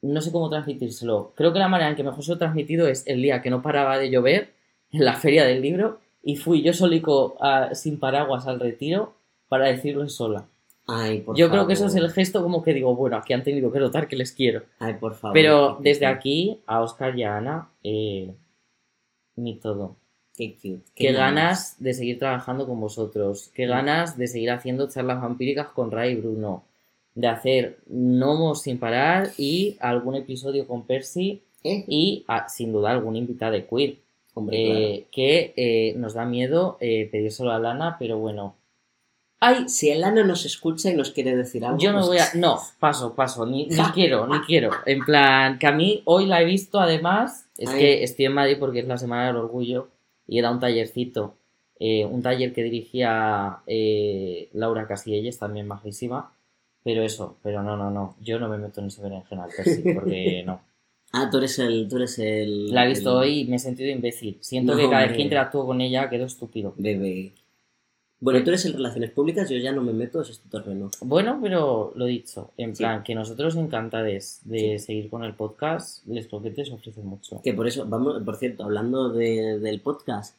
No 0.00 0.22
sé 0.22 0.32
cómo 0.32 0.48
transmitírselo. 0.48 1.34
Creo 1.36 1.52
que 1.52 1.58
la 1.58 1.68
manera 1.68 1.90
en 1.90 1.96
que 1.96 2.04
mejor 2.04 2.24
se 2.24 2.30
lo 2.30 2.36
he 2.36 2.38
transmitido 2.38 2.88
es 2.88 3.06
el 3.06 3.20
día 3.20 3.42
que 3.42 3.50
no 3.50 3.60
paraba 3.60 3.98
de 3.98 4.08
llover 4.08 4.54
en 4.90 5.04
la 5.04 5.14
feria 5.14 5.44
del 5.44 5.60
libro 5.60 6.00
y 6.28 6.34
fui 6.36 6.60
yo 6.62 6.72
solico 6.72 7.36
a- 7.40 7.74
sin 7.74 7.98
paraguas 8.00 8.46
al 8.48 8.58
retiro 8.58 9.14
para 9.48 9.66
decirlo 9.68 10.08
sola. 10.08 10.44
Ay, 10.88 11.20
por 11.20 11.36
Yo 11.36 11.48
creo 11.50 11.66
que 11.66 11.72
eso 11.74 11.86
es 11.86 11.92
favor. 11.94 12.08
el 12.08 12.12
gesto 12.14 12.42
como 12.42 12.62
que 12.62 12.74
digo, 12.74 12.94
bueno, 12.96 13.16
aquí 13.16 13.32
han 13.32 13.42
tenido 13.44 13.70
que 13.72 13.78
notar 13.78 14.06
que 14.08 14.16
les 14.16 14.32
quiero. 14.32 14.62
Ay, 14.80 14.94
por 14.94 15.14
favor. 15.14 15.34
Pero 15.34 15.78
desde 15.80 16.06
aquí, 16.06 16.60
a 16.66 16.80
Oscar 16.80 17.16
y 17.18 17.22
a 17.24 17.36
Ana, 17.36 17.68
eh, 17.82 18.32
mi 19.36 19.54
todo. 19.56 19.96
Qué 20.36 20.54
cute. 20.54 20.82
Qué 20.94 21.12
ganas 21.12 21.76
de 21.82 21.94
seguir 21.94 22.18
trabajando 22.18 22.66
con 22.66 22.78
vosotros. 22.80 23.50
Qué 23.54 23.66
ganas 23.66 24.18
de 24.18 24.26
seguir 24.28 24.50
haciendo 24.50 24.88
charlas 24.88 25.20
vampíricas 25.22 25.68
con 25.68 25.90
Ray 25.90 26.12
y 26.12 26.16
Bruno. 26.16 26.64
De 27.14 27.26
hacer 27.28 27.78
gnomos 27.86 28.62
sin 28.62 28.78
parar 28.78 29.30
y 29.38 29.76
algún 29.80 30.14
episodio 30.16 30.66
con 30.66 30.86
Percy 30.86 31.42
¿Eh? 31.64 31.84
y, 31.88 32.24
ah, 32.28 32.48
sin 32.48 32.70
duda, 32.72 32.90
algún 32.90 33.16
invitado 33.16 33.52
de 33.52 33.66
queer. 33.66 33.96
Hombre, 34.38 34.56
Eh, 34.58 35.06
que 35.10 35.54
eh, 35.56 35.94
nos 35.96 36.12
da 36.14 36.26
miedo 36.26 36.76
eh, 36.80 37.08
pedírselo 37.10 37.50
a 37.52 37.58
Lana, 37.58 37.96
pero 37.98 38.18
bueno. 38.18 38.54
¡Ay! 39.40 39.68
Si 39.68 39.90
el 39.90 40.02
Ana 40.04 40.24
nos 40.24 40.44
escucha 40.46 40.90
y 40.90 40.94
nos 40.94 41.10
quiere 41.10 41.34
decir 41.36 41.64
algo. 41.64 41.78
Yo 41.78 41.92
no 41.92 41.98
pues- 42.00 42.08
voy 42.08 42.18
a. 42.18 42.24
No, 42.34 42.58
paso, 42.78 43.14
paso. 43.14 43.46
Ni, 43.46 43.66
ni 43.66 43.82
quiero, 43.94 44.26
ni 44.26 44.38
quiero. 44.40 44.70
En 44.86 45.04
plan, 45.04 45.58
que 45.58 45.66
a 45.66 45.72
mí 45.72 46.02
hoy 46.04 46.26
la 46.26 46.40
he 46.42 46.44
visto 46.44 46.78
además. 46.80 47.46
Es 47.56 47.70
Ay. 47.70 47.78
que 47.78 48.02
estoy 48.02 48.26
en 48.26 48.32
Madrid 48.34 48.56
porque 48.60 48.80
es 48.80 48.86
la 48.86 48.98
Semana 48.98 49.26
del 49.28 49.36
Orgullo 49.36 49.88
y 50.26 50.38
he 50.38 50.42
dado 50.42 50.54
un 50.54 50.60
tallercito. 50.60 51.34
eh, 51.78 52.06
un 52.06 52.22
taller 52.22 52.54
que 52.54 52.62
dirigía 52.62 53.58
eh, 53.66 54.48
Laura 54.54 54.86
Casillas, 54.86 55.38
también 55.38 55.66
majísima. 55.66 56.32
Pero 56.82 57.02
eso, 57.02 57.36
pero 57.42 57.62
no, 57.62 57.76
no, 57.76 57.90
no. 57.90 58.16
Yo 58.22 58.38
no 58.38 58.48
me 58.48 58.56
meto 58.58 58.80
en 58.80 58.86
ese 58.86 59.02
berenjenal, 59.02 59.50
Percy, 59.54 59.92
porque 59.92 60.42
no. 60.46 60.60
Ah, 61.18 61.28
tú 61.30 61.38
eres 61.38 61.58
el. 61.58 61.88
Tú 61.88 61.96
eres 61.96 62.18
el. 62.18 62.70
La 62.72 62.84
he 62.84 62.88
visto 62.88 63.10
el 63.10 63.16
hoy 63.16 63.40
y 63.40 63.44
me 63.46 63.56
he 63.56 63.58
sentido 63.58 63.90
imbécil. 63.90 64.36
Siento 64.40 64.72
No, 64.74 64.78
que 64.78 64.88
cada 64.90 65.06
vez 65.06 65.16
que 65.16 65.22
interactúo 65.22 65.64
con 65.66 65.80
ella 65.80 66.08
quedo 66.10 66.26
estúpido. 66.26 66.74
Bebé. 66.76 67.32
Bueno, 68.18 68.42
tú 68.42 68.48
eres 68.50 68.64
el 68.64 68.72
Relaciones 68.72 69.10
Públicas, 69.10 69.48
yo 69.50 69.58
ya 69.58 69.72
no 69.72 69.82
me 69.82 69.92
meto, 69.92 70.22
es 70.22 70.38
tu 70.40 70.48
terreno. 70.48 70.90
Bueno, 71.02 71.38
pero 71.42 71.92
lo 71.96 72.06
dicho, 72.06 72.50
en 72.56 72.74
Sí. 72.74 72.82
plan, 72.82 73.02
que 73.02 73.14
nosotros 73.14 73.54
encantados 73.56 74.40
de 74.44 74.78
seguir 74.78 75.10
con 75.10 75.22
el 75.22 75.34
podcast, 75.34 76.04
les 76.06 76.26
croquetes 76.26 76.70
ofrecen 76.72 77.06
mucho. 77.06 77.40
Que 77.42 77.52
por 77.52 77.66
eso, 77.66 77.84
vamos, 77.86 78.22
por 78.22 78.36
cierto, 78.36 78.64
hablando 78.64 79.10
de- 79.10 79.58
del 79.58 79.80
podcast, 79.80 80.34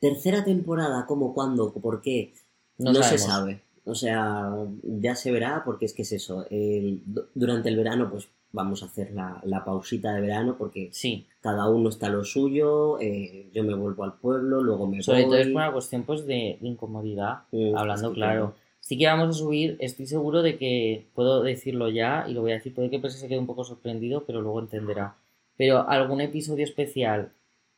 tercera 0.00 0.42
temporada, 0.44 1.06
¿cómo, 1.06 1.32
cuándo, 1.32 1.72
por 1.72 2.02
qué? 2.02 2.32
No 2.78 2.92
No, 2.92 3.02
se 3.04 3.18
sabe. 3.18 3.60
O 3.84 3.94
sea, 3.94 4.52
ya 4.82 5.14
se 5.14 5.30
verá 5.30 5.62
porque 5.64 5.86
es 5.86 5.92
que 5.94 6.02
es 6.02 6.12
eso. 6.12 6.44
el- 6.50 7.02
durante 7.34 7.68
el 7.68 7.76
verano, 7.76 8.08
pues 8.10 8.28
vamos 8.52 8.82
a 8.82 8.86
hacer 8.86 9.12
la, 9.12 9.40
la 9.44 9.64
pausita 9.64 10.12
de 10.14 10.20
verano 10.20 10.56
porque 10.58 10.90
Sí, 10.92 11.26
cada 11.40 11.68
uno 11.68 11.88
está 11.88 12.06
a 12.06 12.10
lo 12.10 12.24
suyo. 12.24 13.00
eh, 13.00 13.48
yo 13.52 13.64
me 13.64 13.74
vuelvo 13.74 14.04
al 14.04 14.14
pueblo, 14.14 14.60
luego 14.62 14.86
me 14.86 15.02
sobre 15.02 15.22
voy. 15.22 15.30
todo 15.30 15.38
es 15.40 15.46
por 15.48 15.56
una 15.56 15.72
cuestión 15.72 16.02
pues 16.04 16.26
de, 16.26 16.58
incomodidad, 16.60 17.44
Mm, 17.50 17.76
hablando 17.76 18.12
claro. 18.12 18.54
Sí 18.80 18.98
que 18.98 19.06
vamos 19.06 19.28
a 19.28 19.32
subir, 19.32 19.76
estoy 19.80 20.06
seguro 20.06 20.42
de 20.42 20.58
que 20.58 21.06
puedo 21.14 21.42
decirlo 21.42 21.88
ya 21.88 22.24
y 22.28 22.34
lo 22.34 22.40
voy 22.42 22.50
a 22.50 22.54
decir, 22.54 22.74
puede 22.74 22.90
que 22.90 22.98
Percy 22.98 23.18
se 23.18 23.28
quede 23.28 23.38
un 23.38 23.46
poco 23.46 23.62
sorprendido, 23.64 24.24
pero 24.26 24.42
luego 24.42 24.58
entenderá. 24.60 25.14
Pero 25.56 25.88
algún 25.88 26.20
episodio 26.20 26.64
especial 26.64 27.30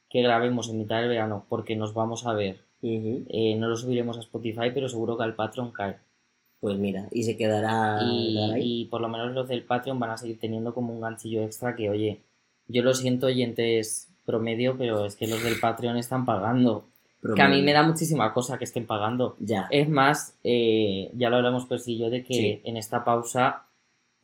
que 0.08 0.22
grabemos 0.22 0.70
en 0.70 0.78
mitad 0.78 1.00
del 1.00 1.08
verano 1.10 1.44
porque 1.48 1.76
nos 1.76 1.92
vamos 1.92 2.26
a 2.26 2.32
ver, 2.32 2.56
eh, 2.82 3.56
no 3.58 3.68
lo 3.68 3.76
subiremos 3.76 4.16
a 4.16 4.20
Spotify, 4.20 4.70
pero 4.72 4.88
seguro 4.88 5.16
que 5.16 5.24
al 5.24 5.34
Patreon 5.34 5.72
cae. 5.72 5.98
Pues 6.64 6.78
mira, 6.78 7.08
y 7.12 7.24
se 7.24 7.36
quedará, 7.36 7.98
y, 8.02 8.32
quedará 8.34 8.54
ahí. 8.54 8.80
y 8.80 8.84
por 8.86 9.02
lo 9.02 9.08
menos 9.10 9.34
los 9.34 9.46
del 9.48 9.64
Patreon 9.64 9.98
van 10.00 10.12
a 10.12 10.16
seguir 10.16 10.40
teniendo 10.40 10.72
como 10.72 10.94
un 10.94 11.00
ganchillo 11.02 11.42
extra 11.42 11.76
que, 11.76 11.90
oye, 11.90 12.22
yo 12.68 12.82
lo 12.82 12.94
siento, 12.94 13.26
oyentes 13.26 14.08
promedio, 14.24 14.74
pero 14.78 15.04
es 15.04 15.14
que 15.14 15.26
los 15.26 15.42
del 15.44 15.60
Patreon 15.60 15.98
están 15.98 16.24
pagando. 16.24 16.86
Que 17.36 17.42
a 17.42 17.48
mí 17.48 17.60
me 17.60 17.74
da 17.74 17.82
muchísima 17.82 18.32
cosa 18.32 18.56
que 18.56 18.64
estén 18.64 18.86
pagando. 18.86 19.36
Ya. 19.40 19.68
Es 19.70 19.90
más, 19.90 20.38
eh, 20.42 21.10
ya 21.12 21.28
lo 21.28 21.36
hablamos 21.36 21.66
Percy 21.66 21.96
y 21.96 21.98
yo 21.98 22.08
de 22.08 22.24
que 22.24 22.32
Sí. 22.32 22.60
en 22.64 22.78
esta 22.78 23.04
pausa, 23.04 23.66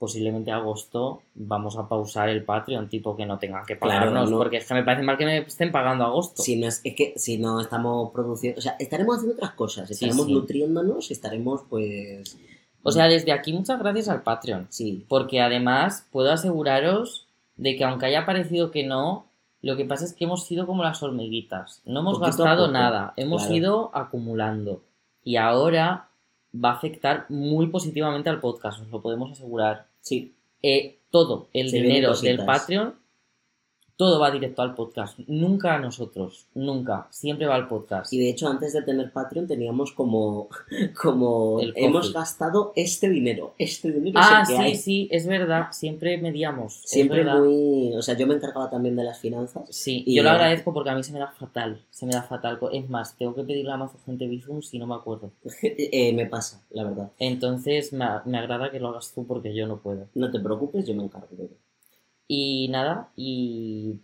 posiblemente 0.01 0.51
agosto, 0.51 1.21
vamos 1.35 1.77
a 1.77 1.87
pausar 1.87 2.31
el 2.31 2.43
Patreon, 2.43 2.89
tipo 2.89 3.15
que 3.15 3.27
no 3.27 3.39
tengan 3.39 3.67
que 3.67 3.79
Claro, 3.79 4.07
pagarnos, 4.07 4.31
no. 4.31 4.39
porque 4.39 4.57
es 4.57 4.67
que 4.67 4.73
me 4.73 4.83
parece 4.83 5.03
mal 5.05 5.19
que 5.19 5.27
me 5.27 5.39
estén 5.39 5.71
pagando 5.71 6.05
agosto. 6.05 6.43
Si 6.43 6.57
no 6.57 6.67
es, 6.67 6.81
es 6.83 6.95
que 6.97 7.13
si 7.17 7.37
no 7.37 7.61
estamos 7.61 8.11
produciendo, 8.11 8.59
o 8.59 8.63
sea, 8.63 8.77
estaremos 8.79 9.17
haciendo 9.17 9.35
otras 9.35 9.53
cosas, 9.53 9.91
estaremos 9.91 10.25
sí. 10.25 10.33
nutriéndonos, 10.33 11.11
estaremos 11.11 11.65
pues 11.69 12.35
O 12.83 12.91
sea, 12.93 13.09
desde 13.09 13.31
aquí 13.33 13.53
muchas 13.53 13.79
gracias 13.79 14.09
al 14.09 14.23
Patreon. 14.23 14.69
sí, 14.71 15.05
Porque 15.07 15.43
además 15.43 16.07
puedo 16.11 16.33
aseguraros 16.33 17.27
de 17.59 17.77
que 17.77 17.85
aunque 17.85 18.07
haya 18.07 18.25
parecido 18.25 18.71
que 18.71 18.87
no, 18.87 19.27
lo 19.61 19.77
que 19.77 19.85
pasa 19.85 20.07
es 20.07 20.15
que 20.15 20.25
hemos 20.25 20.47
sido 20.47 20.67
como 20.67 20.83
las 20.83 21.03
hormiguitas. 21.03 21.83
No 21.85 22.01
hemos 22.01 22.19
Poquito 22.19 22.43
gastado 22.45 22.69
nada, 22.73 23.13
hemos 23.19 23.43
claro. 23.43 23.57
ido 23.57 23.91
acumulando. 23.93 24.81
Y 25.23 25.37
ahora 25.37 26.09
va 26.55 26.71
a 26.71 26.73
afectar 26.77 27.27
muy 27.29 27.67
positivamente 27.67 28.31
al 28.31 28.41
podcast, 28.41 28.81
os 28.81 28.89
lo 28.89 29.03
podemos 29.03 29.31
asegurar. 29.31 29.90
Sí, 30.01 30.35
Eh, 30.63 31.01
todo 31.11 31.49
el 31.53 31.71
Se 31.71 31.81
dinero 31.81 32.15
del 32.15 32.45
Patreon, 32.45 32.95
todo 34.01 34.19
va 34.19 34.31
directo 34.31 34.63
al 34.63 34.75
podcast. 34.75 35.19
Nunca 35.27 35.75
a 35.75 35.79
nosotros, 35.79 36.47
nunca. 36.55 37.07
Siempre 37.11 37.47
va 37.47 37.55
al 37.57 37.69
podcast. 37.69 38.11
y 38.15 38.19
de 38.19 38.31
hecho 38.31 38.49
antes 38.49 38.73
de 38.73 38.81
tener 38.81 39.13
Patreon 39.13 39.47
teníamos 39.47 39.93
como 39.93 40.49
como 41.03 41.61
El 41.61 41.75
hemos 41.77 42.11
gastado 42.11 42.73
este 42.77 43.11
dinero, 43.11 43.53
este 43.59 43.93
dinero 43.93 44.19
Ah, 44.19 44.43
sí, 44.47 44.55
hay. 44.55 44.75
sí, 44.75 45.07
es 45.11 45.27
verdad. 45.27 45.67
Siempre 45.73 46.17
mediamos. 46.17 46.81
Siempre 46.83 47.27
muy, 47.27 47.95
o 47.95 48.01
sea, 48.01 48.17
yo 48.17 48.27
me 48.27 48.33
encargaba 48.37 48.71
también 48.71 48.97
de 48.97 49.05
las 49.05 49.19
finanzas. 49.19 49.65
Sí, 49.69 50.03
Y 50.07 50.15
yo 50.15 50.23
lo 50.23 50.31
agradezco 50.31 50.73
porque 50.73 50.89
a 50.89 50.95
mí 50.95 51.03
se 51.03 51.13
me 51.13 51.19
da 51.19 51.31
fatal, 51.33 51.85
se 51.91 52.07
me 52.07 52.13
da 52.13 52.23
fatal. 52.23 52.59
Es 52.73 52.89
más, 52.89 53.15
tengo 53.19 53.35
que 53.35 53.43
pedirle 53.43 53.71
a 53.73 53.77
Mazo 53.77 53.99
Gente 54.07 54.27
Bizum 54.27 54.63
si 54.63 54.79
no 54.79 54.87
me 54.87 54.95
acuerdo. 54.95 55.31
Eh, 55.63 56.15
me 56.15 56.25
pasa, 56.25 56.65
la 56.71 56.85
verdad. 56.85 57.11
Entonces 57.19 57.93
me, 57.93 58.07
me 58.25 58.39
agrada 58.39 58.71
que 58.71 58.81
lo 58.81 58.89
hagas 58.89 59.13
tú 59.15 59.27
porque 59.27 59.55
yo 59.55 59.67
no 59.67 59.77
puedo. 59.77 60.09
No 60.15 60.31
te 60.31 60.41
preocupes, 60.41 60.87
yo 60.87 60.95
me 60.95 61.05
encargo 61.05 61.29
de 61.37 61.45
ello. 61.45 61.57
Y 62.33 62.69
nada, 62.69 63.11
y 63.17 63.99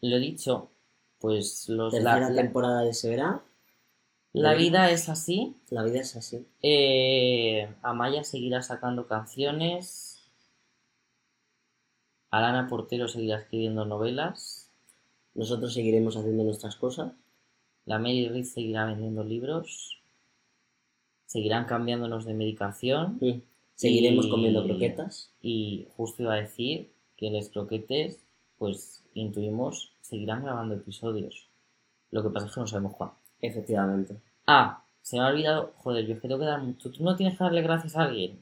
lo 0.00 0.18
dicho, 0.18 0.72
pues 1.20 1.68
los, 1.68 1.92
la, 1.94 2.00
Tercera 2.14 2.30
la- 2.30 2.42
temporada 2.42 2.80
de 2.82 2.94
Se 2.94 3.08
verá, 3.08 3.44
la 4.32 4.54
vida 4.54 4.90
es 4.90 5.08
así. 5.08 5.54
la 5.70 5.84
vida 5.84 6.00
es 6.00 6.16
así. 6.16 6.44
Eh, 6.62 7.72
Amaya 7.82 8.24
seguirá 8.24 8.60
sacando 8.60 9.06
canciones. 9.06 10.28
Alana 12.32 12.66
Portero 12.68 13.06
seguirá 13.06 13.38
escribiendo 13.38 13.84
novelas. 13.84 14.72
Nosotros 15.34 15.74
seguiremos 15.74 16.16
haciendo 16.16 16.42
nuestras 16.42 16.74
cosas. 16.74 17.12
La 17.84 18.00
Mary 18.00 18.28
Reed 18.28 18.46
seguirá 18.46 18.84
vendiendo 18.84 19.22
libros. 19.22 20.02
Seguirán 21.26 21.66
cambiándonos 21.66 22.24
de 22.24 22.34
medicación. 22.34 23.18
Mm. 23.20 23.42
Seguiremos 23.76 24.26
Y- 24.26 24.30
comiendo 24.30 24.64
croquetas. 24.64 25.30
Y 25.40 25.86
justo 25.96 26.24
iba 26.24 26.34
a 26.34 26.40
decir 26.40 26.95
que 27.16 27.30
los 27.30 27.48
croquetes, 27.48 28.24
pues 28.58 29.02
intuimos, 29.14 29.92
seguirán 30.00 30.44
grabando 30.44 30.74
episodios. 30.74 31.48
Lo 32.10 32.22
que 32.22 32.30
pasa 32.30 32.46
es 32.46 32.54
que 32.54 32.60
no 32.60 32.66
sabemos 32.66 32.94
cuándo. 32.96 33.16
Efectivamente. 33.40 34.16
Ah, 34.46 34.82
se 35.02 35.16
me 35.16 35.22
ha 35.24 35.28
olvidado. 35.28 35.72
Joder, 35.78 36.06
yo 36.06 36.14
es 36.14 36.20
que 36.20 36.28
tengo 36.28 36.40
que 36.40 36.46
dar 36.46 36.62
mucho. 36.62 36.90
Tú 36.90 37.02
no 37.04 37.16
tienes 37.16 37.36
que 37.36 37.44
darle 37.44 37.62
gracias 37.62 37.96
a 37.96 38.02
alguien. 38.02 38.40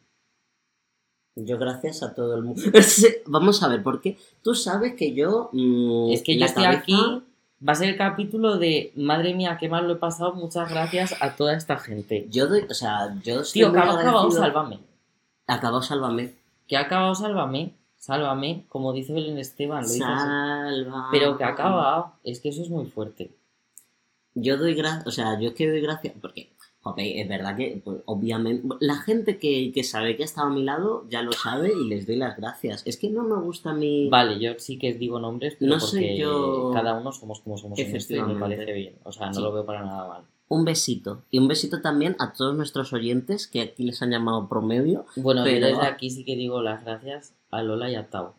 Yo 1.37 1.59
gracias 1.59 2.03
a 2.03 2.15
todo 2.15 2.37
el 2.37 2.43
mundo. 2.43 2.63
Vamos 3.27 3.63
a 3.63 3.69
ver, 3.69 3.83
porque 3.83 4.17
tú 4.43 4.55
sabes 4.55 4.95
que 4.95 5.15
yo... 5.15 5.51
mm, 5.53 6.13
Es 6.13 6.23
que 6.23 6.39
yo 6.39 6.45
estoy 6.47 6.65
cabeza- 6.65 6.81
aquí. 6.83 7.23
Va 7.67 7.73
a 7.73 7.77
ser 7.77 7.89
el 7.89 7.97
capítulo 7.97 8.59
de 8.59 8.93
Madre 8.95 9.33
mía, 9.35 9.57
qué 9.59 9.69
mal 9.69 9.87
lo 9.87 9.95
he 9.95 9.97
pasado. 9.97 10.35
Muchas 10.35 10.69
gracias 10.71 11.15
a 11.23 11.35
toda 11.35 11.55
esta 11.57 11.79
gente. 11.79 12.27
Yo 12.31 12.47
doy, 12.47 12.67
o 12.69 12.75
sea, 12.75 13.17
yo 13.25 13.43
Tío, 13.43 13.73
que 13.73 13.79
ha 13.79 13.91
acabado 13.93 14.31
Sálvame. 14.31 14.81
Acabado 15.47 15.81
Sálvame. 15.83 16.35
Que 16.69 16.77
ha 16.77 16.81
acabado 16.83 17.15
Sálvame. 17.15 17.73
Sálvame, 18.05 18.65
como 18.69 18.93
dice 18.93 19.15
Belén 19.15 19.39
Esteban. 19.39 19.83
Lo. 19.83 19.89
Salva. 19.89 21.09
Pero 21.11 21.39
que 21.39 21.45
ha 21.45 21.49
acabado. 21.49 22.13
Es 22.23 22.39
que 22.41 22.51
eso 22.51 22.61
es 22.61 22.69
muy 22.69 22.85
fuerte. 22.85 23.31
Yo 24.35 24.59
doy 24.59 24.75
gracias, 24.75 25.07
o 25.07 25.11
sea, 25.11 25.41
yo 25.41 25.49
es 25.49 25.55
que 25.55 25.71
doy 25.71 25.81
gracias, 25.81 26.13
porque, 26.21 26.51
joder, 26.83 27.07
es 27.19 27.27
verdad 27.29 27.57
que, 27.57 27.81
pues, 27.83 27.99
obviamente, 28.05 28.67
la 28.81 28.97
gente 28.97 29.39
que, 29.39 29.71
que 29.73 29.85
sabe 29.85 30.17
que 30.17 30.23
ha 30.25 30.27
estado 30.27 30.49
a 30.49 30.51
mi 30.51 30.63
lado 30.65 31.07
ya 31.09 31.23
lo 31.23 31.33
sabe 31.33 31.73
y 31.73 31.89
les 31.89 32.07
doy 32.07 32.17
las 32.17 32.37
gracias. 32.37 32.83
Es 32.85 32.99
que 32.99 33.09
no 33.09 33.23
me 33.23 33.37
gusta 33.41 33.73
mi... 33.73 34.09
Vale, 34.11 34.39
yo 34.39 34.53
sí 34.59 34.77
que 34.77 34.93
digo 34.93 35.19
nombres, 35.19 35.57
pero 35.59 35.77
No 35.77 35.81
porque 35.81 36.19
yo- 36.19 36.73
cada 36.75 36.99
uno 37.01 37.11
somos 37.11 37.41
como 37.41 37.57
somos 37.57 37.79
en 37.79 37.97
esto 37.97 38.17
y 38.17 38.23
me 38.23 38.35
parece 38.39 38.71
bien. 38.73 38.97
O 39.05 39.13
sea, 39.13 39.29
no 39.29 39.35
Sí. 39.35 39.41
lo 39.41 39.51
veo 39.53 39.65
para 39.65 39.83
nada 39.83 40.07
mal. 40.09 40.23
Un 40.49 40.65
besito. 40.67 41.23
Y 41.31 41.39
un 41.39 41.49
besito 41.49 41.81
también 41.81 42.17
a 42.19 42.35
todos 42.35 42.55
nuestros 42.55 42.93
oyentes, 42.93 43.47
que 43.47 43.63
aquí 43.63 43.83
les 43.85 44.03
han 44.03 44.11
llamado 44.11 44.47
promedio. 44.47 45.07
Bueno, 45.17 45.41
yo 45.41 45.45
Pero- 45.53 45.69
desde 45.69 45.87
aquí 45.87 46.11
sí 46.11 46.23
que 46.25 46.37
digo 46.37 46.61
las 46.61 46.85
gracias 46.85 47.33
a 47.57 47.63
Lola 47.63 47.91
y 47.91 47.95
a 47.95 48.09
Tao. 48.11 48.35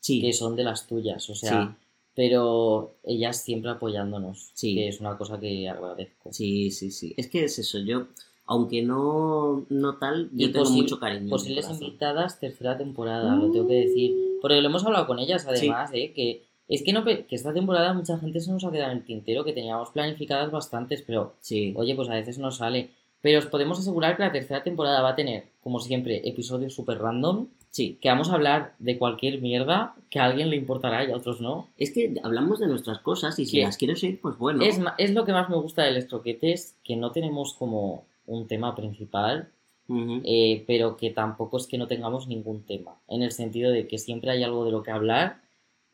Sí. 0.00 0.20
que 0.22 0.32
son 0.32 0.54
de 0.56 0.62
las 0.64 0.86
tuyas, 0.86 1.28
o 1.28 1.34
sea, 1.34 1.66
Sí. 1.78 1.84
pero 2.14 2.94
ellas 3.04 3.42
siempre 3.42 3.70
apoyándonos, 3.70 4.52
Sí. 4.54 4.74
que 4.74 4.88
es 4.88 5.00
una 5.00 5.18
cosa 5.18 5.38
que 5.40 5.68
agradezco. 5.68 6.32
Sí, 6.32 6.70
sí, 6.70 6.90
sí. 6.90 7.14
Es 7.16 7.28
que 7.28 7.44
es 7.44 7.58
eso, 7.58 7.78
yo, 7.80 8.06
aunque 8.46 8.80
no, 8.82 9.66
no 9.68 9.98
tal, 9.98 10.30
yo 10.32 10.46
Y 10.48 10.52
tengo 10.52 10.70
mucho 10.70 10.98
cariño. 10.98 11.28
Posibles 11.28 11.68
invitadas, 11.70 12.38
tercera 12.40 12.78
temporada, 12.78 13.34
lo 13.36 13.50
tengo 13.50 13.66
que 13.68 13.74
decir. 13.74 14.14
Porque 14.40 14.60
lo 14.60 14.68
hemos 14.68 14.84
hablado 14.86 15.06
con 15.06 15.18
ellas, 15.18 15.46
además, 15.46 15.90
¿eh? 15.92 16.12
Que 16.14 16.44
es 16.68 16.82
que, 16.82 16.92
no, 16.92 17.04
que 17.04 17.26
esta 17.30 17.52
temporada 17.52 17.92
mucha 17.92 18.18
gente 18.18 18.40
se 18.40 18.50
nos 18.52 18.64
ha 18.64 18.70
quedado 18.70 18.92
en 18.92 18.98
el 18.98 19.04
tintero, 19.04 19.44
que 19.44 19.52
teníamos 19.52 19.90
planificadas 19.90 20.50
bastantes, 20.50 21.02
pero 21.02 21.34
Sí. 21.40 21.74
oye, 21.76 21.94
pues 21.94 22.08
a 22.08 22.14
veces 22.14 22.38
no 22.38 22.50
sale. 22.52 22.90
Pero 23.20 23.38
os 23.40 23.46
podemos 23.46 23.78
asegurar 23.78 24.16
que 24.16 24.22
la 24.22 24.32
tercera 24.32 24.62
temporada 24.62 25.02
va 25.02 25.10
a 25.10 25.16
tener, 25.16 25.44
como 25.62 25.80
siempre, 25.80 26.26
episodios 26.28 26.74
súper 26.74 26.98
random, 26.98 27.48
Sí. 27.70 27.98
que 28.00 28.08
vamos 28.08 28.30
a 28.30 28.34
hablar 28.34 28.74
de 28.78 28.96
cualquier 28.98 29.40
mierda 29.42 29.94
que 30.10 30.18
a 30.18 30.24
alguien 30.24 30.48
le 30.50 30.56
importará 30.56 31.04
y 31.04 31.10
a 31.12 31.16
otros 31.16 31.40
no. 31.40 31.68
Es 31.76 31.92
que 31.92 32.14
hablamos 32.22 32.58
de 32.60 32.66
nuestras 32.66 32.98
cosas 33.00 33.38
y 33.38 33.44
si 33.44 33.58
¿Qué? 33.58 33.62
las 33.64 33.76
quiero 33.76 33.94
seguir, 33.94 34.20
pues 34.22 34.38
bueno. 34.38 34.62
Es, 34.64 34.80
es 34.96 35.12
lo 35.12 35.24
que 35.26 35.32
más 35.32 35.50
me 35.50 35.56
gusta 35.56 35.82
del 35.82 35.96
Estroquetes, 35.98 36.76
que 36.82 36.96
no 36.96 37.12
tenemos 37.12 37.52
como 37.54 38.04
un 38.26 38.46
tema 38.48 38.74
principal, 38.74 39.50
eh, 40.24 40.64
pero 40.66 40.96
que 40.96 41.10
tampoco 41.10 41.56
es 41.58 41.66
que 41.66 41.78
no 41.78 41.86
tengamos 41.86 42.26
ningún 42.28 42.62
tema, 42.62 42.96
en 43.08 43.22
el 43.22 43.32
sentido 43.32 43.70
de 43.70 43.86
que 43.86 43.98
siempre 43.98 44.30
hay 44.30 44.42
algo 44.42 44.64
de 44.64 44.70
lo 44.72 44.82
que 44.82 44.90
hablar 44.90 45.36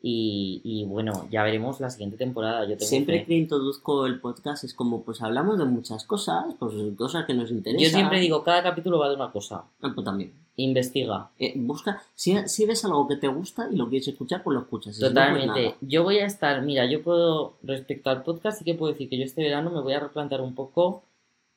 y, 0.07 0.61
y 0.63 0.85
bueno, 0.85 1.25
ya 1.31 1.41
veremos 1.41 1.79
la 1.79 1.89
siguiente 1.89 2.15
temporada. 2.15 2.61
Yo 2.65 2.77
tengo 2.77 2.87
Siempre 2.87 3.21
fe. 3.21 3.25
que 3.25 3.33
introduzco 3.33 4.05
el 4.05 4.19
podcast 4.19 4.63
es 4.63 4.75
como, 4.75 5.01
pues 5.01 5.19
hablamos 5.23 5.57
de 5.57 5.65
muchas 5.65 6.03
cosas, 6.03 6.45
pues 6.59 6.75
cosas 6.95 7.25
que 7.25 7.33
nos 7.33 7.49
interesan. 7.49 7.83
Yo 7.83 7.89
siempre 7.89 8.19
digo, 8.19 8.43
cada 8.43 8.61
capítulo 8.61 8.99
va 8.99 9.09
de 9.09 9.15
una 9.15 9.31
cosa. 9.31 9.63
Ah, 9.81 9.91
pues 9.95 10.05
también. 10.05 10.31
Investiga. 10.57 11.31
Eh, 11.39 11.53
busca, 11.55 12.03
si, 12.13 12.37
si 12.47 12.67
ves 12.67 12.85
algo 12.85 13.07
que 13.07 13.15
te 13.15 13.27
gusta 13.27 13.67
y 13.71 13.75
lo 13.77 13.89
quieres 13.89 14.07
escuchar, 14.07 14.43
pues 14.43 14.53
lo 14.53 14.61
escuchas. 14.61 14.93
no, 14.93 14.99
pues 14.99 15.09
Totalmente. 15.09 15.75
yo 15.81 16.03
voy 16.03 16.19
a 16.19 16.27
estar, 16.27 16.61
mira, 16.61 16.85
yo 16.85 17.01
puedo, 17.01 17.55
respecto 17.63 18.11
al 18.11 18.21
podcast, 18.21 18.59
sí 18.59 18.63
que 18.63 18.75
puedo 18.75 18.91
decir 18.91 19.09
que 19.09 19.17
yo 19.17 19.23
este 19.25 19.41
verano 19.41 19.71
me 19.71 19.81
voy 19.81 19.93
a 19.93 19.99
replantear 20.01 20.41
un 20.41 20.53
poco 20.53 21.01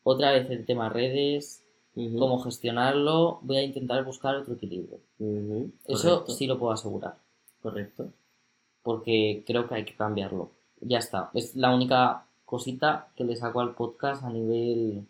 otra 0.05 0.33
vez 0.33 0.49
el 0.51 0.65
tema 0.65 0.89
redes, 0.89 1.65
Ujú. 1.95 2.19
cómo 2.19 2.39
gestionarlo, 2.41 3.41
voy 3.43 3.59
a 3.59 3.63
intentar 3.63 4.03
buscar 4.07 4.37
otro 4.37 4.55
equilibrio. 4.55 5.01
Eso 5.87 6.25
sí 6.29 6.47
lo 6.47 6.59
puedo 6.59 6.73
asegurar, 6.73 7.17
Correcto. 7.61 8.09
Porque 8.89 9.43
creo 9.47 9.69
que 9.69 9.75
hay 9.75 9.85
que 9.85 9.93
cambiarlo. 9.95 10.51
Ya 10.81 10.97
está. 10.99 11.29
Es 11.35 11.55
la 11.55 11.75
única 11.75 12.25
cosita 12.47 13.09
que 13.17 13.25
le 13.25 13.37
saco 13.37 13.61
al 13.61 13.75
podcast 13.75 14.25
a 14.25 14.31
nivel... 14.31 15.05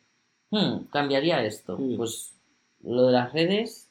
Hmm, 0.50 0.86
cambiaría 0.90 1.44
esto. 1.44 1.78
Mm. 1.78 1.96
Pues 1.96 2.34
lo 2.82 3.06
de 3.06 3.12
las 3.12 3.32
redes, 3.32 3.88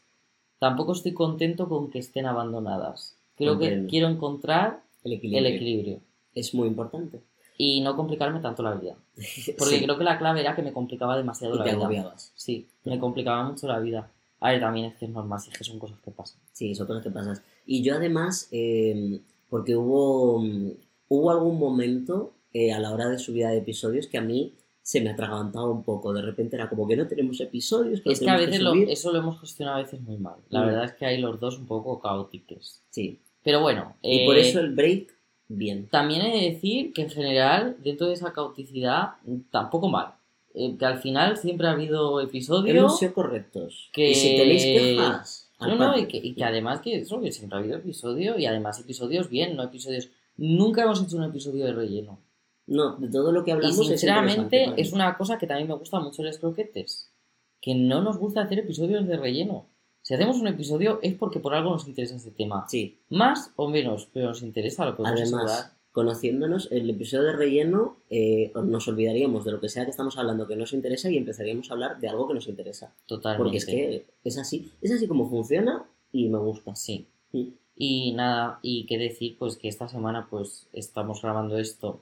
tampoco 0.59 0.91
estoy 0.91 1.13
contento 1.13 1.69
con 1.69 1.89
que 1.89 1.99
estén 1.99 2.25
abandonadas. 2.25 3.15
Creo 3.37 3.57
que 3.57 3.85
quiero 3.87 4.09
encontrar 4.09 4.81
El 5.05 5.13
equilibrio. 5.13 5.39
el 5.47 5.55
equilibrio. 5.55 5.99
Es 6.35 6.53
muy 6.53 6.67
importante. 6.67 7.21
y 7.57 7.79
no 7.81 7.95
complicarme 7.95 8.41
tanto 8.41 8.61
la 8.63 8.73
vida. 8.75 8.95
Porque 9.57 9.77
Sí. 9.77 9.83
creo 9.85 9.97
que 9.97 10.03
la 10.03 10.17
clave 10.19 10.41
era 10.41 10.53
que 10.53 10.61
me 10.63 10.73
complicaba 10.73 11.15
demasiado 11.15 11.55
Y 11.55 11.59
la 11.59 11.63
te 11.63 11.69
vida. 11.71 11.79
agobiabas. 11.85 12.33
Sí, 12.35 12.67
me 12.83 12.99
complicaba 12.99 13.41
mucho 13.49 13.67
la 13.67 13.79
vida. 13.79 14.11
A 14.41 14.51
ver, 14.51 14.59
también 14.59 14.87
es 14.87 14.95
que 14.97 15.05
es 15.05 15.11
normal, 15.11 15.39
si 15.39 15.49
es 15.49 15.57
que 15.57 15.63
son 15.63 15.79
cosas 15.79 15.97
que 16.03 16.11
pasan. 16.11 16.39
Sí, 16.51 16.75
son 16.75 16.85
cosas 16.87 17.03
que 17.03 17.09
pasan. 17.09 17.39
Y 17.65 17.81
yo 17.83 17.95
además, 17.95 18.47
eh, 18.51 19.21
porque 19.49 19.75
hubo, 19.75 20.39
mm, 20.39 20.71
hubo 21.09 21.31
algún 21.31 21.57
momento 21.59 22.33
eh, 22.53 22.71
a 22.73 22.79
la 22.79 22.91
hora 22.91 23.07
de 23.09 23.19
subida 23.19 23.49
de 23.49 23.57
episodios 23.57 24.07
que 24.07 24.17
a 24.17 24.21
mí 24.21 24.53
se 24.81 25.01
me 25.01 25.09
atragantaba 25.09 25.69
un 25.69 25.83
poco. 25.83 26.13
De 26.13 26.21
repente 26.21 26.55
era 26.55 26.69
como 26.69 26.87
que 26.87 26.95
no 26.95 27.07
tenemos 27.07 27.39
episodios. 27.41 28.01
Que 28.01 28.11
Es 28.13 28.19
que 28.21 28.29
a 28.29 28.37
veces 28.37 28.61
lo- 28.61 28.71
subir. 28.71 28.89
eso 28.89 29.11
lo 29.11 29.19
hemos 29.19 29.39
gestionado 29.41 29.77
a 29.79 29.83
veces 29.83 29.99
muy 30.01 30.17
mal. 30.17 30.35
La 30.49 30.61
Mm. 30.61 30.65
verdad 30.65 30.85
es 30.85 30.93
que 30.93 31.05
hay 31.05 31.17
los 31.19 31.39
dos 31.39 31.57
un 31.59 31.65
poco 31.67 31.99
caóticos. 31.99 32.81
Sí. 32.89 33.19
Pero 33.43 33.61
bueno, 33.61 33.95
Y 34.01 34.19
eh, 34.21 34.25
por 34.25 34.37
eso 34.37 34.59
el 34.59 34.73
break, 34.73 35.13
bien. 35.49 35.87
también 35.89 36.21
he 36.21 36.37
de 36.39 36.51
decir 36.53 36.93
que 36.93 37.01
en 37.03 37.09
general, 37.09 37.77
dentro 37.83 38.07
de 38.07 38.13
esa 38.13 38.31
caoticidad, 38.33 39.11
tampoco 39.51 39.89
mal. 39.89 40.13
Eh, 40.55 40.75
que 40.77 40.85
al 40.85 40.97
final 40.99 41.37
siempre 41.37 41.67
ha 41.67 41.71
habido 41.71 42.19
episodios... 42.21 42.75
Hemos 42.75 42.97
sido 42.97 43.13
correctos. 43.13 43.89
que- 43.93 44.11
Y 44.11 44.15
si 44.15 44.35
tenéis 44.37 44.63
quejas, 44.63 45.46
No, 45.59 45.65
al 45.65 45.79
no, 45.79 45.87
patio. 45.87 46.03
y 46.03 46.07
que, 46.07 46.17
y 46.17 46.33
que 46.33 46.43
además 46.43 46.81
que 46.81 46.95
eso, 46.97 47.19
que 47.19 47.31
siempre 47.31 47.57
ha 47.57 47.61
habido 47.61 47.77
episodio 47.77 48.37
y 48.37 48.45
además 48.45 48.79
episodios 48.79 49.29
bien, 49.29 49.55
no 49.55 49.63
episodios... 49.63 50.09
Nunca 50.37 50.83
hemos 50.83 51.01
hecho 51.01 51.17
un 51.17 51.23
episodio 51.23 51.65
de 51.65 51.73
relleno. 51.73 52.19
No, 52.67 52.97
de 52.97 53.09
todo 53.09 53.31
lo 53.31 53.43
que 53.43 53.51
Y 53.51 53.53
hablamos 53.53 53.79
es 53.79 53.87
sinceramente 53.87 54.73
es, 54.77 54.91
una 54.93 55.17
cosa 55.17 55.37
que 55.37 55.47
también 55.47 55.67
me 55.67 55.73
gusta 55.73 55.99
mucho 55.99 56.21
los 56.21 56.37
croquetes. 56.37 57.11
Que 57.59 57.73
no 57.73 58.01
nos 58.01 58.17
gusta 58.17 58.41
hacer 58.41 58.59
episodios 58.59 59.07
de 59.07 59.17
relleno. 59.17 59.65
Si 60.01 60.13
hacemos 60.13 60.37
un 60.37 60.47
episodio 60.47 60.99
es 61.01 61.15
porque 61.15 61.39
por 61.39 61.55
algo 61.55 61.71
nos 61.71 61.87
interesa 61.87 62.17
ese 62.17 62.31
tema. 62.31 62.65
Sí, 62.67 62.99
Más 63.09 63.51
o 63.55 63.67
menos, 63.69 64.07
pero 64.13 64.27
nos 64.27 64.43
interesa, 64.43 64.85
lo 64.85 64.95
podemos 64.95 65.21
además, 65.21 65.43
asegurar. 65.43 65.76
Conociéndonos, 65.97 66.67
el 66.71 66.87
episodio 66.91 67.23
de 67.23 67.31
relleno 67.31 67.97
eh, 68.11 68.51
nos 68.53 68.87
olvidaríamos 68.87 69.45
de 69.45 69.51
lo 69.51 69.59
que 69.59 69.67
sea 69.67 69.83
que 69.83 69.89
estamos 69.89 70.15
hablando 70.19 70.45
que 70.45 70.55
nos 70.55 70.73
interesa 70.73 71.09
y 71.09 71.17
empezaríamos 71.17 71.71
a 71.71 71.73
hablar 71.73 71.99
de 71.99 72.07
algo 72.07 72.27
que 72.27 72.35
nos 72.35 72.47
interesa. 72.47 72.93
Totalmente. 73.07 73.43
Porque 73.43 73.57
es 73.57 73.65
que 73.65 74.05
es 74.23 74.37
así, 74.37 74.71
es 74.79 74.91
así 74.91 75.07
como 75.07 75.27
funciona 75.27 75.87
y 76.11 76.29
me 76.29 76.37
gusta. 76.37 76.75
Sí. 76.75 77.07
Mm. 77.31 77.47
Y 77.77 78.11
nada, 78.11 78.59
y 78.61 78.85
qué 78.85 78.99
decir, 78.99 79.37
pues 79.39 79.57
que 79.57 79.69
esta 79.69 79.87
semana 79.87 80.27
pues 80.29 80.67
estamos 80.71 81.23
grabando 81.23 81.57
esto 81.57 82.01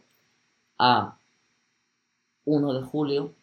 a 0.78 1.18
1 2.43 2.74
de 2.74 2.82
julio 2.82 3.34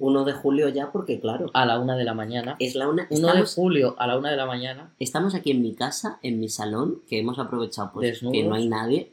1 0.00 0.24
de 0.24 0.32
julio 0.32 0.68
ya, 0.68 0.90
porque 0.90 1.20
claro, 1.20 1.46
a 1.54 1.64
la 1.64 1.78
1 1.78 1.96
de 1.96 2.04
la 2.04 2.12
mañana. 2.12 2.56
es 2.58 2.74
la 2.74 2.88
una. 2.88 3.06
1 3.08 3.34
de 3.34 3.44
julio 3.44 3.94
a 3.98 4.08
la 4.08 4.18
1 4.18 4.30
de 4.30 4.36
la 4.36 4.46
mañana. 4.46 4.92
estamos 4.98 5.36
aquí 5.36 5.52
en 5.52 5.62
mi 5.62 5.74
casa, 5.74 6.18
en 6.22 6.40
mi 6.40 6.48
salón, 6.48 7.02
que 7.08 7.20
hemos 7.20 7.38
aprovechado 7.38 7.92
pues 7.94 8.08
Desnudos. 8.08 8.36
que 8.36 8.42
no 8.42 8.56
hay 8.56 8.68
nadie. 8.68 9.12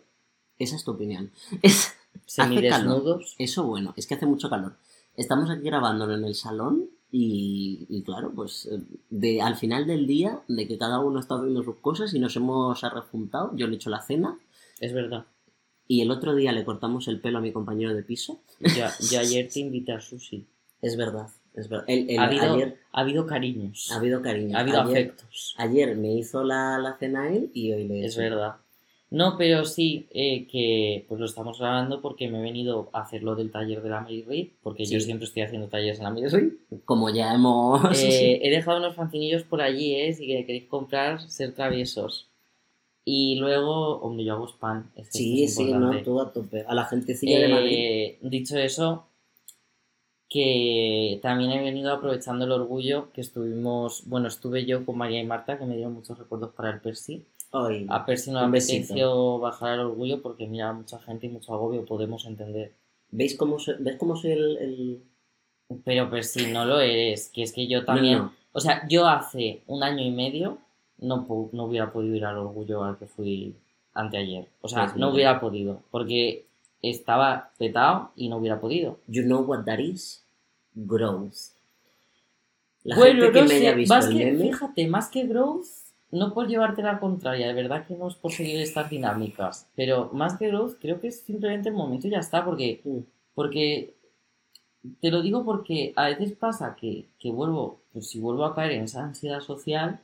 Esa 0.60 0.76
es 0.76 0.84
tu 0.84 0.92
opinión. 0.92 1.32
Es, 1.62 1.94
Semidesnudos. 2.26 3.36
eso 3.38 3.64
bueno, 3.66 3.94
es 3.96 4.08
que 4.08 4.16
hace 4.16 4.26
mucho 4.26 4.50
calor. 4.50 4.76
Estamos 5.16 5.50
aquí 5.50 5.64
grabándolo 5.64 6.16
en 6.16 6.24
el 6.26 6.36
salón 6.36 6.90
y, 7.12 7.86
y 7.90 8.02
claro, 8.04 8.32
pues 8.36 8.68
eh, 8.72 8.80
de, 9.10 9.42
al 9.42 9.56
final 9.56 9.86
del 9.88 10.08
día, 10.08 10.42
de 10.48 10.68
que 10.68 10.78
cada 10.78 11.00
uno 11.00 11.20
está 11.20 11.36
haciendo 11.36 11.64
sus 11.64 11.78
cosas 11.78 12.14
y 12.14 12.20
nos 12.20 12.36
hemos 12.36 12.84
arrejuntado, 12.84 13.52
yo 13.56 13.68
le 13.68 13.74
he 13.74 13.76
hecho 13.76 13.90
la 13.90 14.02
cena 14.02 14.38
Es 14.80 14.94
verdad. 14.94 15.26
y 15.88 16.02
el 16.02 16.12
otro 16.12 16.36
día 16.36 16.52
le 16.52 16.66
cortamos 16.66 17.08
el 17.08 17.20
pelo 17.22 17.38
a 17.38 17.42
mi 17.42 17.52
compañero 17.52 17.94
de 17.94 18.04
piso. 18.04 18.42
Ya, 18.76 18.92
yo 19.12 19.20
ayer 19.20 19.48
te 19.52 19.60
invité 19.60 19.94
a 19.94 20.02
sushi. 20.02 20.46
Es 20.82 20.98
verdad, 20.98 21.28
es 21.56 21.70
verdad. 21.70 21.86
El- 21.88 22.10
el- 22.10 22.20
ha, 22.20 22.26
habido, 22.26 22.54
ayer 22.54 22.80
ha 22.92 23.02
habido 23.02 23.26
cariños. 23.26 23.92
ha 23.92 23.96
habido 23.98 24.22
cariño. 24.22 24.58
ha 24.58 24.62
habido 24.62 24.82
ayer, 24.82 24.92
afectos. 24.98 25.56
ayer 25.58 25.96
me 25.96 26.14
hizo 26.16 26.44
la, 26.44 26.78
la 26.78 26.98
cena 26.98 27.30
él 27.32 27.52
y 27.54 27.72
hoy 27.74 27.88
le 27.88 28.02
he 28.02 28.06
Es 28.06 28.14
hecho. 28.14 28.22
verdad. 28.22 28.56
No, 29.10 29.38
pero 29.38 29.64
sí 29.64 30.08
eh, 30.12 30.48
que 30.48 31.06
pues 31.08 31.20
lo 31.20 31.26
estamos 31.26 31.60
grabando 31.60 32.02
porque 32.02 32.28
me 32.28 32.40
he 32.40 32.42
venido 32.42 32.90
a 32.92 33.02
hacer 33.02 33.24
lo 33.24 33.36
del 33.36 33.52
taller 33.52 33.82
de 33.82 33.90
la 33.90 34.02
Mary 34.02 34.24
Reid, 34.24 34.48
porque 34.62 34.86
yo 34.86 35.00
siempre 35.00 35.26
estoy 35.26 35.44
haciendo 35.44 35.70
talleres 35.70 36.00
en 36.00 36.04
la 36.04 36.10
Mary 36.10 36.28
Reid. 36.28 36.54
Como 36.84 37.10
ya 37.10 37.34
hemos... 37.34 37.82
Eh, 38.04 38.40
he 38.44 38.50
dejado 38.50 38.80
unos 38.80 38.96
fancinillos 38.96 39.44
por 39.44 39.62
allí, 39.62 39.96
¿eh? 39.96 40.14
Si 40.14 40.28
que 40.28 40.46
queréis 40.46 40.66
comprar, 40.66 41.22
ser 41.22 41.54
traviesos. 41.54 42.28
Y 43.06 43.38
luego, 43.38 44.02
hombre, 44.02 44.26
yo 44.26 44.34
hago 44.34 44.50
spam. 44.50 44.92
es 44.98 45.10
que 45.10 45.18
sí, 45.18 45.48
sí, 45.48 45.72
no, 45.72 46.02
tú 46.04 46.20
a 46.20 46.34
tope. 46.34 46.66
A 46.68 46.76
la 46.76 46.84
gentecilla 46.84 47.40
de 47.40 47.48
Madrid. 47.48 47.78
Eh, 47.78 48.20
dicho 48.22 48.58
eso, 48.58 49.08
que 50.28 51.18
también 51.22 51.52
he 51.52 51.64
venido 51.64 51.94
aprovechando 51.94 52.44
el 52.44 52.52
orgullo 52.52 53.14
que 53.14 53.22
estuvimos, 53.22 54.04
bueno, 54.08 54.28
estuve 54.28 54.66
yo 54.66 54.86
con 54.86 54.98
María 54.98 55.22
y 55.22 55.26
Marta, 55.26 55.58
que 55.58 55.66
me 55.66 55.76
dieron 55.76 55.94
muchos 55.94 56.18
recuerdos 56.18 56.52
para 56.54 56.72
el 56.72 56.82
Percy. 56.82 57.24
A 57.52 58.06
Percy 58.06 58.32
no 58.32 58.42
le 58.42 58.48
apeteció 58.48 59.40
bajar 59.40 59.76
el 59.76 59.80
orgullo 59.86 60.22
porque 60.22 60.48
mira, 60.48 60.74
mucha 60.74 61.00
gente 61.00 61.28
y 61.28 61.30
mucho 61.30 61.54
agobio 61.54 61.86
podemos 61.86 62.26
entender. 62.26 62.74
¿Veis 63.10 63.36
cómo 63.38 63.58
soy, 63.60 63.76
¿Ves 63.80 63.96
cómo 63.98 64.16
soy 64.16 64.32
el...? 64.32 64.58
el- 64.58 65.04
Pero 65.84 66.10
Percy 66.10 66.48
no 66.52 66.66
lo 66.66 66.80
eres, 66.80 67.30
que 67.34 67.44
es 67.44 67.52
que 67.54 67.68
yo 67.68 67.84
también, 67.86 68.18
No, 68.20 68.24
no. 68.26 68.34
o 68.54 68.60
sea, 68.60 68.88
yo 68.88 69.08
hace 69.08 69.62
un 69.68 69.84
año 69.84 70.02
y 70.04 70.12
medio 70.12 70.58
no, 71.00 71.26
no 71.52 71.64
hubiera 71.66 71.92
podido 71.92 72.16
ir 72.16 72.26
al 72.26 72.38
orgullo 72.38 72.84
al 72.84 72.98
que 72.98 73.06
fui 73.06 73.54
anteayer. 73.94 74.48
O 74.62 74.68
sea, 74.68 74.86
Pues 74.86 74.96
no 74.98 75.10
hubiera 75.12 75.40
podido, 75.40 75.82
porque 75.92 76.46
estaba 76.82 77.52
petado 77.58 78.12
y 78.16 78.30
no 78.30 78.38
hubiera 78.38 78.60
podido. 78.62 78.98
You 79.08 79.24
know 79.24 79.42
what 79.42 79.64
that 79.66 79.80
is? 79.80 80.24
Growth. 80.76 81.36
La 82.84 82.96
bueno, 82.96 83.24
gente 83.24 83.34
que 83.34 83.42
no 83.42 83.48
me 83.48 83.56
haya 83.56 83.70
sé, 83.72 83.76
visto 83.76 83.94
más 83.96 84.06
el 84.08 84.18
que, 84.18 84.26
meme... 84.26 84.44
fíjate, 84.52 84.88
más 84.88 85.10
que 85.10 85.24
growth, 85.26 85.66
no 86.12 86.34
por 86.34 86.48
llevarte 86.48 86.82
la 86.82 87.00
contraria, 87.00 87.48
de 87.48 87.54
verdad 87.54 87.86
que 87.86 87.96
no 87.96 88.08
es 88.08 88.16
por 88.16 88.32
seguir 88.32 88.60
estas 88.62 88.90
dinámicas, 88.90 89.68
pero 89.76 90.10
más 90.14 90.38
que 90.38 90.48
growth 90.48 90.78
creo 90.80 91.00
que 91.02 91.08
es 91.10 91.20
simplemente 91.22 91.70
el 91.70 91.76
momento 91.76 92.08
y 92.08 92.12
ya 92.12 92.20
está, 92.20 92.46
porque, 92.46 92.82
Mm. 92.84 93.00
porque 93.36 93.94
te 95.02 95.12
lo 95.12 95.22
digo 95.22 95.44
porque 95.44 95.92
a 95.96 96.06
veces 96.08 96.32
pasa 96.34 96.76
que, 96.80 97.06
que 97.20 97.30
vuelvo, 97.32 97.82
pues 97.92 98.10
si 98.10 98.20
vuelvo 98.20 98.46
a 98.46 98.56
caer 98.56 98.72
en 98.74 98.84
esa 98.84 99.04
ansiedad 99.04 99.42
social, 99.42 100.00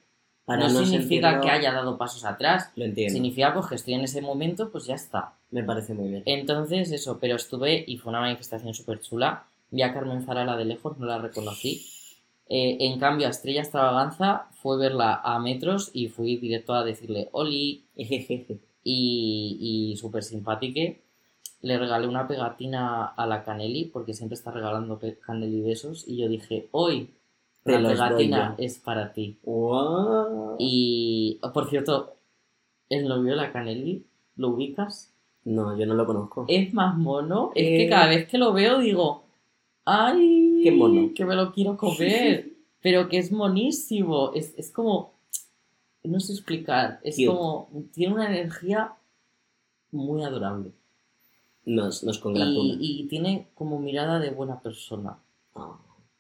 Para 0.46 0.68
no, 0.68 0.74
no 0.74 0.86
significa 0.86 1.30
sentirlo- 1.32 1.42
que 1.42 1.50
haya 1.52 1.72
dado 1.72 1.98
pasos 1.98 2.26
atrás, 2.26 2.70
Lo 2.76 2.84
entiendo. 2.84 3.14
significa 3.14 3.54
pues, 3.54 3.68
que 3.68 3.76
estoy 3.76 3.94
en 3.94 4.02
ese 4.02 4.22
momento, 4.22 4.70
pues 4.72 4.86
ya 4.86 4.96
está. 4.96 5.34
Me 5.52 5.64
parece 5.64 5.94
muy 5.94 6.10
bien. 6.10 6.24
Entonces 6.26 6.92
eso, 6.92 7.18
pero 7.22 7.38
estuve 7.38 7.86
y 7.88 7.98
fue 7.98 8.10
una 8.10 8.20
manifestación 8.20 8.74
súper 8.74 9.00
chula, 9.00 9.46
vi 9.72 9.84
a 9.84 9.94
Carmen 9.94 10.24
Farala 10.24 10.58
de 10.58 10.66
lejos, 10.66 10.98
no 10.98 11.06
la 11.06 11.18
reconocí, 11.20 11.86
Eh, 12.50 12.78
en 12.82 13.00
cambio, 13.00 13.28
a 13.28 13.30
Estrella 13.30 13.62
Extravaganza 13.62 14.48
fue 14.52 14.78
verla 14.78 15.22
a 15.24 15.40
metros 15.40 15.90
y 15.94 16.08
fui 16.10 16.36
directo 16.38 16.74
a 16.74 16.84
decirle 16.84 17.30
Oli 17.32 17.86
y, 18.84 19.58
y 19.60 19.96
súper 19.98 20.24
simpática. 20.24 20.98
Le 21.62 21.78
regalé 21.80 22.08
una 22.08 22.28
pegatina 22.28 23.06
a 23.06 23.26
la 23.26 23.44
Caneli 23.44 23.86
porque 23.86 24.14
siempre 24.14 24.36
está 24.36 24.52
regalando 24.52 25.00
Caneli 25.26 25.62
besos 25.62 26.06
y 26.08 26.18
yo 26.18 26.28
dije, 26.28 26.68
hoy 26.72 27.12
la 27.64 27.82
pegatina 27.82 28.56
yo". 28.58 28.64
es 28.66 28.80
para 28.80 29.14
ti. 29.14 29.38
Y, 30.60 31.40
por 31.54 31.70
cierto, 31.70 32.16
el 32.90 33.08
novio 33.08 33.32
de 33.32 33.38
la 33.38 33.54
Caneli, 33.54 34.06
¿lo 34.36 34.50
ubicas? 34.50 35.14
No, 35.46 35.78
yo 35.78 35.86
no 35.86 35.94
lo 35.94 36.06
conozco. 36.06 36.46
Es 36.50 36.74
más 36.74 36.98
mono. 36.98 37.52
Es 37.56 37.66
Eh. 37.66 37.78
que 37.78 37.90
cada 37.90 38.08
vez 38.08 38.28
que 38.28 38.38
lo 38.38 38.52
veo 38.52 38.80
digo, 38.80 39.24
¡ay! 39.86 40.43
Qué 40.64 40.72
mono. 40.72 41.12
Que 41.14 41.26
me 41.26 41.36
lo 41.36 41.52
quiero 41.52 41.78
comer. 41.78 42.54
pero 42.82 43.08
que 43.10 43.18
es 43.18 43.32
monísimo. 43.32 44.32
Es, 44.34 44.54
es 44.58 44.72
como. 44.72 45.14
No 46.04 46.20
sé 46.20 46.34
explicar. 46.34 47.00
Es 47.04 47.16
Cute. 47.16 47.28
como. 47.28 47.70
Tiene 47.94 48.14
una 48.14 48.28
energía 48.28 48.94
muy 49.92 50.24
adorable. 50.24 50.72
Nos, 51.66 52.04
nos 52.04 52.18
Y, 52.18 52.22
congratula. 52.22 52.76
y 52.80 53.08
tiene 53.08 53.48
como 53.56 53.80
mirada 53.80 54.20
de 54.20 54.32
buena 54.32 54.60
persona. 54.60 55.18
Ah, 55.56 55.78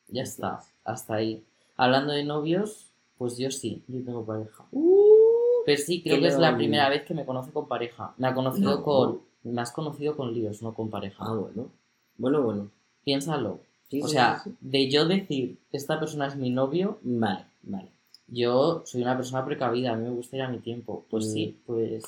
Ya 0.07 0.23
está. 0.23 0.61
Hasta 0.85 1.15
ahí. 1.15 1.43
Hablando 1.75 2.13
de 2.13 2.23
novios, 2.23 2.91
pues 3.17 3.37
yo 3.37 3.51
sí. 3.51 3.83
Yo 3.87 4.01
tengo 4.03 4.25
pareja. 4.25 4.63
Uh, 4.71 5.63
Pero 5.65 5.81
sí, 5.81 6.01
creo 6.01 6.19
que 6.21 6.27
es 6.27 6.37
la 6.39 6.55
primera 6.55 6.87
vez 6.89 7.03
que 7.03 7.13
me 7.13 7.25
conoce 7.25 7.51
con 7.51 7.67
pareja. 7.67 8.13
Me 8.17 8.27
ha 8.27 8.33
conocido 8.33 8.77
No. 8.77 8.83
con. 8.83 9.21
Me 9.43 9.61
has 9.61 9.71
conocido 9.73 10.15
con 10.15 10.33
líos, 10.33 10.61
no 10.61 10.73
con 10.73 10.89
pareja. 10.89 11.17
ah, 11.27 11.33
bueno. 11.35 11.67
Bueno, 12.17 12.41
bueno. 12.41 12.69
Piénsalo. 13.03 13.59
Sí, 13.93 14.01
o 14.01 14.07
sí, 14.07 14.13
sea, 14.13 14.41
sí, 14.43 14.51
de 14.59 14.89
yo 14.89 15.05
decir, 15.05 15.57
esta 15.71 15.99
persona 15.99 16.27
es 16.27 16.35
mi 16.35 16.49
novio, 16.49 16.97
Vale, 17.03 17.45
vale. 17.63 17.89
yo 18.27 18.83
soy 18.85 19.01
una 19.03 19.15
persona 19.15 19.45
precavida, 19.45 19.91
a 19.93 19.95
mí 19.95 20.03
me 20.03 20.09
gusta 20.15 20.35
ir 20.35 20.41
a 20.41 20.49
mi 20.49 20.59
tiempo. 20.59 21.05
Pues 21.09 21.25
Mm. 21.27 21.29
sí, 21.33 21.57
pues, 21.65 22.03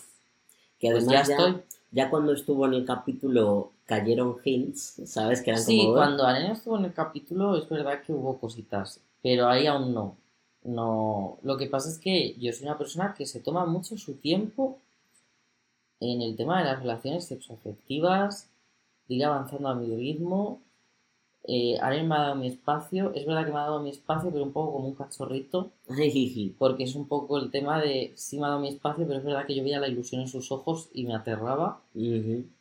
Que 0.80 0.92
pues 0.92 1.08
además 1.08 1.28
ya 1.28 1.36
ya, 1.38 1.46
estoy. 1.48 1.62
ya 1.92 2.10
cuando 2.10 2.34
estuvo 2.34 2.66
en 2.66 2.74
el 2.74 2.86
capítulo 2.86 3.72
cayeron 3.86 4.38
hints, 4.44 5.02
¿sabes? 5.06 5.42
Que 5.42 5.52
eran 5.52 5.62
Sí, 5.62 5.78
como... 5.78 5.94
cuando 5.94 6.26
Arena 6.26 6.54
estuvo 6.54 6.78
en 6.78 6.86
el 6.86 6.94
capítulo 6.94 7.56
es 7.58 7.70
verdad 7.70 8.02
que 8.04 8.12
hubo 8.14 8.38
cositas, 8.40 9.00
pero 9.22 9.48
ahí 9.48 9.68
aún 9.68 9.94
no. 9.94 10.18
No, 10.64 11.38
lo 11.44 11.58
que 11.58 11.68
pasa 11.68 11.90
es 11.90 12.00
que 12.00 12.34
yo 12.40 12.52
soy 12.52 12.66
una 12.66 12.78
persona 12.78 13.14
que 13.16 13.28
se 13.28 13.40
toma 13.40 13.66
mucho 13.68 13.98
su 14.00 14.16
tiempo 14.16 14.80
en 16.00 16.22
el 16.24 16.36
tema 16.36 16.60
de 16.60 16.66
las 16.66 16.80
relaciones 16.80 17.26
sexoafectivas, 17.26 18.50
de 19.08 19.16
ir 19.16 19.26
avanzando 19.26 19.70
a 19.70 19.76
mi 19.76 19.96
ritmo. 19.96 20.60
Eh, 21.48 21.78
Aren 21.82 22.08
me 22.08 22.16
ha 22.16 22.20
dado 22.20 22.36
mi 22.36 22.48
espacio, 22.48 23.14
es 23.14 23.26
verdad 23.26 23.46
que 23.46 23.52
me 23.52 23.60
ha 23.60 23.64
dado 23.64 23.80
mi 23.82 23.90
espacio, 23.92 24.32
pero 24.32 24.44
un 24.44 24.52
poco 24.52 24.74
como 24.74 24.88
un 24.88 24.96
cachorrito, 24.96 25.72
porque 26.58 26.84
es 26.84 26.96
un 26.96 27.08
poco 27.08 27.38
el 27.38 27.52
tema 27.52 27.80
de 27.80 28.14
sí 28.16 28.38
me 28.40 28.46
ha 28.46 28.50
dado 28.50 28.62
mi 28.62 28.70
espacio, 28.70 29.06
pero 29.08 29.20
es 29.20 29.26
verdad 29.26 29.46
que 29.46 29.56
yo 29.56 29.64
veía 29.64 29.80
la 29.80 29.88
ilusión 29.88 30.22
en 30.22 30.28
sus 30.28 30.52
ojos 30.52 30.90
y 30.94 31.06
me 31.06 31.14
aterraba. 31.16 31.82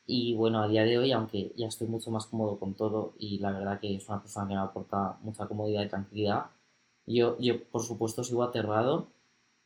Y 0.06 0.34
bueno, 0.34 0.62
a 0.62 0.68
día 0.68 0.84
de 0.84 0.98
hoy, 0.98 1.12
aunque 1.12 1.52
ya 1.56 1.66
estoy 1.66 1.88
mucho 1.88 2.10
más 2.10 2.26
cómodo 2.26 2.58
con 2.58 2.74
todo 2.74 3.14
y 3.18 3.38
la 3.38 3.52
verdad 3.52 3.80
que 3.80 3.94
es 3.96 4.08
una 4.08 4.20
persona 4.20 4.46
que 4.48 4.54
me 4.54 4.60
aporta 4.60 5.18
mucha 5.22 5.46
comodidad 5.46 5.82
y 5.84 5.88
tranquilidad, 5.88 6.46
yo, 7.06 7.38
yo 7.38 7.62
por 7.64 7.82
supuesto 7.82 8.22
sigo 8.24 8.42
aterrado, 8.42 9.08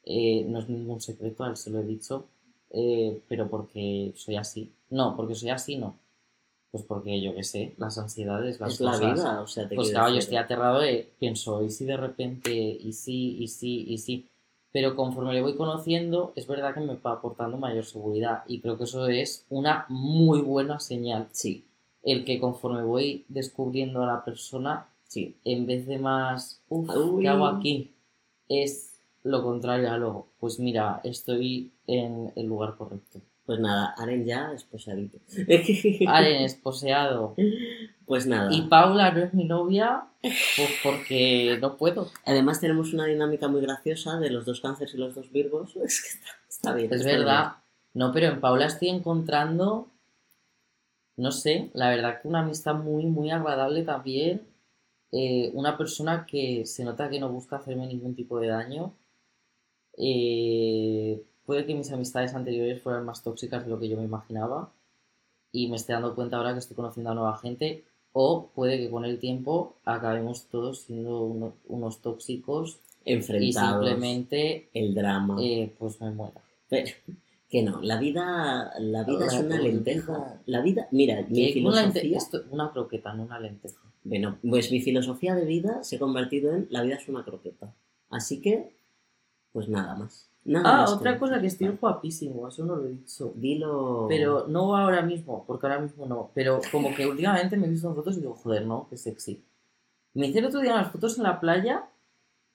eh, 0.04 0.44
no 0.48 0.60
es 0.60 0.68
ningún 0.68 1.00
secreto, 1.00 1.44
a 1.44 1.48
él 1.50 1.56
se 1.56 1.70
lo 1.70 1.80
he 1.80 1.84
dicho, 1.84 2.26
eh, 2.70 3.22
pero 3.28 3.48
porque 3.50 4.12
soy 4.16 4.36
así. 4.36 4.72
No, 4.90 5.16
porque 5.16 5.34
soy 5.34 5.50
así, 5.50 5.76
no. 5.76 5.96
Pues 6.70 6.84
porque 6.84 7.20
yo 7.20 7.34
qué 7.34 7.44
sé, 7.44 7.74
las 7.78 7.96
ansiedades, 7.96 8.60
las 8.60 8.74
Es 8.74 8.80
la 8.80 8.98
vida, 8.98 9.40
o 9.40 9.46
sea, 9.46 9.68
te 9.68 9.74
Pues 9.74 9.90
claro, 9.90 10.12
yo 10.12 10.18
estoy 10.18 10.36
aterrado 10.36 10.80
de, 10.80 11.10
pienso, 11.18 11.62
y 11.62 11.70
si 11.70 11.86
de 11.86 11.96
repente, 11.96 12.52
y 12.52 12.92
sí, 12.92 13.36
y 13.38 13.48
sí, 13.48 13.86
y 13.88 13.98
sí. 13.98 14.28
Pero 14.70 14.94
conforme 14.94 15.32
le 15.32 15.40
voy 15.40 15.56
conociendo, 15.56 16.32
es 16.36 16.46
verdad 16.46 16.74
que 16.74 16.80
me 16.80 16.94
va 16.96 17.12
aportando 17.12 17.56
mayor 17.56 17.86
seguridad. 17.86 18.42
Y 18.46 18.60
creo 18.60 18.76
que 18.76 18.84
eso 18.84 19.08
es 19.08 19.46
una 19.48 19.86
muy 19.88 20.42
buena 20.42 20.78
señal. 20.78 21.28
Sí, 21.32 21.64
El 22.02 22.26
que 22.26 22.38
conforme 22.38 22.82
voy 22.82 23.24
descubriendo 23.28 24.02
a 24.02 24.06
la 24.06 24.24
persona, 24.24 24.88
sí. 25.06 25.36
en 25.44 25.66
vez 25.66 25.86
de 25.86 25.98
más, 25.98 26.60
uff. 26.68 26.90
¿qué 27.18 27.28
hago 27.28 27.46
aquí? 27.46 27.94
Es 28.46 29.00
lo 29.22 29.42
contrario 29.42 29.90
a 29.90 29.96
lo, 29.96 30.26
pues 30.38 30.58
mira, 30.58 31.00
estoy 31.02 31.72
en 31.86 32.32
el 32.36 32.46
lugar 32.46 32.76
correcto. 32.76 33.20
Pues 33.49 33.61
nada, 33.61 33.94
Aren 33.96 34.26
ya 34.26 34.53
esposadito. 34.53 35.20
Aren 36.07 36.42
es 36.42 36.55
poseado. 36.55 37.34
Pues 38.05 38.26
nada. 38.26 38.51
Y 38.53 38.68
Paula 38.68 39.11
no 39.11 39.24
es 39.24 39.32
mi 39.32 39.46
novia, 39.46 40.05
pues 40.20 40.68
porque 40.82 41.57
no 41.59 41.78
puedo. 41.78 42.11
Además 42.26 42.61
tenemos 42.61 42.92
una 42.92 43.07
dinámica 43.07 43.49
muy 43.49 43.62
graciosa 43.62 44.20
de 44.20 44.28
los 44.28 44.44
dos 44.44 44.61
cánceres 44.61 44.92
y 44.92 44.99
los 44.99 45.14
dos 45.14 45.32
virgos. 45.32 45.74
Es 45.82 46.03
que 46.03 46.09
está, 46.09 46.28
está 46.46 46.74
bien. 46.74 46.92
Es 46.92 47.01
está 47.01 47.11
verdad. 47.11 47.53
No, 47.94 48.12
pero 48.12 48.26
en 48.26 48.38
Paula 48.42 48.66
estoy 48.66 48.90
encontrando, 48.90 49.88
no 51.16 51.32
sé, 51.32 51.70
la 51.72 51.88
verdad 51.88 52.20
que 52.20 52.28
una 52.28 52.40
amistad 52.40 52.74
muy, 52.74 53.07
muy 53.07 53.30
agradable 53.30 53.82
también. 53.82 54.42
Eh, 55.11 55.53
una 55.55 55.78
persona 55.78 56.26
que 56.26 56.66
se 56.66 56.84
nota 56.84 57.09
que 57.09 57.18
no 57.18 57.30
busca 57.30 57.57
hacerme 57.57 57.86
ningún 57.86 58.14
tipo 58.14 58.38
de 58.40 58.49
daño. 58.49 58.92
Eh, 59.96 61.24
puede 61.49 61.64
que 61.64 61.74
mis 61.74 61.90
amistades 61.90 62.34
anteriores 62.34 62.82
fueran 62.82 63.07
más 63.07 63.22
tóxicas 63.22 63.64
de 63.64 63.70
lo 63.70 63.80
que 63.80 63.88
yo 63.88 63.96
me 63.96 64.05
imaginaba. 64.05 64.70
Y 65.51 65.68
me 65.68 65.76
esté 65.76 65.94
dando 65.94 66.14
cuenta 66.14 66.36
ahora 66.36 66.53
que 66.53 66.59
estoy 66.59 66.76
conociendo 66.76 67.11
a 67.11 67.14
nueva 67.14 67.38
gente. 67.38 67.84
O 68.12 68.51
puede 68.55 68.76
que 68.78 68.90
con 68.90 69.07
el 69.07 69.18
tiempo 69.18 69.76
acabemos 69.86 70.44
todos 70.51 70.80
siendo 70.82 71.22
uno- 71.22 71.55
unos 71.68 72.03
tóxicos 72.03 72.80
y 73.03 73.14
Enfrentados. 73.14 73.86
simplemente 73.86 74.68
El 74.74 74.94
drama. 74.94 75.36
eh, 75.40 75.72
pues 75.78 75.99
me 76.03 76.11
muera. 76.11 76.42
Pero, 76.68 76.92
que 77.49 77.62
no, 77.62 77.80
la 77.80 77.99
vida, 77.99 78.74
la 78.78 79.05
vida 79.05 79.24
es 79.26 79.32
una 79.32 79.57
vida. 79.57 79.59
lenteja. 79.68 80.40
La 80.44 80.61
vida, 80.61 80.86
mira, 80.90 81.24
mi 81.30 81.51
Que 81.55 81.61
una, 81.64 81.80
lente- 81.82 82.01
filosofía. 82.03 82.18
esto- 82.18 82.44
una 82.51 82.70
croqueta, 82.72 83.14
no 83.14 83.22
una 83.22 83.40
lenteja. 83.40 83.80
Bueno, 84.05 84.36
pues 84.46 84.70
mi 84.70 84.80
filosofía 84.82 85.34
de 85.34 85.46
vida 85.46 85.82
se 85.82 85.96
ha 85.96 85.99
convertido 85.99 86.55
en 86.55 86.66
la 86.70 86.82
vida 86.82 86.96
es 86.96 87.09
una 87.09 87.24
croqueta. 87.24 87.72
Así 88.11 88.42
que, 88.42 88.70
pues 89.53 89.66
nada 89.68 89.94
más. 89.96 90.27
Nada 90.49 90.84
Ah, 90.84 90.90
otra 90.90 91.18
cosa 91.18 91.40
que 91.40 91.46
estoy 91.46 91.68
guapísimo, 91.68 92.49
eso 92.49 92.64
no 92.64 92.76
lo 92.76 92.86
he 92.86 92.92
dicho. 92.92 93.32
Dilo. 93.36 94.07
Pero 94.09 94.46
no 94.49 94.74
ahora 94.74 95.03
mismo, 95.03 95.44
porque 95.46 95.66
ahora 95.66 95.78
mismo 95.80 96.07
no. 96.07 96.30
Pero 96.34 96.61
como 96.72 96.94
que 96.94 97.07
últimamente 97.07 97.57
me 97.59 97.66
he 97.66 97.70
visto 97.70 97.88
en 97.88 97.94
fotos 97.94 98.16
y 98.16 98.20
digo, 98.20 98.34
joder, 98.34 98.64
no, 98.66 98.86
qué 98.88 98.96
sexy. 98.96 99.44
Me 100.14 100.28
hice 100.28 100.38
el 100.38 100.46
otro 100.46 100.61
día 100.61 100.72
unas 100.72 100.90
fotos 100.90 101.18
en 101.18 101.24
la 101.24 101.38
playa 101.38 101.84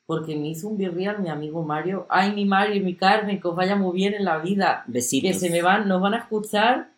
porque 0.08 0.36
me 0.36 0.48
hizo 0.50 0.68
un 0.68 0.78
birreal 0.78 1.22
mi 1.22 1.30
amigo 1.30 1.64
Mario. 1.64 2.08
Ay, 2.10 2.34
mi 2.34 2.46
Mario, 2.46 2.84
mi 2.84 2.96
Carmen, 2.96 3.39
que 3.39 3.48
os 3.48 3.56
vaya 3.56 3.76
muy 3.76 3.96
bien 3.96 4.16
en 4.16 4.26
la 4.26 4.39
vida. 4.39 4.84
Besitos. 4.88 5.32
Que 5.32 5.38
se 5.38 5.50
me 5.52 5.62
van, 5.62 5.88
nos 5.88 6.02
van 6.02 6.16
a 6.16 6.18
escuchar 6.18 6.89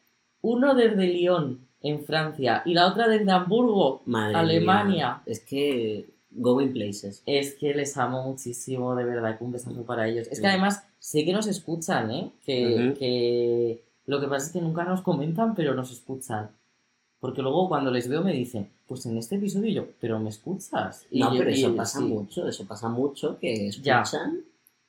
uno 0.41 0.75
desde 0.75 1.07
Lyon, 1.07 1.59
en 1.81 2.03
Francia, 2.05 2.61
y 2.65 2.73
la 2.73 2.87
otra 2.87 3.07
desde 3.07 3.29
Hamburgo, 3.31 4.01
Madre 4.05 4.35
Alemania. 4.35 4.95
mía. 4.95 5.21
Es 5.25 5.41
que 5.41 6.14
going 6.35 6.69
places. 6.73 7.23
Es 7.25 7.55
que 7.55 7.73
les 7.73 7.95
amo 7.97 8.23
muchísimo, 8.23 8.95
de 8.95 9.03
verdad, 9.05 9.37
que 9.37 9.43
un 9.43 9.51
besazo 9.51 9.83
para 9.83 10.07
ellos. 10.07 10.27
Es 10.31 10.39
que 10.39 10.47
además 10.47 10.83
sé 10.99 11.25
que 11.25 11.33
nos 11.33 11.47
escuchan, 11.47 12.11
¿eh? 12.11 12.31
Que, 12.45 12.93
que 12.99 13.83
lo 14.05 14.19
que 14.19 14.27
pasa 14.27 14.47
es 14.47 14.51
que 14.53 14.61
nunca 14.61 14.83
nos 14.83 15.01
comentan, 15.01 15.55
pero 15.55 15.73
nos 15.73 15.91
escuchan. 15.91 16.49
Porque 17.19 17.41
luego 17.41 17.67
cuando 17.69 17.89
les 17.91 18.07
veo 18.07 18.21
me 18.23 18.33
dicen, 18.33 18.69
pues 18.87 19.05
en 19.07 19.17
este 19.17 19.35
episodio 19.37 19.71
yo, 19.71 19.87
pero 19.99 20.19
me 20.19 20.29
escuchas. 20.29 21.05
Y 21.09 21.19
no, 21.21 21.31
yo- 21.33 21.39
pero 21.39 21.49
y- 21.49 21.53
eso 21.55 21.75
pasa 21.75 21.99
sí. 21.99 22.05
mucho, 22.05 22.47
eso 22.47 22.65
pasa 22.65 22.89
mucho, 22.89 23.39
que 23.39 23.71
Ya. 23.81 24.03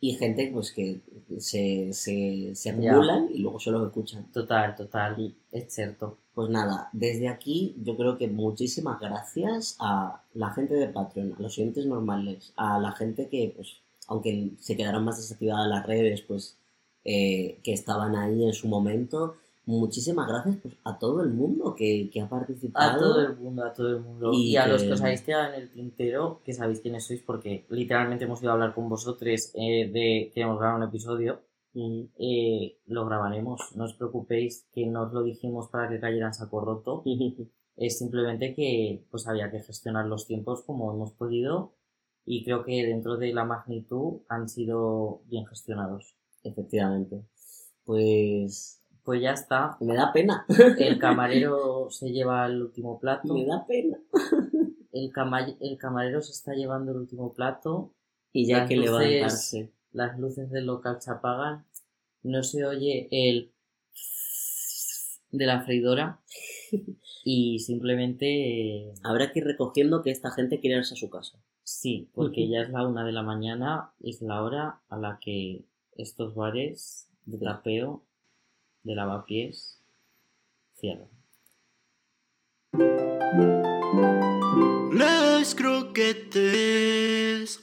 Y 0.01 0.15
gente 0.15 0.51
pues 0.53 0.73
que 0.73 1.01
se, 1.39 1.93
se, 1.93 2.55
se 2.55 2.81
Ya. 2.81 2.93
acumulan 2.93 3.29
y 3.33 3.39
luego 3.39 3.59
solo 3.61 3.87
escuchan. 3.87 4.31
Total, 4.33 4.75
total, 4.77 5.35
es 5.53 5.73
cierto. 5.75 6.19
Pues 6.35 6.51
nada, 6.51 6.91
desde 6.93 7.29
aquí 7.29 7.75
yo 7.83 7.97
creo 7.97 8.19
que 8.19 8.29
muchísimas 8.29 9.01
gracias 9.01 9.77
a 9.81 10.23
la 10.35 10.51
gente 10.53 10.75
de 10.75 10.89
Patreon, 10.89 11.35
a 11.39 11.41
los 11.43 11.59
oyentes 11.59 11.87
normales, 11.87 12.53
a 12.57 12.79
la 12.79 12.93
gente 12.93 13.29
que, 13.29 13.53
pues, 13.57 13.77
aunque 14.07 14.51
se 14.61 14.77
quedaron 14.77 15.05
más 15.05 15.17
desactivadas 15.17 15.67
las 15.69 15.87
redes, 15.87 16.21
pues, 16.23 16.59
eh, 17.05 17.59
que 17.63 17.73
estaban 17.73 18.17
ahí 18.17 18.45
en 18.45 18.53
su 18.53 18.69
momento. 18.69 19.37
Muchísimas 19.67 20.29
gracias 20.29 20.57
pues, 20.63 20.75
a 20.85 20.97
todo 20.99 21.23
el 21.23 21.31
mundo 21.31 21.75
que, 21.75 22.09
que 22.13 22.21
ha 22.21 22.29
participado. 22.29 22.97
A 22.97 22.99
todo 22.99 23.21
el 23.21 23.37
mundo, 23.37 23.65
a 23.65 23.73
todo 23.73 23.89
el 23.89 24.01
mundo. 24.01 24.31
Y, 24.33 24.53
Y 24.53 24.57
a 24.57 24.65
que- 24.65 24.71
los 24.71 24.83
que 24.85 24.93
os 24.93 25.01
habéis 25.03 25.23
quedado 25.23 25.53
en 25.55 25.61
el 25.63 25.71
tintero, 25.73 26.41
que 26.45 26.53
sabéis 26.53 26.81
quiénes 26.81 27.05
sois, 27.05 27.21
porque 27.23 27.67
literalmente 27.71 28.25
hemos 28.27 28.41
ido 28.41 28.51
a 28.51 28.55
hablar 28.55 28.75
con 28.75 28.89
vosotros 28.89 29.51
eh, 29.55 29.91
de 29.91 30.31
que 30.33 30.41
hemos 30.41 30.59
grabado 30.59 30.79
un 30.85 30.89
episodio. 30.89 31.41
Mm, 31.75 32.03
eh, 32.19 32.79
lo 32.87 33.05
grabaremos. 33.07 33.75
No 33.75 33.85
os 33.85 33.95
preocupéis 33.95 34.67
que 34.73 34.87
no 34.87 35.03
os 35.03 35.13
lo 35.13 35.23
dijimos 35.25 35.69
para 35.69 35.89
que 35.89 35.99
cayera 36.01 36.29
en 36.29 36.35
saco 36.35 36.61
roto. 36.61 37.03
Es 37.79 37.99
simplemente 37.99 38.55
que 38.55 39.05
pues 39.11 39.27
había 39.29 39.51
que 39.51 39.61
gestionar 39.61 40.07
los 40.07 40.27
tiempos 40.27 40.63
como 40.63 40.91
hemos 40.95 41.13
podido 41.13 41.75
y 42.25 42.43
creo 42.43 42.65
que 42.65 42.87
dentro 42.87 43.19
de 43.19 43.35
la 43.35 43.45
magnitud 43.45 44.23
han 44.31 44.49
sido 44.49 45.21
bien 45.27 45.45
gestionados. 45.45 46.17
Efectivamente. 46.43 47.21
Pues 47.85 48.83
Pues 49.07 49.23
ya 49.23 49.31
está. 49.35 49.77
me 49.81 49.95
da 49.95 50.13
pena, 50.13 50.45
El 50.79 50.99
camarero 50.99 51.87
se 51.91 52.11
lleva 52.11 52.45
el 52.47 52.61
último 52.61 52.99
plato. 52.99 53.33
me 53.33 53.47
da 53.47 53.65
pena. 53.65 53.99
el, 54.93 55.13
el 55.61 55.79
camarero 55.79 56.21
se 56.21 56.33
está 56.33 56.55
llevando 56.55 56.91
el 56.91 56.99
último 56.99 57.33
plato. 57.33 57.95
Y 58.33 58.49
ya 58.49 58.63
hay 58.63 58.69
que 58.69 58.77
levantarse. 58.77 59.73
Las 59.93 60.19
luces 60.19 60.51
del 60.51 60.67
local 60.67 61.01
se 61.01 61.13
apagan. 61.13 61.65
No 62.25 62.43
se 62.43 62.67
oye 62.67 63.07
el 63.13 63.53
de 65.31 65.47
la 65.47 65.63
freidora. 65.63 66.21
y 67.25 67.61
simplemente. 67.61 68.93
Habrá 69.05 69.33
que 69.33 69.39
ir 69.39 69.45
recogiendo 69.45 70.03
que 70.03 70.11
esta 70.11 70.33
gente 70.33 70.59
quiere 70.59 70.79
irse 70.79 70.95
a 70.95 70.97
su 70.97 71.09
casa. 71.09 71.39
Sí, 71.63 72.11
porque 72.13 72.49
ya 72.49 72.63
es 72.63 72.71
la 72.71 72.85
una 72.85 73.05
de 73.05 73.13
la 73.13 73.23
mañana, 73.23 73.93
es 74.03 74.21
la 74.21 74.43
hora 74.43 74.81
a 74.89 74.99
la 74.99 75.21
que 75.21 75.65
estos 75.93 76.35
bares 76.35 77.09
de 77.25 77.39
tapeo, 77.39 78.06
de 78.87 78.95
lavapiés, 78.95 79.83
cierran. 80.79 81.11
Les 85.01 85.55
croquetes. 85.59 87.51